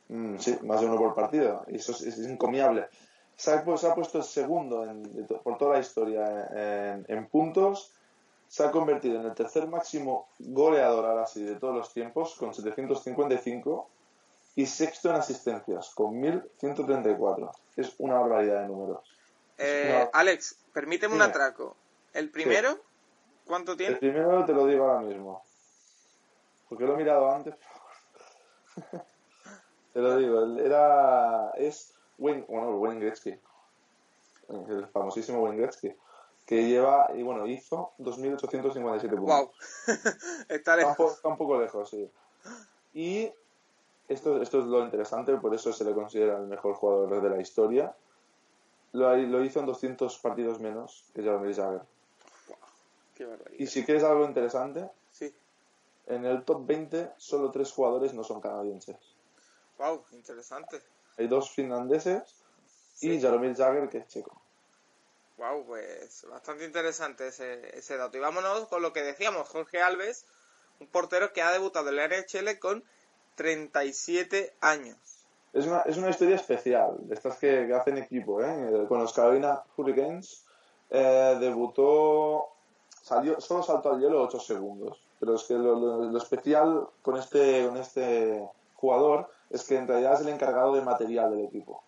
[0.10, 1.64] Mm, sí, más de uno por partido.
[1.68, 2.88] Y eso es, es encomiable.
[3.36, 7.92] Se ha, se ha puesto el segundo en- por toda la historia en, en puntos.
[8.48, 12.54] Se ha convertido en el tercer máximo goleador ahora sí de todos los tiempos con
[12.54, 13.88] 755
[14.58, 17.52] y sexto en asistencias con 1134.
[17.78, 19.00] Es una barbaridad de números.
[19.62, 20.10] Eh, No.
[20.14, 21.76] Alex, permíteme un atraco.
[22.14, 22.80] El primero,
[23.46, 23.96] ¿cuánto El tiene?
[23.98, 25.44] primero te lo digo ahora mismo.
[26.70, 27.56] Porque lo he mirado antes.
[29.94, 31.52] te lo digo, el- era.
[31.56, 33.38] Es Wayne, bueno, Wayne Gretzky.
[34.70, 35.94] El famosísimo Wayne Gretzky.
[36.46, 39.20] Que lleva, y bueno, hizo 2.857 puntos.
[39.20, 39.52] Wow.
[40.50, 40.96] Está Está un, lejos.
[40.98, 42.12] po- está un poco lejos, sí.
[42.94, 43.32] Y
[44.10, 47.40] esto, esto es lo interesante, por eso se le considera el mejor jugador de la
[47.42, 47.96] historia.
[48.94, 51.22] Lo, lo hizo en 200 partidos menos que.
[51.22, 51.30] Qué
[53.26, 53.60] barbaridad.
[53.60, 55.34] Y si quieres algo interesante, Sí.
[56.08, 58.98] en el top 20 solo tres jugadores no son canadienses.
[59.78, 60.82] Wow, interesante.
[61.18, 62.24] Hay dos finlandeses
[63.02, 64.42] y Jaromir Jagr, que es checo.
[65.38, 68.18] Wow, pues bastante interesante ese, ese dato.
[68.18, 70.26] Y vámonos con lo que decíamos, Jorge Alves,
[70.80, 72.84] un portero que ha debutado en la NHL con
[73.36, 74.98] 37 años.
[75.54, 78.86] Es una, es una historia especial, de estas que, que hacen equipo, ¿eh?
[78.88, 80.46] Con los Carolina Hurricanes
[80.90, 82.48] eh, debutó,
[83.02, 85.02] salió, solo saltó al hielo 8 segundos.
[85.20, 89.88] Pero es que lo, lo- lo especial con este, con este jugador es que en
[89.88, 91.84] realidad es el encargado de material del equipo.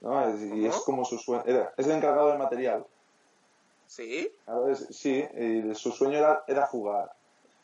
[0.00, 0.26] ¿no?
[0.28, 1.44] Es- y es como su sueño.
[1.76, 2.86] Es el encargado del material.
[3.86, 4.30] ¿Sí?
[4.44, 7.12] Claro, es- sí, y su sueño era, era jugar.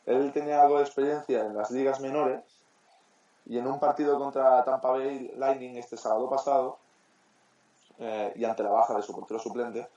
[0.05, 2.41] Él tenía algo de experiencia en las ligas menores
[3.51, 6.77] y en un partido contra Tampa Bay Lightning este sábado pasado,
[7.99, 9.87] eh, y ante la baja de su portero suplente,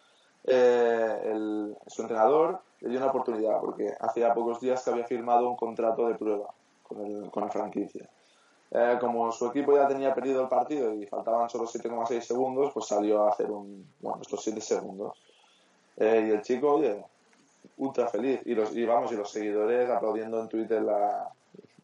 [0.45, 5.49] eh, el- su entrenador le dio una oportunidad porque hacía pocos días que había firmado
[5.49, 6.49] un contrato de prueba
[6.83, 8.09] con, el- con la franquicia.
[8.73, 12.87] Eh, como su equipo ya tenía perdido el partido y faltaban solo 7,6 segundos, pues
[12.87, 15.17] salió a hacer un, bueno, estos 7 segundos.
[15.97, 17.05] Eh, y el chico, oye,
[17.79, 18.41] ultra feliz.
[18.47, 21.31] Y, los, y vamos, y los seguidores aplaudiendo en Twitter la,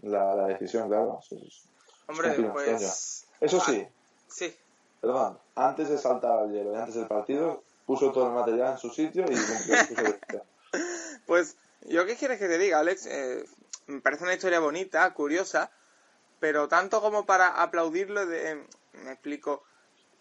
[0.02, 1.18] la, la decisión, claro.
[1.20, 1.68] Es- es-
[2.06, 3.26] Hombre, es cumplir un pues...
[3.40, 3.86] Eso sí,
[4.28, 4.56] Sí,
[5.00, 8.78] perdón, antes de saltar al hielo y antes del partido, puso todo el material en
[8.78, 9.34] su sitio y.
[11.26, 13.06] Pues, ¿yo qué quieres que te diga, Alex?
[13.06, 13.44] Eh,
[13.86, 15.70] me parece una historia bonita, curiosa,
[16.38, 19.64] pero tanto como para aplaudirlo, de, me explico.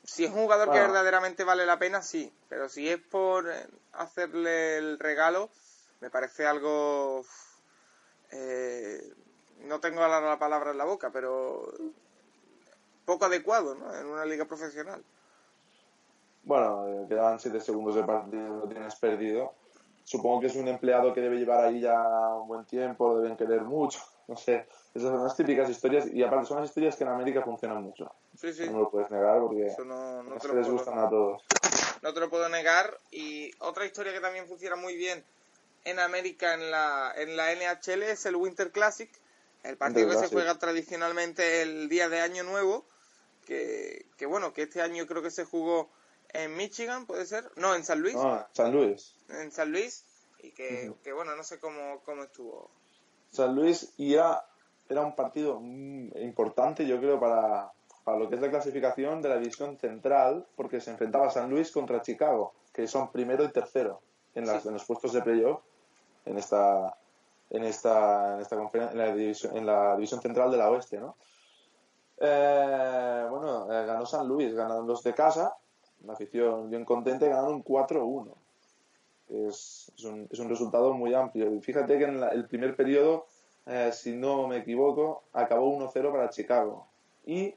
[0.04, 3.68] Si es un jugador que verdaderamente vale la pena, sí, pero si es por eh,
[3.92, 5.50] hacerle el regalo,
[6.00, 7.24] me parece algo.
[8.32, 9.02] eh,
[9.65, 11.72] no tengo la palabra en la boca, pero
[13.06, 13.94] poco adecuado, ¿no?
[13.95, 15.03] En una liga profesional.
[16.44, 19.53] Bueno, eh, quedaban 7 segundos de partido, lo tienes perdido.
[20.03, 22.02] Supongo que es un empleado que debe llevar ahí ya
[22.36, 23.99] un buen tiempo, lo deben querer mucho.
[24.27, 27.41] No sé, esas son las típicas historias y aparte son las historias que en América
[27.44, 28.11] funcionan mucho.
[28.36, 28.69] Sí, sí.
[28.69, 31.44] No lo puedes negar porque Eso no, no te lo les puedo- gustan a todos.
[32.02, 32.98] no te lo puedo negar.
[33.11, 35.23] Y otra historia que también funciona muy bien
[35.84, 39.10] en América en la, en la NHL es el Winter Classic,
[39.64, 42.86] el partido que se juega tradicionalmente el día de Año Nuevo,
[43.45, 45.90] que, que bueno, que este año creo que se jugó
[46.34, 47.49] en Michigan, ¿puede ser?
[47.56, 48.15] No, en San Luis.
[48.18, 49.15] Ah, San Luis.
[49.30, 50.06] En San Luis.
[50.41, 52.72] Y que, que bueno, no sé cómo, cómo estuvo.
[53.31, 54.45] San Luis y era,
[54.88, 57.72] era un partido mm, importante, yo creo, para,
[58.03, 61.72] para lo que es la clasificación de la división central, porque se enfrentaba San Luis
[61.72, 64.02] contra Chicago, que son primero y tercero
[64.36, 65.61] en, las, en los puestos de playoff
[66.26, 66.95] en esta
[67.50, 71.00] en esta en esta conferen- en la división en la división central de la oeste,
[71.00, 71.16] ¿no?
[72.18, 75.56] Eh, bueno, eh, ganó San Luis, ganaron los de casa,
[76.04, 78.34] una afición bien contenta, y ganaron 4-1
[79.30, 81.54] es, es, un, es un resultado muy amplio.
[81.54, 83.26] Y fíjate que en el primer periodo,
[83.68, 86.88] eh, si no me equivoco, acabó 1-0 para Chicago.
[87.26, 87.54] Y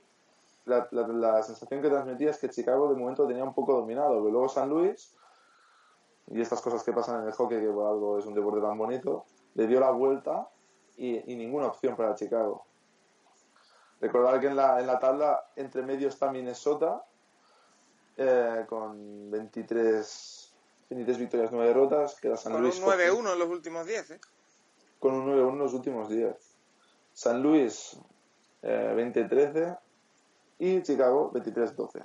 [0.67, 4.11] la, la- la sensación que transmitía es que Chicago de momento tenía un poco dominado,
[4.21, 5.15] pero luego San Luis,
[6.29, 8.77] y estas cosas que pasan en el hockey, que por algo es un deporte tan
[8.79, 10.49] bonito, le dio la vuelta
[10.97, 12.65] y, y ninguna opción para Chicago.
[14.01, 17.05] Recordar que en la, en la tabla entre medio está Minnesota
[18.17, 20.55] eh, con 23,
[20.91, 24.21] 23 victorias, 9 derrotas, queda San Con Luis un 9-1 en los últimos 10, ¿eh?
[24.99, 26.35] con un 9-1 en los últimos 10.
[27.13, 27.97] San Luis
[28.63, 29.79] eh, 20-13
[30.59, 32.05] y Chicago 23-12.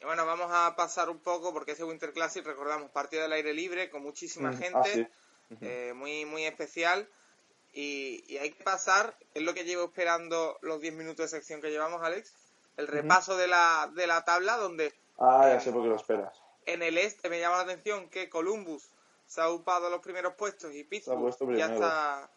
[0.00, 3.54] Y bueno, vamos a pasar un poco porque ese Winter Classic, recordamos, partido del aire
[3.54, 5.06] libre con muchísima Mm, gente, ah, sí.
[5.60, 7.08] Eh, muy, muy especial.
[7.72, 11.60] Y, y hay que pasar, es lo que llevo esperando los 10 minutos de sección
[11.60, 12.32] que llevamos, Alex,
[12.78, 16.38] el repaso de, la, de la tabla donde Ah, ya sé por qué lo esperas.
[16.66, 18.88] en el este me llama la atención que Columbus
[19.26, 22.30] se ha ocupado los primeros puestos y Pittsburgh ya está,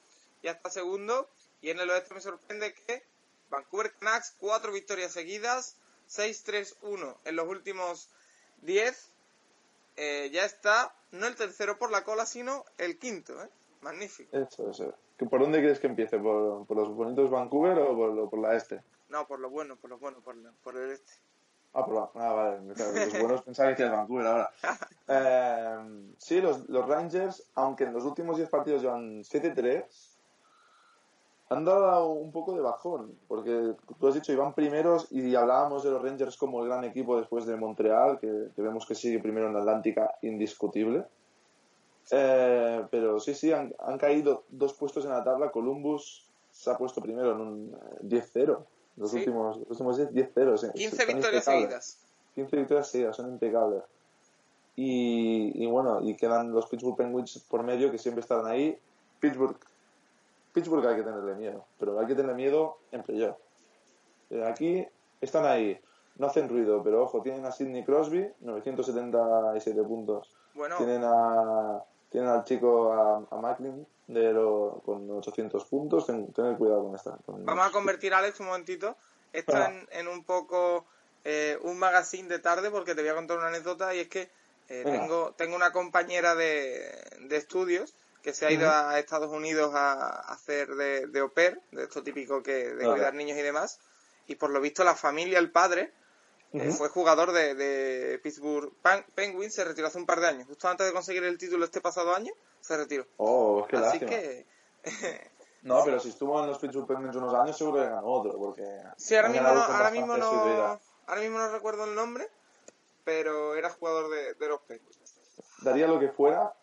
[0.43, 1.29] ya está segundo.
[1.61, 3.03] Y en el oeste me sorprende que
[3.49, 5.75] Vancouver Canucks, cuatro victorias seguidas,
[6.09, 8.09] 6-3-1 en los últimos
[8.61, 9.09] 10.
[9.97, 13.41] eh, ya está, no el tercero por la cola, sino el quinto.
[13.43, 13.49] ¿eh?
[13.81, 14.35] Magnífico.
[14.37, 14.93] Eso, eso.
[15.17, 16.17] ¿Que ¿Por dónde crees que empiece?
[16.17, 18.81] ¿Por, por los bonitos Vancouver o por, por la este?
[19.09, 21.11] No, por lo bueno, por lo bueno, por, la- por el este.
[21.73, 22.09] Ah, por la...
[22.15, 22.73] ah, vale.
[22.73, 24.51] claro, los buenos pensaba que era Vancouver ahora.
[25.11, 29.83] Eh, sí, los, los Rangers, aunque en los últimos 10 partidos llevan 7-3,
[31.49, 35.89] han dado un poco de bajón, porque tú has dicho, iban primeros y hablábamos de
[35.91, 39.47] los Rangers como el gran equipo después de Montreal, que, que vemos que sigue primero
[39.47, 41.05] en la Atlántica, indiscutible.
[42.11, 45.51] Eh, pero sí, sí, han, han caído dos puestos en la tabla.
[45.51, 48.57] Columbus se ha puesto primero en un eh, 10-0.
[48.97, 49.17] Los Sí.
[49.17, 50.57] últimos, los últimos 10, 10-0.
[50.57, 51.99] sí, 15 están victorias seguidas.
[52.35, 53.83] 15 victorias seguidas, son impecables.
[54.75, 58.77] Y, y bueno, y quedan los Pittsburgh Penguins por medio que siempre estarán ahí.
[59.19, 59.57] Pittsburgh,
[60.59, 63.37] Pittsburgh hay que tenerle miedo, pero hay que tenerle miedo en playoff.
[64.29, 64.85] Eh, aquí
[65.21, 65.79] están ahí.
[66.17, 70.35] No hacen ruido, pero ojo, tienen a Sidney Crosby, 977 puntos.
[70.53, 70.77] Bueno.
[70.77, 71.81] Tienen a
[72.11, 76.07] tienen al chico a, a Macklin de lo- con 800 puntos.
[76.07, 77.15] Ten, tened cuidado con esta.
[77.25, 78.95] con- Vamos a convertir, Alex, un momentito,
[79.31, 79.69] esto Ah.
[79.71, 80.85] en, en un poco
[81.23, 84.29] eh, un magazine de tarde, porque te voy a contar una anécdota y es que
[84.69, 86.81] eh, tengo, tengo una compañera de,
[87.21, 88.75] de estudios que se ha ido Ujú.
[88.75, 93.13] a Estados Unidos a hacer de, de au pair, de esto típico que de cuidar
[93.13, 93.79] niños y demás,
[94.27, 95.91] y por lo visto la familia, el padre,
[96.53, 96.77] eh, Ujú.
[96.77, 100.67] fue jugador de, de Pittsburgh Pen- Penguins, se retiró hace un par de años, justo
[100.67, 103.05] antes de conseguir el título este pasado año, se retiró.
[103.17, 104.11] Oh, qué Así lástima.
[104.11, 104.45] que
[105.61, 108.37] No, pero si estuvo en los Pittsburgh Penguins unos años, seguro que ganó otro.
[108.37, 108.63] Porque
[108.97, 112.29] Sí, ahora mismo, no, ahora, mismo no, ahora mismo no recuerdo el nombre,
[113.03, 114.97] pero era jugador de, de los Penguins.
[115.61, 116.53] Daría lo que fuera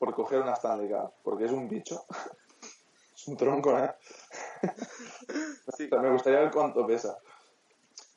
[0.00, 2.06] por coger una Stanley Cup, porque es un bicho.
[3.14, 3.94] es un tronco, ¿eh?
[5.66, 7.18] O sea, me gustaría ver cuánto pesa.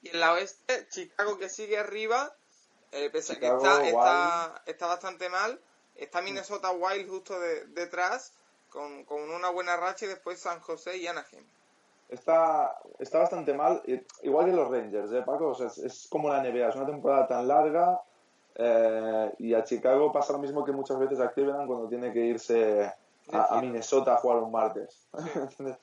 [0.02, 2.34] Y en la oeste, Chicago que sigue arriba,
[2.92, 5.60] eh, pese a que Chicago, está, está, está bastante mal,
[5.96, 8.34] está Minnesota Wild justo de- detrás,
[8.70, 11.46] con, con una buena racha, y después San José y Anaheim.
[12.10, 13.84] Está, está bastante mal,
[14.22, 15.50] igual que los Rangers, ¿eh, Paco?
[15.50, 18.02] O sea, es, es como la NBA, es una temporada tan larga
[18.56, 22.26] eh, y a Chicago pasa lo mismo que muchas veces a Cleveland cuando tiene que
[22.26, 22.92] irse
[23.32, 25.08] a, a Minnesota a jugar un martes.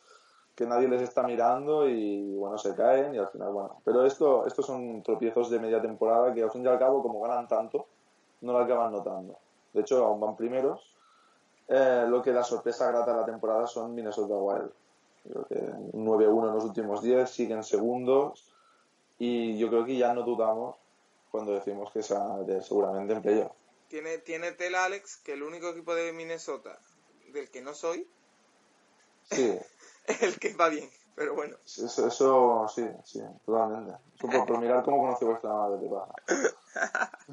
[0.53, 3.81] Que nadie les está mirando y bueno, se caen y al final, bueno.
[3.83, 7.23] Pero esto, estos son tropiezos de media temporada que al fin y al cabo, como
[7.23, 7.87] ganan tanto,
[8.43, 9.39] no lo acaban notando.
[9.73, 10.95] De hecho, aún van primeros.
[11.67, 14.71] Eh, lo que la sorpresa grata de la temporada son Minnesota Wild.
[15.23, 15.55] Creo que
[15.93, 18.53] un 9-1 en los últimos 10, siguen segundos
[19.19, 20.77] y yo creo que ya no dudamos
[21.31, 23.53] cuando decimos que meter seguramente en playoff.
[23.89, 26.79] Tiene, tiene tela, Alex, que el único equipo de Minnesota
[27.33, 28.09] del que no soy
[29.31, 29.59] Sí,
[30.07, 31.57] es el que va bien, pero bueno.
[31.65, 33.97] eso, eso sí, sí, totalmente.
[34.17, 37.13] Eso por, por mirar cómo conoce vuestra madre pasa.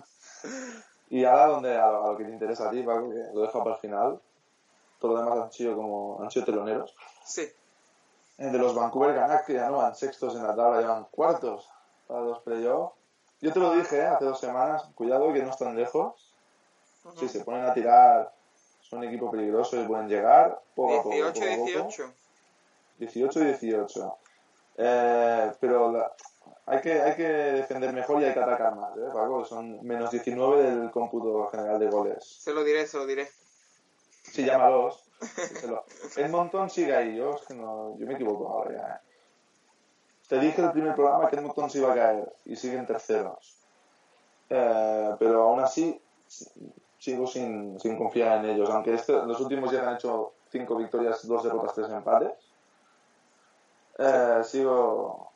[1.10, 3.42] Y ahora donde a lo, a lo que te interesa a ti, Paco, que lo
[3.42, 4.22] dejo para el final,
[5.00, 6.94] todo lo demás han sido como han sido teloneros.
[7.26, 7.50] Sí.
[8.38, 11.06] Eh, de los Vancouver Canucks que ya no van sextos en la tabla, ya van
[11.06, 11.70] cuartos
[12.08, 12.94] para los playoffs.
[13.42, 16.34] Yo te lo dije eh, hace dos semanas, cuidado que no están lejos.
[17.16, 18.34] Si se ponen a tirar,
[18.82, 21.16] son un equipo peligroso y pueden llegar poco a poco.
[21.16, 21.88] 18 poco a poco.
[21.88, 22.14] 18.
[22.98, 24.18] 18 y 18.
[24.78, 26.12] Eh, pero la-
[26.66, 29.46] hay, que, hay que defender mejor y hay que atacar más, ¿eh, Paco?
[29.46, 32.26] Son menos 19 del cómputo general de goles.
[32.26, 33.30] Se lo diré, se lo diré.
[34.24, 35.04] Sí, llámalos.
[35.50, 35.86] Díselo.
[36.18, 39.02] Edmonton sigue ahí, yo, es que no, yo me equivoco ahora ya.
[40.28, 43.58] Te dije el primer programa que Edmonton se iba a caer y siguen terceros.
[44.50, 46.00] Eh, pero aún así
[46.98, 51.26] sigo sin, sin confiar en ellos, aunque este, los últimos ya han hecho 5 victorias,
[51.26, 52.32] 2 derrotas, 3 empates.
[54.00, 55.30] Eh, sigo,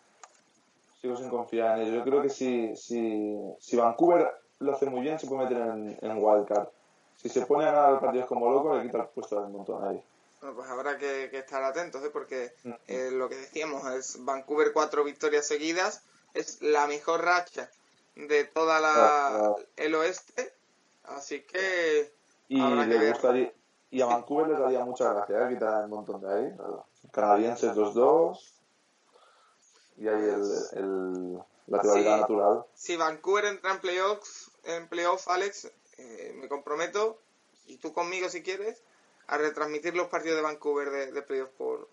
[1.00, 1.96] sigo sin confiar en ellos.
[1.96, 5.98] Yo creo que si, si, si Vancouver lo hace muy bien, se puede meter en,
[6.02, 6.68] en wildcard.
[7.16, 10.04] Si se pone a ganar partidos como loco, le quita el puesto al montón ahí.
[10.42, 12.10] Bueno, pues habrá que, que estar atentos, ¿eh?
[12.10, 12.54] porque
[12.88, 16.02] eh, lo que decíamos es Vancouver cuatro victorias seguidas,
[16.34, 17.70] es la mejor racha
[18.16, 20.54] de toda la el oeste,
[21.04, 22.12] así que
[22.48, 23.14] Y, habrá que le ver.
[23.14, 23.54] gustaría,
[23.92, 25.54] y a Vancouver les daría mucha gracia ¿eh?
[25.54, 26.54] quitar el montón de ahí.
[27.12, 28.54] Canadienses los dos.
[29.98, 31.38] Y ahí el, el,
[31.68, 32.66] la rivalidad natural.
[32.74, 37.20] Si Vancouver entra en playoffs, en playoff, Alex, eh, me comprometo,
[37.68, 38.82] y tú conmigo si quieres,
[39.32, 41.88] a retransmitir los partidos de Vancouver de, de playoff por,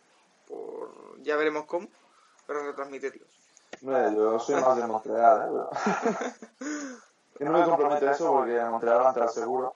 [0.46, 1.88] por, ya veremos cómo,
[2.46, 3.28] pero retransmitirlos.
[3.80, 5.68] Hombre, yo soy más de Montreal, ¿eh?
[6.58, 6.98] Pero...
[7.38, 9.74] Yo no me comprometo a eso porque a Montreal va a entrar seguro.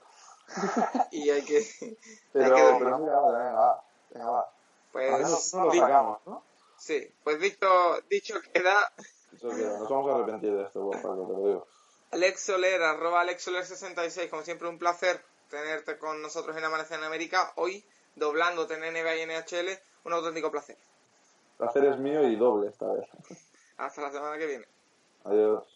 [1.13, 1.65] Y hay que...
[2.33, 3.85] Pero, hay que pero mira, venga, va.
[4.11, 4.51] Venga, va.
[4.91, 6.43] Pues, no lo sacamos, ¿no?
[6.77, 8.93] Sí, pues dicho, dicho queda,
[9.33, 11.67] Eso que nos vamos a arrepentir de esto, Paco, te lo digo.
[12.11, 16.99] Alex Soler, arroba Alex Soler 66, como siempre un placer tenerte con nosotros en Amanecer
[16.99, 17.85] en América, hoy
[18.17, 20.79] doblándote en NBA y NHL, un auténtico placer.
[21.59, 23.07] Placer es mío y doble esta vez.
[23.77, 24.67] Hasta la semana que viene.
[25.25, 25.72] Adiós.